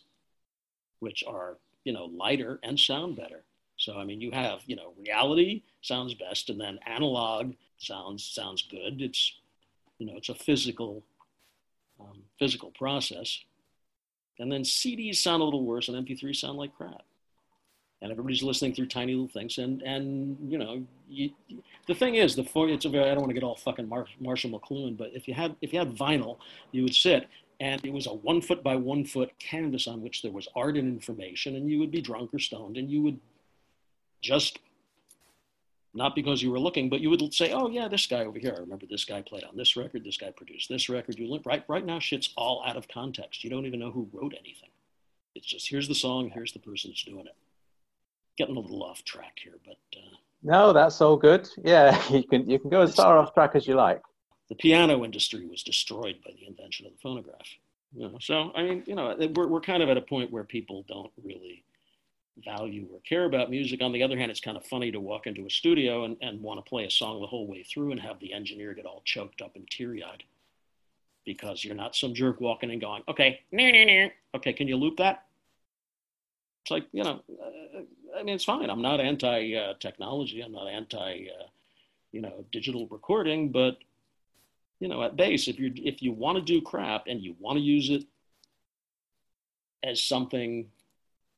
which 1.01 1.23
are 1.27 1.59
you 1.85 1.93
know 1.93 2.07
lighter 2.07 2.61
and 2.63 2.79
sound 2.81 3.17
better. 3.17 3.45
So 3.77 3.99
i 3.99 4.05
mean 4.05 4.23
you 4.23 4.31
have 4.31 4.61
you 4.67 4.77
know 4.77 4.95
reality 4.99 5.65
sounds 5.83 6.15
best 6.15 6.49
and 6.49 6.61
then 6.61 6.79
analog 6.87 7.53
sounds 7.79 8.25
sounds 8.25 8.63
good. 8.63 9.03
It's 9.03 9.40
you 10.01 10.07
know, 10.07 10.17
it's 10.17 10.31
a 10.31 10.35
physical 10.35 11.05
um, 12.01 12.23
physical 12.39 12.71
process. 12.71 13.39
And 14.39 14.51
then 14.51 14.63
CDs 14.63 15.17
sound 15.17 15.43
a 15.43 15.45
little 15.45 15.65
worse, 15.65 15.89
and 15.89 16.07
MP3s 16.07 16.37
sound 16.37 16.59
like 16.59 16.75
crap. 16.75 17.03
And 18.03 18.11
everybody's 18.11 18.43
listening 18.43 18.75
through 18.75 18.87
tiny 18.87 19.13
little 19.13 19.29
things. 19.29 19.59
And 19.59 19.83
and 19.83 20.39
you 20.51 20.57
know, 20.57 20.83
you, 21.09 21.31
the 21.87 21.95
thing 21.95 22.15
is, 22.15 22.35
the 22.35 22.49
it's 22.57 22.87
a 22.87 22.89
very, 22.89 23.05
I 23.05 23.09
don't 23.09 23.21
want 23.21 23.31
to 23.31 23.35
get 23.35 23.43
all 23.43 23.57
fucking 23.57 23.89
Mar- 23.89 24.07
Marshall 24.19 24.59
McLuhan, 24.59 24.97
but 24.97 25.11
if 25.13 25.29
you 25.29 25.35
had 25.35 25.55
if 25.61 25.73
you 25.73 25.79
had 25.79 25.95
vinyl, 25.95 26.39
you 26.73 26.83
would 26.83 26.95
sit 26.95 27.29
and 27.61 27.85
it 27.85 27.93
was 27.93 28.07
a 28.07 28.15
one 28.15 28.41
foot 28.41 28.63
by 28.65 28.75
one 28.75 29.05
foot 29.05 29.39
canvas 29.39 29.87
on 29.87 30.01
which 30.01 30.23
there 30.23 30.33
was 30.33 30.49
art 30.57 30.79
and 30.79 30.89
information, 30.89 31.57
and 31.57 31.71
you 31.71 31.79
would 31.79 31.91
be 31.91 32.01
drunk 32.01 32.33
or 32.33 32.39
stoned, 32.39 32.79
and 32.79 32.91
you 32.91 33.03
would 33.03 33.21
just 34.23 34.59
not 35.93 36.15
because 36.15 36.43
you 36.43 36.51
were 36.51 36.61
looking, 36.61 36.89
but 36.89 37.01
you 37.01 37.11
would 37.11 37.35
say, 37.35 37.53
"Oh 37.53 37.69
yeah, 37.69 37.89
this 37.89 38.07
guy 38.07 38.25
over 38.25 38.39
here. 38.39 38.55
I 38.57 38.61
remember 38.61 38.87
this 38.89 39.05
guy 39.05 39.23
played 39.23 39.45
on 39.45 39.57
this 39.57 39.77
record. 39.77 40.05
This 40.05 40.17
guy 40.17 40.31
produced 40.31 40.69
this 40.69 40.89
record." 40.89 41.19
You 41.19 41.29
look 41.29 41.45
right 41.47 41.65
right 41.69 41.85
now, 41.85 41.99
shit's 41.99 42.33
all 42.37 42.63
out 42.67 42.77
of 42.77 42.89
context. 42.89 43.43
You 43.45 43.51
don't 43.51 43.67
even 43.67 43.81
know 43.81 43.91
who 43.91 44.09
wrote 44.13 44.35
anything. 44.39 44.71
It's 45.35 45.47
just 45.47 45.69
here's 45.69 45.89
the 45.89 45.95
song, 45.95 46.31
here's 46.33 46.53
the 46.53 46.59
person 46.59 46.91
who's 46.91 47.03
doing 47.05 47.27
it. 47.27 47.37
Getting 48.37 48.57
a 48.57 48.61
little 48.61 48.83
off 48.83 49.05
track 49.05 49.39
here, 49.43 49.59
but 49.65 49.79
uh, 49.97 50.17
No, 50.43 50.73
that's 50.73 51.01
all 51.01 51.17
good. 51.17 51.49
Yeah, 51.65 52.01
you 52.11 52.23
can 52.25 52.49
you 52.49 52.59
can 52.59 52.71
go 52.71 52.83
as 52.83 52.95
far 52.95 53.19
off 53.19 53.35
track 53.35 53.53
as 53.55 53.67
you 53.67 53.75
like. 53.75 54.03
the 54.49 54.55
piano 54.55 55.05
industry 55.05 55.47
was 55.47 55.63
destroyed 55.63 56.17
by 56.25 56.33
the 56.39 56.47
invention 56.47 56.87
of 56.87 56.93
the 56.93 56.99
phonograph. 57.03 57.49
You 57.93 58.09
know, 58.09 58.19
so 58.21 58.53
I 58.55 58.63
mean, 58.63 58.85
you 58.87 58.95
know, 58.95 59.17
we're 59.35 59.49
we're 59.49 59.61
kind 59.61 59.83
of 59.83 59.89
at 59.89 59.97
a 59.97 60.03
point 60.03 60.31
where 60.31 60.45
people 60.45 60.85
don't 60.89 61.13
really 61.23 61.65
value 62.45 62.87
or 62.93 63.01
care 63.01 63.25
about 63.25 63.51
music. 63.51 63.83
On 63.83 63.93
the 63.93 64.03
other 64.03 64.19
hand, 64.19 64.31
it's 64.31 64.41
kind 64.41 64.57
of 64.57 64.65
funny 64.65 64.91
to 64.91 65.01
walk 65.01 65.27
into 65.27 65.47
a 65.47 65.51
studio 65.51 66.05
and, 66.05 66.17
and 66.21 66.41
want 66.41 66.65
to 66.65 66.69
play 66.69 66.85
a 66.85 66.91
song 66.91 67.21
the 67.21 67.27
whole 67.27 67.47
way 67.47 67.63
through 67.63 67.93
and 67.93 68.01
have 68.01 68.19
the 68.21 68.33
engineer 68.33 68.75
get 68.75 68.87
all 68.87 69.03
choked 69.05 69.43
up 69.43 69.57
and 69.57 69.69
teary 69.71 70.03
eyed 70.03 70.23
because 71.25 71.65
you're 71.65 71.75
not 71.75 71.95
some 71.95 72.15
jerk 72.15 72.41
walking 72.41 72.71
and 72.71 72.81
going, 72.81 73.03
okay, 73.09 73.41
nah, 73.53 73.71
nah, 73.71 73.85
nah. 73.85 74.09
okay, 74.37 74.53
can 74.53 74.69
you 74.69 74.77
loop 74.77 74.97
that? 74.97 75.27
It's 76.65 76.71
like, 76.71 76.87
you 76.93 77.05
know, 77.05 77.21
uh, 77.43 78.19
I 78.19 78.23
mean, 78.23 78.35
it's 78.35 78.45
fine. 78.45 78.69
I'm 78.69 78.83
not 78.83 79.01
anti 79.01 79.57
uh, 79.57 79.75
technology. 79.81 80.41
I'm 80.41 80.53
not 80.53 80.67
anti, 80.67 81.27
uh, 81.29 81.47
you 82.13 82.21
know, 82.21 82.45
digital 82.53 82.87
recording, 82.89 83.51
but 83.51 83.79
you 84.81 84.89
know, 84.89 85.03
at 85.03 85.17
base, 85.17 85.47
if 85.47 85.59
you 85.59 85.73
if 85.77 86.03
you 86.03 86.13
want 86.13 86.37
to 86.37 86.43
do 86.43 86.61
crap 86.61 87.05
and 87.07 87.23
you 87.23 87.37
want 87.39 87.59
to 87.59 87.63
use 87.63 87.91
it 87.91 88.05
as 89.83 90.03
something 90.03 90.67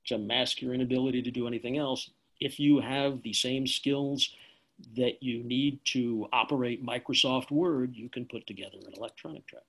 to 0.06 0.18
mask 0.18 0.60
your 0.60 0.74
inability 0.74 1.22
to 1.22 1.30
do 1.30 1.46
anything 1.46 1.78
else, 1.78 2.10
if 2.40 2.58
you 2.58 2.80
have 2.80 3.22
the 3.22 3.32
same 3.32 3.66
skills 3.66 4.30
that 4.96 5.22
you 5.22 5.42
need 5.44 5.78
to 5.84 6.28
operate 6.32 6.84
Microsoft 6.84 7.50
Word, 7.50 7.94
you 7.94 8.08
can 8.08 8.24
put 8.26 8.46
together 8.46 8.78
an 8.86 8.94
electronic 8.96 9.46
track. 9.46 9.62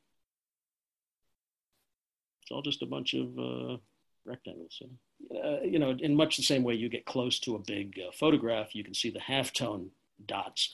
It's 2.42 2.52
all 2.52 2.62
just 2.62 2.82
a 2.82 2.88
bunch 2.88 3.14
of 3.14 3.38
uh, 3.38 3.78
rectangles. 4.26 4.82
Uh, 5.32 5.62
you 5.62 5.80
know, 5.80 5.92
in 5.92 6.16
much 6.16 6.36
the 6.36 6.44
same 6.44 6.64
way 6.64 6.74
you 6.74 6.90
get 6.90 7.06
close 7.06 7.40
to 7.40 7.56
a 7.56 7.60
big 7.60 8.00
uh, 8.06 8.12
photograph, 8.12 8.76
you 8.76 8.84
can 8.84 8.94
see 8.94 9.10
the 9.10 9.20
halftone 9.20 9.88
dots. 10.26 10.74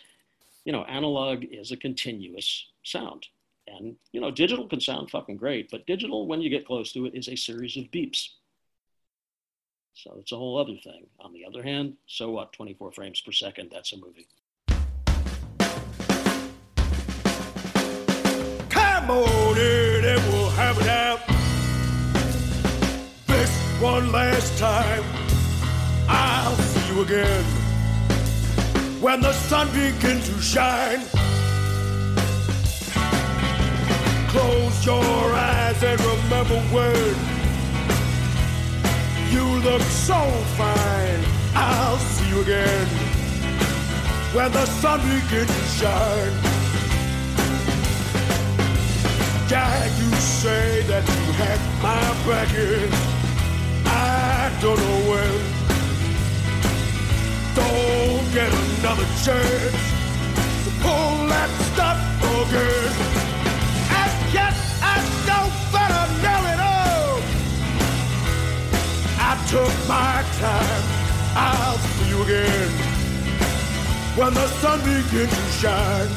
You 0.66 0.72
know, 0.72 0.84
analog 0.84 1.44
is 1.52 1.72
a 1.72 1.78
continuous 1.78 2.68
sound. 2.84 3.28
And, 3.68 3.96
you 4.12 4.22
know, 4.22 4.32
digital 4.32 4.68
can 4.68 4.82
sound 4.82 5.12
fucking 5.12 5.38
great, 5.38 5.70
but 5.70 5.86
digital, 5.86 6.28
when 6.28 6.42
you 6.42 6.50
get 6.50 6.66
close 6.66 6.92
to 6.94 7.06
it, 7.06 7.14
is 7.14 7.28
a 7.28 7.36
series 7.36 7.78
of 7.78 7.84
beeps. 7.86 8.30
So 10.04 10.16
it's 10.18 10.32
a 10.32 10.38
whole 10.38 10.58
other 10.58 10.78
thing. 10.82 11.08
On 11.20 11.34
the 11.34 11.44
other 11.44 11.62
hand, 11.62 11.96
so 12.08 12.32
what? 12.32 12.54
24 12.54 12.94
frames 12.94 13.20
per 13.20 13.34
second, 13.34 13.70
that's 13.70 13.92
a 13.92 13.98
movie. 13.98 14.28
Come 18.70 19.12
on 19.12 19.58
in 19.58 20.06
and 20.06 20.24
we'll 20.32 20.50
have 20.52 20.80
it 20.80 20.88
out. 20.88 21.20
This 23.28 23.52
one 23.82 24.10
last 24.14 24.58
time, 24.58 25.04
I'll 26.08 26.56
see 26.56 26.94
you 26.94 27.02
again. 27.02 27.44
When 29.02 29.20
the 29.20 29.34
sun 29.34 29.68
begins 29.68 30.30
to 30.30 30.40
shine, 30.40 31.02
close 34.30 34.86
your 34.86 35.34
eyes 35.34 35.84
and 35.84 36.00
remember 36.00 36.60
when 36.74 37.29
you 39.32 39.44
look 39.62 39.82
so 39.82 40.20
fine. 40.58 41.22
I'll 41.56 41.98
see 41.98 42.30
you 42.30 42.42
again 42.42 42.88
when 44.34 44.52
the 44.52 44.66
sun 44.66 45.00
begins 45.02 45.48
to 45.48 45.64
shine. 45.80 46.34
Jack, 49.48 49.92
you 50.00 50.12
say 50.16 50.84
that 50.84 51.04
you 51.08 51.24
had 51.42 51.60
my 51.82 52.02
back. 52.28 52.50
I 53.86 54.52
don't 54.62 54.78
know 54.78 55.00
when. 55.10 55.34
Don't 57.56 58.26
get 58.34 58.52
another 58.54 59.08
chance 59.26 59.82
to 60.64 60.72
pull 60.84 61.28
that 61.34 61.50
stuff 61.70 62.00
again. 62.40 62.94
And 64.02 64.34
yet 64.34 64.54
I 64.82 64.96
know 65.28 65.46
better 65.74 65.99
took 69.50 69.88
my 69.88 70.24
time. 70.38 70.84
I'll 71.34 71.78
see 71.80 72.10
you 72.10 72.22
again 72.22 72.70
when 74.16 74.32
the 74.32 74.48
sun 74.48 74.80
begins 74.82 75.32
to 75.32 75.52
shine. 75.60 76.10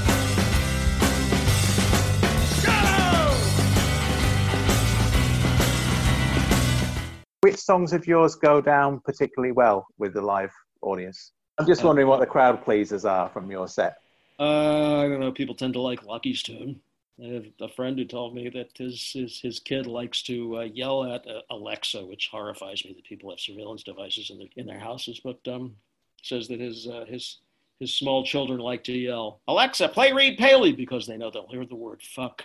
Which 7.41 7.57
songs 7.57 7.95
of 7.95 8.07
yours 8.07 8.35
go 8.35 8.61
down 8.61 9.01
particularly 9.01 9.53
well 9.53 9.87
with 9.97 10.13
the 10.13 10.21
live 10.21 10.53
audience? 10.83 11.33
I'm 11.57 11.67
just 11.67 11.83
wondering 11.85 12.09
what 12.09 12.21
the 12.21 12.27
crowd 12.27 12.63
pleasers 12.63 13.07
are 13.07 13.31
from 13.31 13.51
your 13.51 13.67
set. 13.67 13.97
Uh, 14.39 14.99
I 15.01 15.09
don't 15.09 15.21
know. 15.21 15.33
People 15.33 15.55
tend 15.55 15.73
to 15.73 15.81
like 15.81 16.05
Lucky's 16.05 16.43
tune. 16.43 16.81
I 17.23 17.35
have 17.35 17.45
a 17.61 17.69
friend 17.69 17.99
who 17.99 18.05
told 18.05 18.35
me 18.35 18.49
that 18.49 18.71
his 18.77 19.13
his, 19.13 19.41
his 19.41 19.61
kid 19.61 19.87
likes 19.87 20.23
to 20.23 20.59
uh, 20.59 20.61
yell 20.63 21.05
at 21.05 21.27
uh, 21.27 21.43
Alexa, 21.51 22.05
which 22.05 22.29
horrifies 22.33 22.85
me 22.85 22.95
that 22.95 23.05
people 23.05 23.31
have 23.31 23.39
surveillance 23.39 23.83
devices 23.83 24.31
in 24.31 24.39
their 24.39 24.49
in 24.57 24.67
their 24.67 24.79
houses. 24.79 25.21
But 25.23 25.39
um, 25.47 25.77
says 26.23 26.49
that 26.49 26.61
his 26.61 26.89
uh, 26.89 27.05
his 27.07 27.39
his 27.79 27.95
small 27.95 28.25
children 28.25 28.61
like 28.61 28.83
to 28.85 28.93
yell 28.93 29.41
Alexa, 29.47 29.89
play 29.89 30.13
Reid 30.13 30.39
Paley 30.39 30.73
because 30.73 31.07
they 31.07 31.17
know 31.17 31.31
they'll 31.31 31.49
hear 31.49 31.67
the 31.67 31.75
word 31.75 32.03
fuck. 32.03 32.45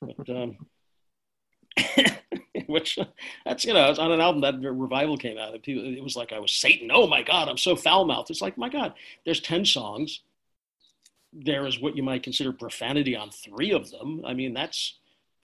But, 0.00 0.28
um, 0.28 0.56
which 2.66 2.98
that's 3.44 3.64
you 3.64 3.74
know 3.74 3.94
on 3.96 4.12
an 4.12 4.20
album 4.20 4.40
that 4.40 4.60
revival 4.60 5.16
came 5.16 5.38
out. 5.38 5.54
It 5.66 6.02
was 6.02 6.16
like 6.16 6.32
I 6.32 6.40
was 6.40 6.52
Satan. 6.52 6.90
Oh 6.92 7.06
my 7.06 7.22
God, 7.22 7.48
I'm 7.48 7.58
so 7.58 7.76
foul 7.76 8.06
mouthed. 8.06 8.30
It's 8.30 8.42
like 8.42 8.58
my 8.58 8.68
God, 8.68 8.94
there's 9.24 9.40
ten 9.40 9.64
songs 9.64 10.22
there 11.32 11.66
is 11.66 11.80
what 11.80 11.96
you 11.96 12.02
might 12.02 12.22
consider 12.22 12.52
profanity 12.52 13.16
on 13.16 13.30
three 13.30 13.72
of 13.72 13.90
them. 13.90 14.22
I 14.24 14.34
mean, 14.34 14.52
that's 14.52 14.98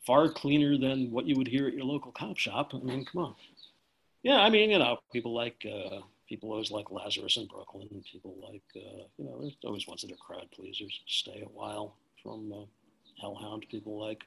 far 0.06 0.28
cleaner 0.28 0.76
than 0.76 1.10
what 1.10 1.26
you 1.26 1.36
would 1.36 1.48
hear 1.48 1.66
at 1.66 1.74
your 1.74 1.84
local 1.84 2.12
cop 2.12 2.36
shop. 2.36 2.72
I 2.74 2.78
mean, 2.78 3.04
come 3.04 3.24
on. 3.24 3.34
Yeah, 4.22 4.38
I 4.38 4.50
mean, 4.50 4.70
you 4.70 4.78
know, 4.78 4.98
people 5.12 5.34
like 5.34 5.64
uh, 5.64 6.00
people 6.28 6.50
always 6.50 6.70
like 6.70 6.90
Lazarus 6.90 7.36
in 7.36 7.46
Brooklyn. 7.46 7.88
People 8.10 8.36
like 8.42 8.62
uh, 8.76 9.04
you 9.16 9.24
know, 9.24 9.40
there's 9.40 9.56
always 9.64 9.86
ones 9.86 10.02
that 10.02 10.12
are 10.12 10.16
crowd 10.16 10.48
pleasers. 10.50 11.00
Stay 11.06 11.42
a 11.44 11.48
while 11.48 11.94
from 12.22 12.52
uh, 12.52 12.64
Hellhound. 13.20 13.66
People 13.70 13.98
like. 13.98 14.24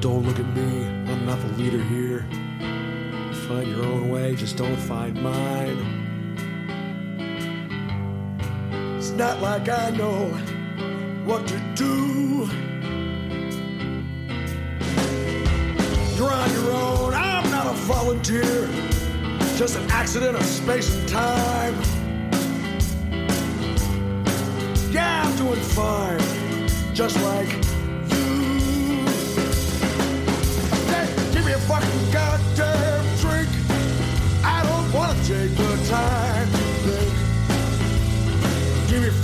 Don't 0.00 0.24
look 0.24 0.38
at 0.38 0.46
me, 0.54 0.95
I'm 1.26 1.40
not 1.40 1.48
the 1.48 1.60
leader 1.60 1.82
here. 1.82 2.24
Find 3.48 3.68
your 3.68 3.84
own 3.84 4.10
way, 4.10 4.36
just 4.36 4.56
don't 4.56 4.76
find 4.76 5.20
mine. 5.20 5.76
It's 8.96 9.10
not 9.10 9.42
like 9.42 9.68
I 9.68 9.90
know 9.90 10.28
what 11.24 11.48
to 11.48 11.58
do. 11.74 12.48
You're 16.14 16.30
on 16.30 16.50
your 16.52 16.70
own, 16.70 17.12
I'm 17.14 17.50
not 17.50 17.66
a 17.66 17.74
volunteer. 17.74 18.68
Just 19.56 19.76
an 19.76 19.90
accident 19.90 20.36
of 20.36 20.44
space 20.44 20.94
and 20.94 21.08
time. 21.08 21.74
Yeah, 24.92 25.24
I'm 25.26 25.36
doing 25.36 25.60
fine, 25.60 26.20
just 26.94 27.20
like 27.22 27.65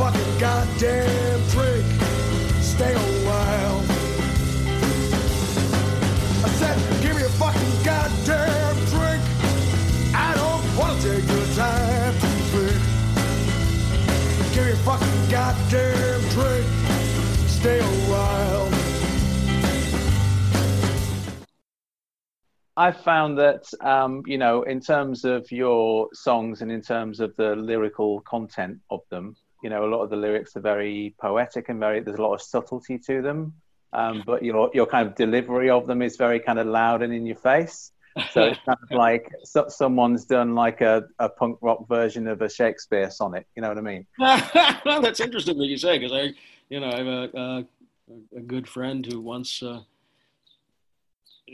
fucking 0.03 0.39
goddamn 0.41 1.41
prick. 1.51 1.85
Stay 2.61 2.93
a 2.93 2.99
while. 3.25 3.81
I 6.45 6.49
said, 6.59 7.03
give 7.03 7.15
me 7.15 7.23
a 7.23 7.29
fucking 7.29 7.85
goddamn 7.85 8.75
drink. 8.87 9.23
I 10.13 10.35
don't 10.35 10.65
wanna 10.77 11.01
take 11.01 11.25
your 11.35 11.47
time 11.55 12.15
to 12.19 12.31
drink. 12.51 12.83
Give 14.53 14.65
me 14.67 14.73
a 14.73 14.83
fucking 14.89 15.31
goddamn 15.31 16.21
drink. 16.31 16.67
Stay 17.47 17.79
a 17.79 17.93
while. 18.11 18.69
I 22.77 22.91
found 22.91 23.39
that 23.39 23.63
um, 23.83 24.25
you 24.27 24.39
know, 24.39 24.63
in 24.63 24.81
terms 24.81 25.25
of 25.25 25.49
your 25.53 26.09
songs 26.13 26.61
and 26.61 26.73
in 26.73 26.83
terms 26.83 27.21
of 27.21 27.37
the 27.37 27.55
lyrical 27.55 28.21
content 28.23 28.81
of 28.91 29.03
them, 29.09 29.37
you 29.63 29.71
know, 29.71 29.85
a 29.85 29.91
lot 29.91 30.03
of 30.03 30.11
the 30.11 30.17
lyrics 30.17 30.57
are 30.57 30.61
very 30.61 31.15
poetic 31.19 31.69
and 31.69 31.79
very. 31.79 32.01
There's 32.01 32.19
a 32.19 32.23
lot 32.23 32.35
of 32.35 32.43
subtlety 32.43 32.99
to 32.99 33.23
them, 33.23 33.55
um, 33.93 34.23
but 34.27 34.43
your 34.43 34.71
your 34.75 34.87
kind 34.87 35.09
of 35.09 35.15
delivery 35.15 35.71
of 35.71 35.87
them 35.87 36.03
is 36.03 36.17
very 36.17 36.41
kind 36.41 36.59
of 36.59 36.67
loud 36.67 37.03
and 37.03 37.13
in 37.13 37.27
your 37.27 37.37
face. 37.37 37.93
So 38.33 38.43
it's 38.43 38.61
kind 38.67 38.79
of 38.83 38.97
like 38.97 39.33
so, 39.43 39.69
someone's 39.69 40.27
done 40.27 40.55
like 40.55 40.81
a, 40.83 41.05
a 41.19 41.29
punk 41.29 41.59
rock 41.63 41.89
version 41.89 42.29
of 42.29 42.43
a 42.43 42.49
Shakespeare 42.49 43.11
sonnet. 43.11 43.47
You 43.57 43.63
know 43.63 43.69
what 43.69 43.79
I 43.79 43.81
mean? 43.81 44.07
well, 44.85 45.01
that's 45.01 45.21
interesting 45.21 45.57
that 45.59 45.67
you 45.67 45.79
say 45.79 45.99
because 45.99 46.13
I, 46.13 46.35
you 46.69 46.81
know, 46.81 46.91
I 46.91 46.97
have 46.99 47.07
a, 47.07 47.31
a, 47.35 47.65
a 48.37 48.41
good 48.41 48.69
friend 48.69 49.07
who 49.07 49.21
once. 49.21 49.63
Uh, 49.63 49.81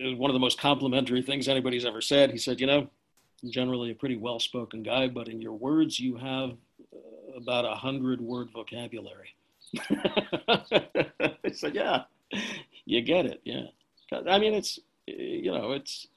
one 0.01 0.31
of 0.31 0.35
the 0.35 0.41
most 0.41 0.61
complimentary 0.61 1.23
things 1.23 1.49
anybody's 1.49 1.85
ever 1.85 2.01
said. 2.01 2.31
He 2.31 2.39
said, 2.39 2.61
"You 2.61 2.67
know, 2.67 2.91
generally 3.49 3.91
a 3.91 3.95
pretty 3.95 4.17
well-spoken 4.17 4.83
guy, 4.83 5.09
but 5.09 5.29
in 5.29 5.41
your 5.41 5.55
words, 5.55 5.99
you 5.99 6.17
have 6.17 6.57
about 7.39 7.65
a 7.65 7.75
hundred 7.75 8.21
word 8.21 8.51
vocabulary." 8.53 9.35
Said, 11.53 11.75
"Yeah, 11.75 12.05
you 12.85 13.01
get 13.03 13.27
it. 13.27 13.41
Yeah, 13.45 13.67
I 14.13 14.39
mean, 14.39 14.55
it's 14.55 14.79
you 15.07 15.53
know, 15.53 15.73
it's." 15.73 16.09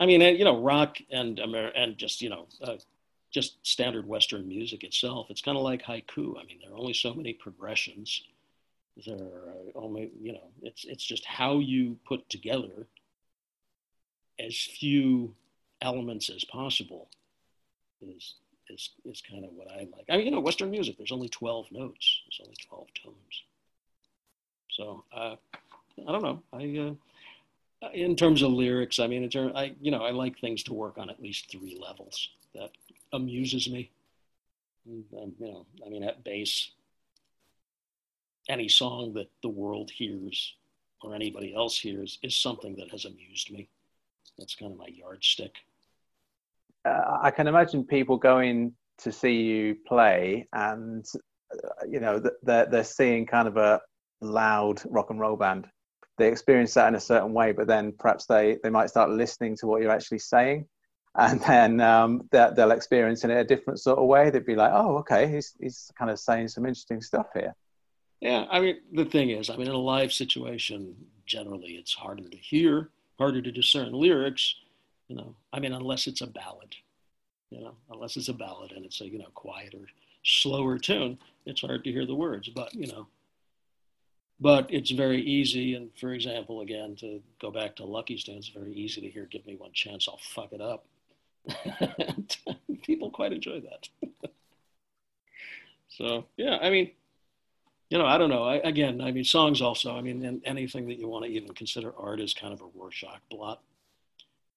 I 0.00 0.06
mean, 0.06 0.20
you 0.20 0.44
know, 0.44 0.60
rock 0.60 0.98
and 1.10 1.38
Amer- 1.40 1.72
and 1.74 1.96
just 1.96 2.20
you 2.22 2.30
know, 2.30 2.46
uh, 2.62 2.76
just 3.30 3.64
standard 3.66 4.06
Western 4.06 4.48
music 4.48 4.84
itself. 4.84 5.26
It's 5.30 5.42
kind 5.42 5.56
of 5.56 5.64
like 5.64 5.82
haiku. 5.82 6.40
I 6.40 6.44
mean, 6.44 6.58
there 6.62 6.72
are 6.72 6.78
only 6.78 6.94
so 6.94 7.14
many 7.14 7.32
progressions 7.32 8.22
there 9.06 9.16
are 9.16 9.54
only 9.74 10.10
you 10.20 10.32
know 10.32 10.48
it's 10.62 10.84
it's 10.84 11.04
just 11.04 11.24
how 11.24 11.58
you 11.58 11.96
put 12.06 12.28
together 12.28 12.86
as 14.40 14.56
few 14.56 15.34
elements 15.82 16.30
as 16.30 16.44
possible 16.44 17.08
is 18.00 18.34
is 18.70 18.90
is 19.04 19.22
kind 19.22 19.44
of 19.44 19.50
what 19.52 19.70
I 19.70 19.88
like. 19.96 20.06
I 20.08 20.16
mean, 20.16 20.26
you 20.26 20.30
know, 20.32 20.40
Western 20.40 20.70
music. 20.70 20.96
There's 20.96 21.12
only 21.12 21.28
twelve 21.28 21.66
notes. 21.70 22.20
There's 22.26 22.40
only 22.44 22.56
twelve 22.68 22.88
tones. 23.02 23.42
So 24.70 25.04
uh, 25.12 25.36
I 26.06 26.12
don't 26.12 26.22
know. 26.22 26.42
I 26.52 26.94
uh, 27.80 27.90
in 27.92 28.16
terms 28.16 28.42
of 28.42 28.52
lyrics, 28.52 28.98
I 28.98 29.06
mean, 29.06 29.22
in 29.22 29.30
terms, 29.30 29.52
I 29.54 29.74
you 29.80 29.90
know, 29.90 30.04
I 30.04 30.10
like 30.10 30.38
things 30.38 30.62
to 30.64 30.72
work 30.72 30.98
on 30.98 31.10
at 31.10 31.22
least 31.22 31.50
three 31.50 31.78
levels. 31.80 32.28
That 32.54 32.70
amuses 33.12 33.68
me. 33.68 33.90
Um, 34.88 35.34
you 35.38 35.52
know, 35.52 35.66
I 35.84 35.88
mean, 35.90 36.02
at 36.02 36.24
base, 36.24 36.70
any 38.48 38.68
song 38.68 39.12
that 39.14 39.30
the 39.42 39.48
world 39.48 39.90
hears 39.90 40.54
or 41.02 41.14
anybody 41.14 41.54
else 41.54 41.78
hears 41.78 42.18
is 42.22 42.36
something 42.36 42.74
that 42.76 42.90
has 42.90 43.04
amused 43.04 43.50
me. 43.52 43.68
That's 44.38 44.54
kind 44.54 44.72
of 44.72 44.78
my 44.78 44.88
yardstick. 44.88 45.54
Uh, 46.84 47.18
I 47.22 47.30
can 47.30 47.46
imagine 47.46 47.84
people 47.84 48.16
going 48.16 48.72
to 48.98 49.12
see 49.12 49.42
you 49.42 49.76
play, 49.86 50.48
and 50.52 51.04
uh, 51.52 51.86
you 51.88 52.00
know 52.00 52.22
they're 52.42 52.66
they're 52.66 52.84
seeing 52.84 53.26
kind 53.26 53.48
of 53.48 53.56
a 53.56 53.80
loud 54.20 54.82
rock 54.86 55.10
and 55.10 55.20
roll 55.20 55.36
band. 55.36 55.66
They 56.16 56.28
experience 56.28 56.74
that 56.74 56.88
in 56.88 56.94
a 56.94 57.00
certain 57.00 57.32
way, 57.32 57.52
but 57.52 57.66
then 57.66 57.92
perhaps 57.98 58.26
they 58.26 58.58
they 58.62 58.70
might 58.70 58.90
start 58.90 59.10
listening 59.10 59.56
to 59.58 59.66
what 59.66 59.82
you're 59.82 59.92
actually 59.92 60.18
saying, 60.20 60.66
and 61.16 61.40
then 61.42 61.80
um, 61.80 62.28
they'll 62.30 62.70
experience 62.70 63.24
it 63.24 63.30
in 63.30 63.38
a 63.38 63.44
different 63.44 63.80
sort 63.80 63.98
of 63.98 64.06
way. 64.06 64.30
They'd 64.30 64.46
be 64.46 64.56
like, 64.56 64.72
"Oh, 64.72 64.98
okay, 64.98 65.30
he's 65.30 65.54
he's 65.60 65.90
kind 65.98 66.10
of 66.10 66.18
saying 66.18 66.48
some 66.48 66.66
interesting 66.66 67.02
stuff 67.02 67.26
here." 67.34 67.54
Yeah, 68.20 68.46
I 68.50 68.60
mean, 68.60 68.76
the 68.92 69.04
thing 69.04 69.30
is, 69.30 69.48
I 69.48 69.56
mean, 69.56 69.68
in 69.68 69.74
a 69.74 69.78
live 69.78 70.12
situation, 70.12 70.96
generally 71.24 71.72
it's 71.72 71.94
harder 71.94 72.28
to 72.28 72.36
hear, 72.36 72.90
harder 73.16 73.40
to 73.40 73.52
discern 73.52 73.92
lyrics, 73.92 74.56
you 75.08 75.16
know, 75.16 75.34
I 75.52 75.60
mean, 75.60 75.72
unless 75.72 76.06
it's 76.06 76.20
a 76.20 76.26
ballad, 76.26 76.76
you 77.50 77.60
know, 77.60 77.74
unless 77.90 78.16
it's 78.16 78.28
a 78.28 78.34
ballad 78.34 78.72
and 78.72 78.84
it's 78.84 79.00
a, 79.00 79.08
you 79.08 79.18
know, 79.18 79.30
quieter, 79.34 79.86
slower 80.22 80.78
tune, 80.78 81.18
it's 81.46 81.62
hard 81.62 81.84
to 81.84 81.92
hear 81.92 82.06
the 82.06 82.14
words, 82.14 82.48
but, 82.48 82.74
you 82.74 82.86
know, 82.86 83.06
but 84.40 84.66
it's 84.72 84.90
very 84.90 85.20
easy. 85.22 85.74
And 85.74 85.90
for 85.98 86.12
example, 86.12 86.60
again, 86.60 86.94
to 87.00 87.20
go 87.40 87.50
back 87.50 87.76
to 87.76 87.84
Lucky's 87.84 88.22
Tune, 88.22 88.36
it's 88.36 88.48
very 88.48 88.72
easy 88.72 89.00
to 89.00 89.08
hear, 89.08 89.24
give 89.24 89.46
me 89.46 89.56
one 89.56 89.72
chance, 89.72 90.06
I'll 90.08 90.20
fuck 90.22 90.52
it 90.52 90.60
up. 90.60 90.84
people 92.82 93.10
quite 93.10 93.32
enjoy 93.32 93.60
that. 93.60 93.88
so, 95.88 96.26
yeah, 96.36 96.58
I 96.60 96.70
mean, 96.70 96.90
you 97.90 97.96
know, 97.96 98.06
I 98.06 98.18
don't 98.18 98.28
know. 98.28 98.44
I, 98.44 98.56
again, 98.56 99.00
I 99.00 99.12
mean, 99.12 99.24
songs 99.24 99.62
also. 99.62 99.96
I 99.96 100.02
mean, 100.02 100.42
anything 100.44 100.86
that 100.88 100.98
you 100.98 101.08
want 101.08 101.24
to 101.24 101.30
even 101.30 101.54
consider 101.54 101.92
art 101.98 102.20
is 102.20 102.34
kind 102.34 102.52
of 102.52 102.60
a 102.60 102.66
Rorschach 102.74 103.20
blot, 103.30 103.62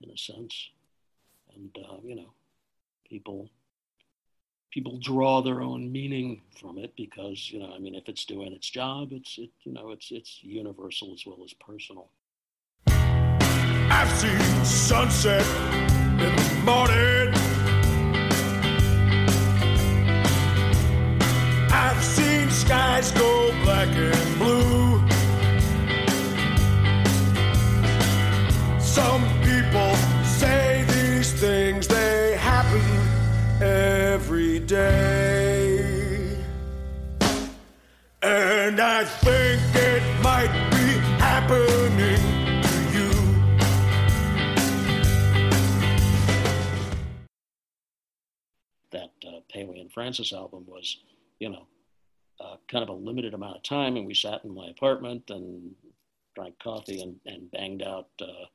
in 0.03 0.09
a 0.09 0.17
sense. 0.17 0.69
And 1.55 1.77
uh, 1.77 1.97
you 2.03 2.15
know, 2.15 2.33
people 3.07 3.49
people 4.71 4.97
draw 4.97 5.41
their 5.41 5.61
own 5.61 5.91
meaning 5.91 6.41
from 6.59 6.77
it 6.77 6.93
because 6.95 7.51
you 7.51 7.59
know, 7.59 7.73
I 7.75 7.79
mean, 7.79 7.95
if 7.95 8.07
it's 8.07 8.25
doing 8.25 8.53
its 8.53 8.69
job, 8.69 9.11
it's 9.11 9.37
it 9.37 9.51
you 9.63 9.73
know, 9.73 9.91
it's 9.91 10.11
it's 10.11 10.39
universal 10.43 11.13
as 11.13 11.25
well 11.25 11.39
as 11.43 11.53
personal. 11.53 12.09
I've 12.87 14.09
seen 14.17 14.65
sunset 14.65 15.45
in 16.19 16.35
the 16.35 16.61
morning. 16.63 17.33
I've 21.73 22.03
seen 22.03 22.49
skies 22.49 23.11
go 23.11 23.51
black 23.63 23.89
and 23.89 24.37
blue. 24.39 25.01
Some 28.79 29.30
I 39.01 39.03
think 39.03 39.61
it 39.77 40.21
might 40.21 40.69
be 40.69 40.99
happening 41.17 42.21
to 42.61 42.77
you. 42.93 43.09
That 48.91 49.09
uh, 49.27 49.39
Paley 49.49 49.79
and 49.79 49.91
Francis 49.91 50.31
album 50.31 50.65
was, 50.67 50.97
you 51.39 51.49
know, 51.49 51.65
uh, 52.39 52.57
kind 52.67 52.83
of 52.83 52.89
a 52.89 52.93
limited 52.93 53.33
amount 53.33 53.55
of 53.55 53.63
time, 53.63 53.97
and 53.97 54.05
we 54.05 54.13
sat 54.13 54.45
in 54.45 54.53
my 54.53 54.67
apartment 54.67 55.31
and 55.31 55.71
drank 56.35 56.59
coffee 56.59 57.01
and, 57.01 57.15
and 57.25 57.49
banged 57.49 57.81
out. 57.81 58.09
Uh, 58.21 58.45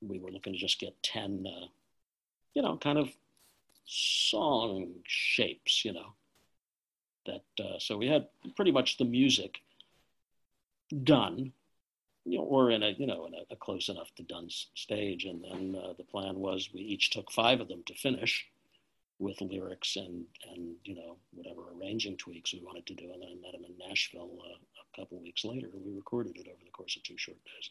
we 0.00 0.18
were 0.18 0.30
looking 0.30 0.54
to 0.54 0.58
just 0.58 0.80
get 0.80 0.94
10, 1.02 1.44
uh, 1.46 1.66
you 2.54 2.62
know, 2.62 2.78
kind 2.78 2.96
of 2.96 3.10
song 3.84 4.94
shapes, 5.04 5.84
you 5.84 5.92
know. 5.92 6.15
That 7.26 7.64
uh, 7.64 7.78
so 7.78 7.96
we 7.96 8.06
had 8.06 8.28
pretty 8.54 8.72
much 8.72 8.98
the 8.98 9.04
music 9.04 9.58
done, 11.02 11.52
you 12.24 12.38
know, 12.38 12.44
or 12.44 12.70
in 12.70 12.82
a 12.82 12.90
you 12.90 13.06
know 13.06 13.26
in 13.26 13.34
a, 13.34 13.42
a 13.50 13.56
close 13.56 13.88
enough 13.88 14.14
to 14.16 14.22
done 14.22 14.48
stage, 14.74 15.24
and 15.24 15.42
then 15.44 15.80
uh, 15.80 15.92
the 15.96 16.04
plan 16.04 16.36
was 16.36 16.70
we 16.72 16.80
each 16.80 17.10
took 17.10 17.30
five 17.30 17.60
of 17.60 17.68
them 17.68 17.82
to 17.86 17.94
finish, 17.94 18.46
with 19.18 19.40
lyrics 19.40 19.96
and 19.96 20.24
and 20.52 20.74
you 20.84 20.94
know 20.94 21.16
whatever 21.32 21.62
arranging 21.78 22.16
tweaks 22.16 22.52
we 22.52 22.60
wanted 22.60 22.86
to 22.86 22.94
do. 22.94 23.12
And 23.12 23.22
then 23.22 23.28
I 23.30 23.34
met 23.40 23.54
him 23.54 23.64
in 23.64 23.88
Nashville 23.88 24.30
uh, 24.40 24.56
a 24.56 25.00
couple 25.00 25.18
weeks 25.20 25.44
later. 25.44 25.68
and 25.72 25.84
We 25.84 25.94
recorded 25.94 26.36
it 26.36 26.46
over 26.48 26.64
the 26.64 26.70
course 26.70 26.96
of 26.96 27.02
two 27.02 27.16
short 27.16 27.38
days. 27.44 27.70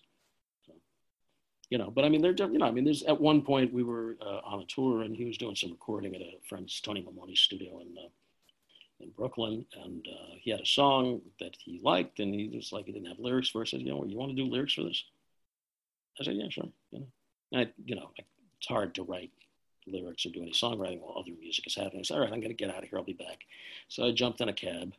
You 1.69 1.79
know, 1.79 1.89
but 1.89 2.05
I 2.05 2.09
mean, 2.09 2.21
they're 2.21 2.35
you 2.35 2.59
know, 2.59 2.67
I 2.67 2.71
mean, 2.71 2.85
there's 2.85 3.03
at 3.03 3.19
one 3.19 3.41
point 3.41 3.73
we 3.73 3.83
were 3.83 4.17
uh, 4.21 4.41
on 4.43 4.61
a 4.61 4.65
tour 4.65 5.01
and 5.01 5.15
he 5.15 5.25
was 5.25 5.37
doing 5.37 5.55
some 5.55 5.71
recording 5.71 6.13
at 6.13 6.21
a 6.21 6.37
friend's 6.47 6.79
Tony 6.79 7.01
Maimone's 7.01 7.39
studio 7.39 7.79
in 7.79 7.87
uh, 7.97 8.07
in 8.99 9.09
Brooklyn, 9.09 9.65
and 9.83 10.07
uh, 10.07 10.35
he 10.39 10.51
had 10.51 10.61
a 10.61 10.65
song 10.65 11.21
that 11.39 11.55
he 11.59 11.79
liked, 11.83 12.19
and 12.19 12.33
he 12.33 12.49
was 12.53 12.71
like, 12.71 12.85
he 12.85 12.91
didn't 12.91 13.07
have 13.07 13.19
lyrics 13.19 13.49
for 13.49 13.61
it. 13.61 13.67
I 13.67 13.71
said, 13.71 13.81
you 13.81 13.89
know, 13.89 14.03
you 14.05 14.17
want 14.17 14.31
to 14.31 14.35
do 14.35 14.49
lyrics 14.49 14.73
for 14.73 14.83
this? 14.83 15.03
I 16.19 16.23
said, 16.23 16.35
yeah, 16.35 16.49
sure. 16.49 16.69
You 16.91 16.99
know, 16.99 17.07
and 17.51 17.61
I, 17.61 17.71
you 17.85 17.95
know, 17.95 18.09
it's 18.57 18.67
hard 18.67 18.95
to 18.95 19.03
write 19.03 19.31
lyrics 19.87 20.25
or 20.25 20.29
do 20.29 20.41
any 20.41 20.51
songwriting 20.51 21.01
while 21.01 21.17
other 21.17 21.31
music 21.39 21.67
is 21.67 21.75
happening. 21.75 22.03
So, 22.03 22.15
all 22.15 22.21
right, 22.21 22.31
I'm 22.31 22.39
going 22.39 22.49
to 22.49 22.53
get 22.55 22.69
out 22.69 22.83
of 22.83 22.89
here. 22.89 22.97
I'll 22.97 23.03
be 23.03 23.13
back. 23.13 23.45
So 23.89 24.05
I 24.05 24.11
jumped 24.11 24.41
in 24.41 24.49
a 24.49 24.53
cab. 24.53 24.93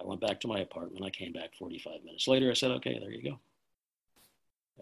I 0.00 0.04
went 0.04 0.20
back 0.20 0.40
to 0.40 0.48
my 0.48 0.60
apartment. 0.60 1.04
I 1.04 1.10
came 1.10 1.32
back 1.32 1.54
45 1.58 2.04
minutes 2.04 2.26
later. 2.26 2.50
I 2.50 2.54
said, 2.54 2.70
okay, 2.72 2.98
there 2.98 3.10
you 3.10 3.22
go. 3.22 3.38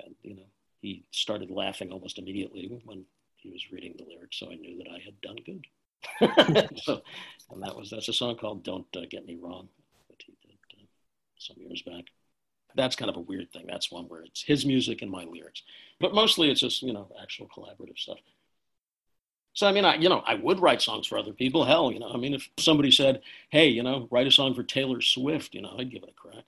And, 0.03 0.15
you 0.23 0.37
know, 0.37 0.47
he 0.81 1.05
started 1.11 1.51
laughing 1.51 1.93
almost 1.93 2.19
immediately 2.19 2.81
when 2.85 3.05
he 3.37 3.51
was 3.51 3.71
reading 3.71 3.95
the 3.99 4.05
lyrics. 4.05 4.39
So 4.39 4.51
I 4.51 4.55
knew 4.55 4.79
that 4.79 4.91
I 4.91 5.01
had 5.05 5.21
done 5.21 5.39
good. 5.45 5.67
so, 6.83 7.03
and 7.51 7.63
that 7.63 7.77
was, 7.77 7.91
that's 7.91 8.09
a 8.09 8.13
song 8.13 8.37
called 8.37 8.63
Don't 8.65 8.87
uh, 8.97 9.03
Get 9.11 9.27
Me 9.27 9.39
Wrong 9.41 9.69
that 10.09 10.23
he 10.25 10.35
did 10.43 10.57
uh, 10.75 10.85
some 11.39 11.57
years 11.59 11.83
back. 11.83 12.05
That's 12.75 12.97
kind 12.97 13.11
of 13.11 13.17
a 13.17 13.21
weird 13.21 13.53
thing. 13.53 13.67
That's 13.69 13.93
one 13.93 14.05
where 14.05 14.23
it's 14.23 14.43
his 14.43 14.65
music 14.65 15.03
and 15.03 15.11
my 15.11 15.25
lyrics. 15.25 15.63
But 16.01 16.15
mostly 16.15 16.51
it's 16.51 16.61
just, 16.61 16.83
you 16.83 16.93
know, 16.93 17.11
actual 17.21 17.49
collaborative 17.49 17.99
stuff. 17.99 18.19
So 19.55 19.67
I 19.67 19.73
mean, 19.73 19.85
I 19.85 19.97
you 19.97 20.09
know, 20.09 20.23
I 20.27 20.35
would 20.35 20.61
write 20.61 20.81
songs 20.81 21.07
for 21.07 21.19
other 21.19 21.33
people. 21.33 21.65
Hell, 21.65 21.93
you 21.93 21.99
know, 21.99 22.11
I 22.11 22.17
mean, 22.17 22.35
if 22.35 22.49
somebody 22.59 22.91
said, 22.91 23.23
"Hey, 23.51 23.69
you 23.69 23.83
know, 23.83 24.09
write 24.11 24.27
a 24.27 24.31
song 24.31 24.55
for 24.55 24.63
Taylor 24.63 25.01
Swift," 25.01 25.55
you 25.55 25.61
know, 25.61 25.75
I'd 25.79 25.91
give 25.91 26.03
it 26.03 26.09
a 26.09 26.13
crack. 26.13 26.45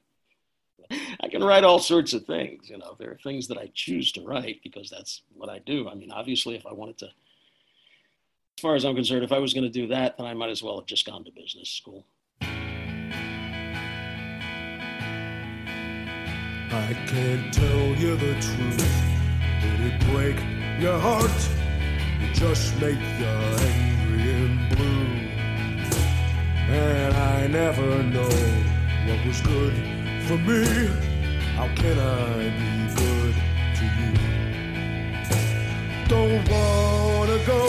I 1.20 1.28
can 1.28 1.44
write 1.44 1.64
all 1.64 1.78
sorts 1.78 2.14
of 2.14 2.24
things. 2.24 2.70
You 2.70 2.78
know, 2.78 2.96
there 2.98 3.10
are 3.10 3.18
things 3.22 3.48
that 3.48 3.58
I 3.58 3.70
choose 3.74 4.10
to 4.12 4.22
write 4.22 4.60
because 4.62 4.88
that's 4.88 5.22
what 5.34 5.50
I 5.50 5.58
do. 5.58 5.88
I 5.88 5.94
mean, 5.94 6.10
obviously, 6.10 6.54
if 6.54 6.66
I 6.66 6.72
wanted 6.72 6.98
to, 6.98 7.08
far 8.64 8.74
as 8.74 8.84
I'm 8.86 8.94
concerned, 8.94 9.22
if 9.22 9.30
I 9.30 9.38
was 9.38 9.52
going 9.52 9.64
to 9.64 9.70
do 9.70 9.88
that, 9.88 10.16
then 10.16 10.24
I 10.24 10.32
might 10.32 10.48
as 10.48 10.62
well 10.62 10.78
have 10.78 10.86
just 10.86 11.04
gone 11.04 11.22
to 11.24 11.30
business 11.32 11.68
school. 11.68 12.06
I 12.40 12.46
can't 17.06 17.52
tell 17.52 17.88
you 18.02 18.16
the 18.16 18.32
truth. 18.40 19.02
Did 19.60 19.80
it 19.88 20.00
break 20.08 20.36
your 20.80 20.98
heart? 20.98 21.30
It 22.22 22.32
just 22.32 22.80
make 22.80 22.98
you 23.20 23.26
angry 23.26 24.32
and 24.32 24.74
blue. 24.74 25.04
And 26.72 27.14
I 27.14 27.46
never 27.48 28.02
know 28.02 28.30
what 29.06 29.26
was 29.26 29.42
good 29.42 29.74
for 30.26 30.38
me. 30.38 30.64
How 31.54 31.68
can 31.76 31.98
I 31.98 32.48
be 32.60 32.94
good 32.94 33.34
to 33.76 33.84
you? 34.00 34.12
Don't 36.08 36.48
wanna 36.48 37.38
go 37.44 37.60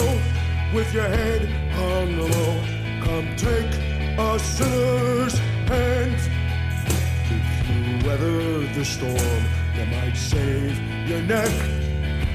with 0.76 0.92
your 0.92 1.08
head 1.08 1.40
on 1.74 2.16
the 2.16 2.22
low. 2.22 2.60
Come 3.02 3.34
take 3.34 3.72
a 4.18 4.38
sinner's 4.38 5.38
hand. 5.72 6.20
If 7.30 7.70
you 7.70 8.06
weather 8.06 8.60
the 8.74 8.84
storm, 8.84 9.42
you 9.74 9.86
might 9.86 10.14
save 10.14 10.78
your 11.08 11.22
neck. 11.22 11.50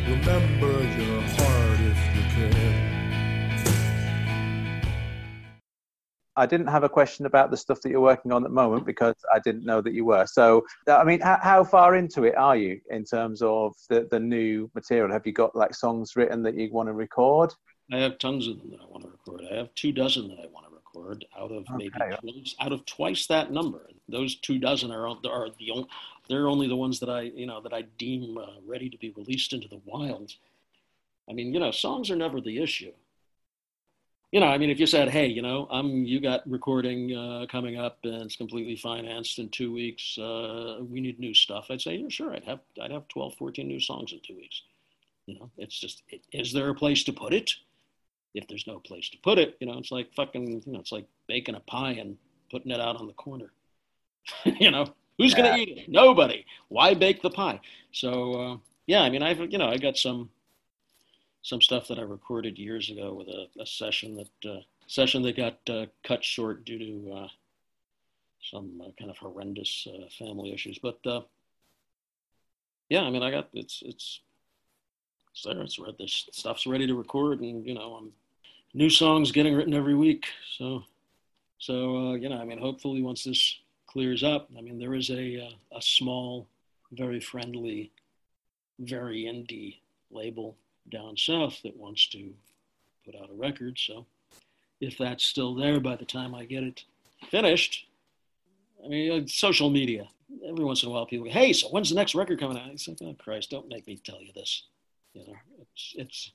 Remember 0.07 0.71
your 0.71 1.21
heart 1.21 1.79
if 1.81 2.15
you 2.15 2.23
can. 2.33 2.91
I 6.35 6.47
didn't 6.47 6.67
have 6.67 6.83
a 6.83 6.89
question 6.89 7.27
about 7.27 7.51
the 7.51 7.57
stuff 7.57 7.81
that 7.81 7.91
you're 7.91 8.01
working 8.01 8.31
on 8.31 8.43
at 8.43 8.49
the 8.49 8.55
moment 8.55 8.87
because 8.87 9.15
I 9.31 9.37
didn't 9.37 9.65
know 9.65 9.81
that 9.81 9.93
you 9.93 10.05
were. 10.05 10.25
So, 10.25 10.65
uh, 10.87 10.97
I 10.97 11.03
mean, 11.03 11.19
how, 11.19 11.37
how 11.43 11.63
far 11.63 11.95
into 11.95 12.23
it 12.23 12.35
are 12.35 12.57
you 12.57 12.81
in 12.89 13.03
terms 13.03 13.43
of 13.43 13.75
the, 13.87 14.07
the 14.09 14.19
new 14.19 14.71
material? 14.73 15.11
Have 15.11 15.27
you 15.27 15.33
got 15.33 15.55
like 15.55 15.75
songs 15.75 16.15
written 16.15 16.41
that 16.41 16.55
you 16.55 16.71
want 16.71 16.89
to 16.89 16.93
record? 16.93 17.53
I 17.91 17.97
have 17.97 18.17
tons 18.19 18.47
of 18.47 18.57
them 18.59 18.71
that 18.71 18.81
I 18.81 18.85
want 18.85 19.03
to 19.03 19.09
record. 19.09 19.41
I 19.51 19.55
have 19.55 19.73
two 19.75 19.91
dozen 19.91 20.27
that 20.29 20.39
I 20.39 20.47
want 20.47 20.67
to 20.67 20.73
record 20.73 21.25
out 21.37 21.51
of 21.51 21.65
maybe 21.75 21.93
Okay. 22.01 22.15
twice, 22.21 22.55
out 22.59 22.71
of 22.71 22.85
twice 22.85 23.27
that 23.27 23.51
number. 23.51 23.89
Those 24.07 24.35
two 24.35 24.59
dozen 24.59 24.91
are 24.91 25.07
are 25.07 25.49
the 25.59 25.71
only 25.71 25.87
they're 26.29 26.47
only 26.47 26.67
the 26.67 26.75
ones 26.75 26.99
that 26.99 27.09
I 27.09 27.21
you 27.21 27.45
know 27.45 27.61
that 27.61 27.73
I 27.73 27.83
deem 27.97 28.37
uh, 28.37 28.61
ready 28.65 28.89
to 28.89 28.97
be 28.97 29.11
released 29.11 29.53
into 29.53 29.67
the 29.67 29.81
wild. 29.85 30.33
I 31.29 31.33
mean, 31.33 31.53
you 31.53 31.59
know, 31.59 31.71
songs 31.71 32.09
are 32.11 32.15
never 32.15 32.41
the 32.41 32.61
issue. 32.61 32.93
You 34.31 34.39
know, 34.39 34.47
I 34.47 34.57
mean, 34.57 34.69
if 34.69 34.79
you 34.79 34.87
said, 34.87 35.09
"Hey, 35.09 35.27
you 35.27 35.41
know, 35.41 35.67
I'm 35.69 36.05
you 36.05 36.21
got 36.21 36.49
recording 36.49 37.13
uh, 37.15 37.45
coming 37.51 37.77
up 37.77 37.99
and 38.03 38.23
it's 38.23 38.37
completely 38.37 38.77
financed 38.77 39.39
in 39.39 39.49
two 39.49 39.73
weeks. 39.73 40.17
Uh, 40.17 40.79
we 40.81 41.01
need 41.01 41.19
new 41.19 41.33
stuff," 41.33 41.67
I'd 41.69 41.81
say, 41.81 41.95
"Yeah, 41.97 42.07
sure. 42.09 42.33
I'd 42.33 42.45
have 42.45 42.59
I'd 42.81 42.91
have 42.91 43.07
12, 43.09 43.35
14 43.35 43.67
new 43.67 43.79
songs 43.81 44.13
in 44.13 44.19
two 44.25 44.35
weeks." 44.35 44.63
You 45.27 45.37
know, 45.39 45.51
it's 45.57 45.79
just, 45.79 46.03
it, 46.09 46.21
is 46.33 46.51
there 46.51 46.69
a 46.69 46.75
place 46.75 47.03
to 47.05 47.13
put 47.13 47.33
it? 47.33 47.51
If 48.33 48.47
there's 48.47 48.67
no 48.67 48.79
place 48.79 49.09
to 49.09 49.17
put 49.17 49.37
it, 49.37 49.57
you 49.59 49.67
know, 49.67 49.77
it's 49.77 49.91
like 49.91 50.13
fucking, 50.13 50.63
you 50.65 50.73
know, 50.73 50.79
it's 50.79 50.91
like 50.91 51.05
baking 51.27 51.55
a 51.55 51.59
pie 51.61 51.91
and 51.91 52.17
putting 52.49 52.71
it 52.71 52.79
out 52.79 52.95
on 52.95 53.07
the 53.07 53.13
corner. 53.13 53.51
you 54.45 54.71
know, 54.71 54.85
who's 55.17 55.33
going 55.33 55.51
to 55.51 55.59
eat 55.59 55.77
it? 55.77 55.89
Nobody. 55.89 56.45
Why 56.69 56.93
bake 56.93 57.21
the 57.21 57.29
pie? 57.29 57.59
So, 57.91 58.33
uh, 58.33 58.57
yeah, 58.87 59.01
I 59.01 59.09
mean, 59.09 59.23
I've, 59.23 59.39
you 59.51 59.57
know, 59.57 59.67
I 59.67 59.77
got 59.77 59.97
some, 59.97 60.29
some 61.41 61.61
stuff 61.61 61.87
that 61.87 61.99
I 61.99 62.03
recorded 62.03 62.57
years 62.57 62.89
ago 62.89 63.13
with 63.13 63.27
a, 63.27 63.47
a 63.59 63.65
session 63.65 64.15
that, 64.15 64.49
uh, 64.49 64.61
session 64.87 65.21
that 65.23 65.35
got 65.35 65.57
uh, 65.69 65.87
cut 66.03 66.23
short 66.23 66.65
due 66.65 66.79
to 66.79 67.13
uh, 67.13 67.27
some 68.41 68.81
uh, 68.81 68.91
kind 68.97 69.09
of 69.09 69.17
horrendous 69.17 69.87
uh, 69.93 70.07
family 70.17 70.53
issues. 70.53 70.79
But, 70.79 70.99
uh, 71.05 71.21
yeah, 72.89 73.01
I 73.01 73.09
mean, 73.09 73.23
I 73.23 73.31
got, 73.31 73.49
it's, 73.53 73.81
it's, 73.85 74.21
it's 75.31 75.43
there. 75.43 75.61
It's 75.61 75.79
ready. 75.79 75.95
This 75.99 76.27
stuff's 76.31 76.67
ready 76.67 76.87
to 76.87 76.95
record, 76.95 77.39
and 77.39 77.65
you 77.65 77.73
know, 77.73 77.93
I'm 77.93 78.11
new 78.73 78.89
songs 78.89 79.31
getting 79.31 79.55
written 79.55 79.73
every 79.73 79.95
week. 79.95 80.27
So, 80.57 80.83
so 81.57 81.97
uh, 81.97 82.13
you 82.13 82.29
know, 82.29 82.37
I 82.37 82.45
mean, 82.45 82.59
hopefully 82.59 83.01
once 83.01 83.23
this 83.23 83.59
clears 83.87 84.23
up, 84.23 84.49
I 84.57 84.61
mean, 84.61 84.79
there 84.79 84.93
is 84.93 85.09
a 85.09 85.47
uh, 85.47 85.77
a 85.77 85.81
small, 85.81 86.47
very 86.91 87.19
friendly, 87.19 87.91
very 88.79 89.23
indie 89.23 89.77
label 90.09 90.57
down 90.89 91.15
south 91.15 91.61
that 91.63 91.77
wants 91.77 92.07
to 92.09 92.33
put 93.05 93.15
out 93.15 93.29
a 93.29 93.33
record. 93.33 93.77
So, 93.77 94.05
if 94.79 94.97
that's 94.97 95.23
still 95.23 95.55
there 95.55 95.79
by 95.79 95.95
the 95.95 96.05
time 96.05 96.33
I 96.33 96.45
get 96.45 96.63
it 96.63 96.83
finished, 97.29 97.87
I 98.83 98.87
mean, 98.87 99.23
uh, 99.23 99.27
social 99.27 99.69
media. 99.69 100.07
Every 100.47 100.63
once 100.63 100.81
in 100.81 100.89
a 100.89 100.91
while, 100.91 101.05
people 101.05 101.25
go, 101.25 101.31
"Hey, 101.31 101.51
so 101.51 101.67
when's 101.69 101.89
the 101.89 101.95
next 101.95 102.15
record 102.15 102.39
coming 102.39 102.57
out?" 102.57 102.69
It's 102.71 102.87
like, 102.87 103.01
"Oh 103.01 103.13
Christ, 103.19 103.49
don't 103.49 103.67
make 103.67 103.85
me 103.85 103.97
tell 103.97 104.21
you 104.21 104.31
this." 104.33 104.63
You 105.13 105.27
know, 105.27 105.35
it's 105.59 105.93
it's 105.97 106.31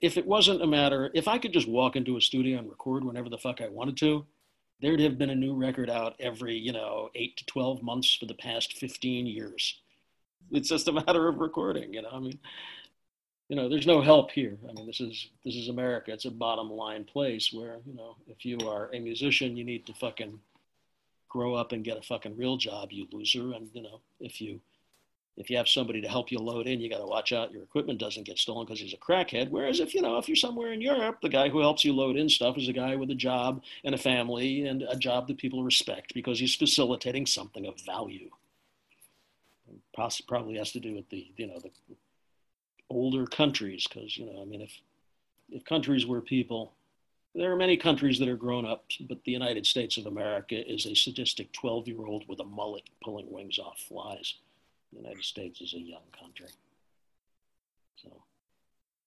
if 0.00 0.16
it 0.16 0.26
wasn't 0.26 0.62
a 0.62 0.66
matter 0.66 1.10
if 1.14 1.28
I 1.28 1.38
could 1.38 1.52
just 1.52 1.68
walk 1.68 1.96
into 1.96 2.16
a 2.16 2.20
studio 2.20 2.58
and 2.58 2.68
record 2.68 3.04
whenever 3.04 3.28
the 3.28 3.38
fuck 3.38 3.60
I 3.60 3.68
wanted 3.68 3.96
to, 3.98 4.26
there'd 4.80 5.00
have 5.00 5.18
been 5.18 5.30
a 5.30 5.34
new 5.34 5.54
record 5.54 5.90
out 5.90 6.16
every, 6.18 6.56
you 6.56 6.72
know, 6.72 7.10
eight 7.14 7.36
to 7.36 7.46
twelve 7.46 7.82
months 7.82 8.14
for 8.14 8.26
the 8.26 8.34
past 8.34 8.78
fifteen 8.78 9.26
years. 9.26 9.80
It's 10.50 10.68
just 10.68 10.88
a 10.88 10.92
matter 11.06 11.28
of 11.28 11.38
recording, 11.38 11.94
you 11.94 12.02
know. 12.02 12.10
I 12.12 12.18
mean, 12.18 12.38
you 13.48 13.56
know, 13.56 13.68
there's 13.68 13.86
no 13.86 14.00
help 14.00 14.30
here. 14.30 14.56
I 14.68 14.72
mean, 14.72 14.86
this 14.86 15.00
is 15.00 15.28
this 15.44 15.56
is 15.56 15.68
America. 15.68 16.12
It's 16.12 16.24
a 16.24 16.30
bottom 16.30 16.70
line 16.70 17.04
place 17.04 17.52
where, 17.52 17.78
you 17.84 17.94
know, 17.94 18.16
if 18.26 18.44
you 18.44 18.58
are 18.68 18.90
a 18.94 19.00
musician, 19.00 19.56
you 19.56 19.64
need 19.64 19.86
to 19.86 19.94
fucking 19.94 20.40
grow 21.28 21.54
up 21.54 21.72
and 21.72 21.84
get 21.84 21.98
a 21.98 22.02
fucking 22.02 22.36
real 22.36 22.56
job, 22.56 22.92
you 22.92 23.06
loser. 23.12 23.52
And 23.52 23.68
you 23.74 23.82
know, 23.82 24.00
if 24.20 24.40
you 24.40 24.60
if 25.40 25.48
you 25.50 25.56
have 25.56 25.68
somebody 25.68 26.00
to 26.02 26.08
help 26.08 26.30
you 26.30 26.38
load 26.38 26.66
in, 26.66 26.80
you 26.80 26.90
got 26.90 26.98
to 26.98 27.06
watch 27.06 27.32
out 27.32 27.50
your 27.50 27.62
equipment 27.62 27.98
doesn't 27.98 28.26
get 28.26 28.38
stolen 28.38 28.66
because 28.66 28.80
he's 28.80 28.92
a 28.92 28.98
crackhead. 28.98 29.50
Whereas 29.50 29.80
if 29.80 29.94
you 29.94 30.02
know 30.02 30.18
if 30.18 30.28
you're 30.28 30.36
somewhere 30.36 30.72
in 30.72 30.80
Europe, 30.80 31.18
the 31.22 31.28
guy 31.28 31.48
who 31.48 31.60
helps 31.60 31.84
you 31.84 31.92
load 31.92 32.16
in 32.16 32.28
stuff 32.28 32.58
is 32.58 32.68
a 32.68 32.72
guy 32.72 32.94
with 32.96 33.10
a 33.10 33.14
job 33.14 33.62
and 33.84 33.94
a 33.94 33.98
family 33.98 34.66
and 34.66 34.82
a 34.82 34.96
job 34.96 35.26
that 35.28 35.38
people 35.38 35.64
respect 35.64 36.14
because 36.14 36.38
he's 36.38 36.54
facilitating 36.54 37.26
something 37.26 37.66
of 37.66 37.80
value. 37.80 38.30
Poss- 39.96 40.20
Probably 40.20 40.56
has 40.58 40.72
to 40.72 40.80
do 40.80 40.94
with 40.94 41.08
the 41.08 41.26
you 41.36 41.46
know 41.46 41.58
the 41.58 41.70
older 42.88 43.26
countries 43.26 43.86
because 43.88 44.16
you 44.16 44.26
know 44.26 44.42
I 44.42 44.44
mean 44.44 44.60
if 44.60 44.72
if 45.50 45.64
countries 45.64 46.06
were 46.06 46.20
people 46.20 46.74
there 47.34 47.52
are 47.52 47.56
many 47.56 47.76
countries 47.76 48.18
that 48.18 48.28
are 48.28 48.36
grown 48.36 48.66
up, 48.66 48.86
but 49.08 49.22
the 49.24 49.32
United 49.32 49.64
States 49.64 49.96
of 49.96 50.06
America 50.06 50.56
is 50.68 50.86
a 50.86 50.96
sadistic 50.96 51.52
12 51.52 51.86
year 51.86 52.04
old 52.04 52.24
with 52.28 52.40
a 52.40 52.44
mullet 52.44 52.90
pulling 53.02 53.30
wings 53.30 53.58
off 53.58 53.78
flies. 53.88 54.34
The 54.92 54.98
United 54.98 55.24
States 55.24 55.60
is 55.60 55.74
a 55.74 55.80
young 55.80 56.02
country. 56.18 56.48
So, 57.96 58.08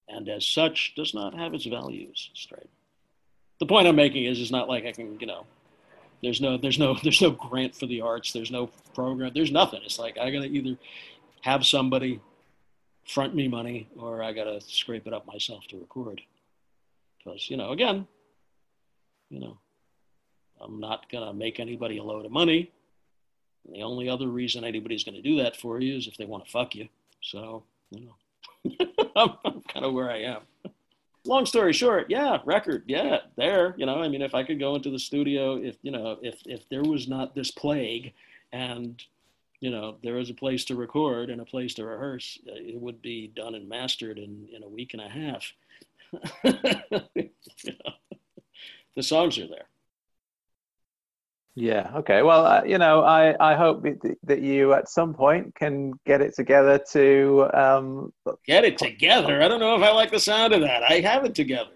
and 0.07 0.29
as 0.29 0.45
such, 0.45 0.93
does 0.95 1.13
not 1.13 1.34
have 1.34 1.53
its 1.53 1.65
values 1.65 2.29
straight. 2.34 2.69
The 3.59 3.65
point 3.65 3.88
I'm 3.88 3.95
making 3.95 4.25
is, 4.25 4.39
it's 4.39 4.51
not 4.51 4.69
like 4.69 4.86
I 4.86 4.91
can, 4.91 5.19
you 5.19 5.27
know, 5.27 5.45
there's 6.21 6.39
no, 6.39 6.57
there's 6.57 6.79
no, 6.79 6.95
there's 7.03 7.21
no 7.21 7.31
grant 7.31 7.75
for 7.75 7.86
the 7.86 8.01
arts. 8.01 8.31
There's 8.31 8.51
no 8.51 8.67
program. 8.93 9.31
There's 9.34 9.51
nothing. 9.51 9.81
It's 9.84 9.99
like 9.99 10.17
I 10.17 10.31
gotta 10.31 10.47
either 10.47 10.77
have 11.41 11.65
somebody 11.65 12.21
front 13.05 13.36
me 13.36 13.47
money, 13.47 13.89
or 13.97 14.23
I 14.23 14.31
gotta 14.31 14.61
scrape 14.61 15.05
it 15.07 15.13
up 15.13 15.27
myself 15.27 15.67
to 15.67 15.77
record. 15.77 16.21
Because 17.17 17.49
you 17.49 17.57
know, 17.57 17.71
again, 17.71 18.07
you 19.29 19.39
know, 19.39 19.57
I'm 20.61 20.79
not 20.79 21.11
gonna 21.11 21.34
make 21.34 21.59
anybody 21.59 21.97
a 21.97 22.03
load 22.03 22.25
of 22.25 22.31
money. 22.31 22.71
And 23.66 23.76
the 23.76 23.84
only 23.84 24.09
other 24.09 24.28
reason 24.28 24.64
anybody's 24.64 25.03
going 25.03 25.16
to 25.16 25.22
do 25.22 25.41
that 25.41 25.55
for 25.55 25.80
you 25.80 25.97
is 25.97 26.07
if 26.07 26.18
they 26.18 26.26
want 26.26 26.45
to 26.45 26.51
fuck 26.51 26.76
you. 26.76 26.88
So, 27.22 27.64
you 27.91 28.07
know, 28.07 28.86
I'm, 29.16 29.34
I'm 29.45 29.61
kind 29.61 29.86
of 29.86 29.93
where 29.93 30.11
I 30.11 30.20
am. 30.20 30.41
Long 31.26 31.45
story 31.45 31.72
short, 31.72 32.07
yeah, 32.09 32.39
record, 32.43 32.84
yeah, 32.86 33.20
there. 33.38 33.76
You 33.78 33.86
know, 33.86 34.01
I 34.01 34.09
mean, 34.09 34.22
if 34.22 34.36
I 34.36 34.43
could 34.43 34.59
go 34.59 34.76
into 34.76 34.89
the 34.89 34.99
studio, 34.99 35.55
if 35.55 35.78
you 35.82 35.91
know, 35.91 36.18
if 36.22 36.41
if 36.45 36.68
there 36.68 36.84
was 36.84 37.07
not 37.07 37.34
this 37.34 37.49
plague, 37.49 38.11
and 38.51 39.01
you 39.61 39.70
know, 39.70 39.95
there 40.03 40.16
was 40.16 40.30
a 40.30 40.34
place 40.34 40.66
to 40.66 40.76
record 40.76 41.30
and 41.30 41.39
a 41.39 41.45
place 41.45 41.74
to 41.76 41.86
rehearse, 41.86 42.38
uh, 42.49 42.55
it 42.55 42.76
would 42.76 43.01
be 43.01 43.28
done 43.28 43.55
and 43.55 43.70
mastered 43.70 44.18
in 44.20 44.49
in 44.53 44.64
a 44.64 44.68
week 44.68 44.93
and 44.93 45.01
a 45.01 45.07
half. 45.07 45.53
you 47.16 47.30
know, 47.86 47.93
the 48.97 49.03
songs 49.03 49.39
are 49.39 49.47
there. 49.47 49.68
Yeah. 51.56 51.91
Okay. 51.97 52.24
Well, 52.24 52.45
uh, 52.45 52.64
you 52.64 52.78
know, 52.80 53.04
I 53.04 53.36
I 53.39 53.56
hope 53.56 53.84
that- 53.84 54.18
that 54.24 54.41
you 54.41 54.74
at 54.74 54.89
some 54.89 55.14
point 55.14 55.54
can 55.56 55.93
get 56.06 56.20
it 56.22 56.34
together 56.36 56.80
to. 56.91 57.47
Um, 57.54 58.14
Get 58.45 58.66
it 58.66 58.78
together. 58.78 59.41
I 59.41 59.47
don't 59.47 59.60
know 59.60 59.76
if 59.76 59.84
I 59.84 59.91
like 59.91 60.10
the 60.12 60.20
sound 60.20 60.54
of 60.54 60.62
that. 60.62 60.82
I 60.84 60.99
have 61.01 61.26
it 61.26 61.36
together. 61.36 61.72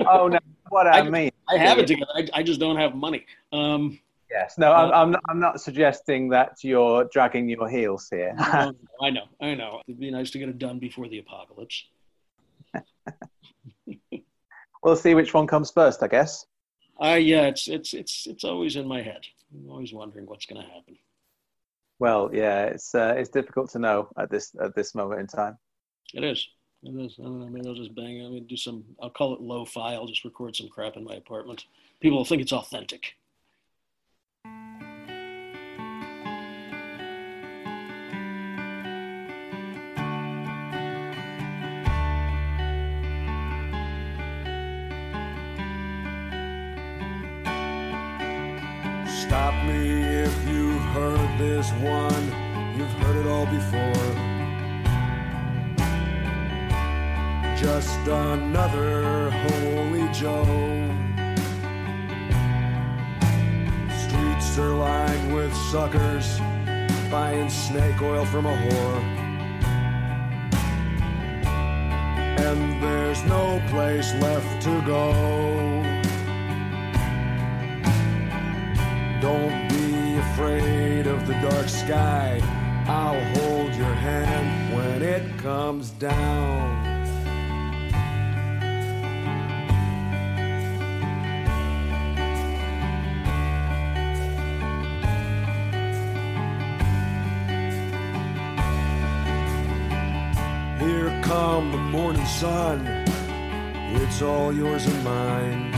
oh 0.00 0.28
no, 0.28 0.38
what 0.68 0.86
I, 0.94 0.98
I- 1.00 1.08
mean. 1.10 1.30
I 1.48 1.56
have 1.56 1.78
it 1.78 1.86
together. 1.86 2.10
I, 2.14 2.28
I 2.34 2.42
just 2.42 2.60
don't 2.60 2.76
have 2.76 2.94
money. 2.94 3.24
Um, 3.52 3.98
Yes. 4.30 4.56
No, 4.56 4.72
I'm 4.72 4.90
I'm 4.92 5.10
not, 5.10 5.20
I'm 5.28 5.40
not 5.40 5.60
suggesting 5.60 6.30
that 6.30 6.64
you're 6.64 7.04
dragging 7.12 7.50
your 7.50 7.68
heels 7.68 8.08
here. 8.10 8.34
I 8.38 9.10
know, 9.10 9.24
I 9.42 9.54
know. 9.54 9.82
It'd 9.86 10.00
be 10.00 10.10
nice 10.10 10.30
to 10.30 10.38
get 10.38 10.48
it 10.48 10.58
done 10.58 10.78
before 10.78 11.06
the 11.06 11.18
apocalypse. 11.18 11.84
we'll 14.82 14.96
see 14.96 15.14
which 15.14 15.34
one 15.34 15.46
comes 15.46 15.70
first, 15.70 16.02
I 16.02 16.08
guess. 16.08 16.46
Uh, 17.02 17.16
yeah, 17.16 17.46
it's 17.46 17.66
it's 17.66 17.94
it's 17.94 18.26
it's 18.28 18.44
always 18.44 18.76
in 18.76 18.86
my 18.86 19.02
head. 19.02 19.26
I'm 19.52 19.68
always 19.68 19.92
wondering 19.92 20.26
what's 20.26 20.46
going 20.46 20.62
to 20.62 20.68
happen. 20.68 20.96
Well, 21.98 22.30
yeah, 22.32 22.66
it's 22.66 22.94
uh, 22.94 23.14
it's 23.16 23.30
difficult 23.30 23.70
to 23.70 23.80
know 23.80 24.08
at 24.16 24.30
this 24.30 24.54
at 24.60 24.76
this 24.76 24.94
moment 24.94 25.20
in 25.20 25.26
time. 25.26 25.58
It 26.14 26.22
is. 26.22 26.48
It 26.84 26.94
is. 26.94 27.16
I 27.18 27.24
don't 27.24 27.40
know. 27.40 27.48
Maybe 27.48 27.68
I'll 27.68 27.74
just 27.74 27.94
bang. 27.94 28.24
I 28.24 28.28
mean, 28.28 28.46
do 28.46 28.56
some. 28.56 28.84
I'll 29.02 29.10
call 29.10 29.34
it 29.34 29.40
low 29.40 29.64
fi. 29.64 29.94
I'll 29.94 30.06
just 30.06 30.24
record 30.24 30.54
some 30.54 30.68
crap 30.68 30.96
in 30.96 31.04
my 31.04 31.14
apartment. 31.14 31.64
People 32.00 32.18
will 32.18 32.24
think 32.24 32.42
it's 32.42 32.52
authentic. 32.52 33.14
This 51.42 51.72
one. 51.72 52.24
You've 52.76 52.96
heard 53.02 53.16
it 53.16 53.26
all 53.26 53.46
before. 53.46 54.06
Just 57.56 58.00
another 58.06 59.30
Holy 59.30 60.06
Joe. 60.12 60.44
Streets 64.04 64.58
are 64.58 64.74
lined 64.88 65.34
with 65.34 65.52
suckers 65.72 66.38
buying 67.10 67.50
snake 67.50 68.00
oil 68.00 68.24
from 68.24 68.46
a 68.46 68.56
whore. 68.62 69.02
And 72.46 72.82
there's 72.82 73.22
no 73.24 73.60
place 73.68 74.08
left 74.26 74.62
to 74.62 74.74
go. 74.82 75.02
Don't 79.20 79.68
be 79.68 80.16
afraid 80.18 80.91
the 81.26 81.34
dark 81.34 81.68
sky. 81.68 82.40
I'll 82.88 83.24
hold 83.36 83.74
your 83.74 83.94
hand 83.94 84.74
when 84.74 85.02
it 85.02 85.38
comes 85.38 85.90
down. 85.90 86.82
Here 100.80 101.20
come 101.22 101.70
the 101.70 101.78
morning 101.78 102.26
sun. 102.26 102.86
It's 103.94 104.22
all 104.22 104.52
yours 104.52 104.86
and 104.86 105.04
mine. 105.04 105.72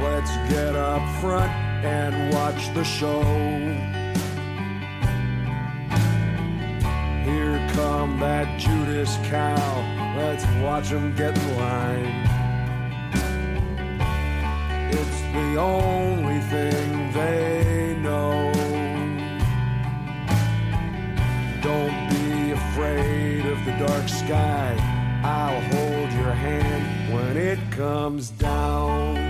Let's 0.00 0.30
get 0.48 0.76
up 0.76 1.02
front 1.20 1.65
and 1.86 2.34
watch 2.34 2.74
the 2.74 2.82
show. 2.82 3.22
Here 7.24 7.58
come 7.74 8.18
that 8.20 8.58
Judas 8.58 9.16
cow. 9.28 10.16
Let's 10.16 10.44
watch 10.62 10.88
them 10.90 11.14
get 11.14 11.38
in 11.38 11.56
line. 11.56 12.26
It's 14.90 15.20
the 15.36 15.56
only 15.60 16.40
thing 16.52 17.12
they 17.12 17.96
know. 18.00 18.52
Don't 21.62 21.98
be 22.10 22.52
afraid 22.52 23.46
of 23.46 23.58
the 23.64 23.74
dark 23.86 24.08
sky. 24.08 24.76
I'll 25.24 25.60
hold 25.72 26.12
your 26.12 26.32
hand 26.32 27.12
when 27.12 27.36
it 27.36 27.58
comes 27.72 28.30
down. 28.30 29.25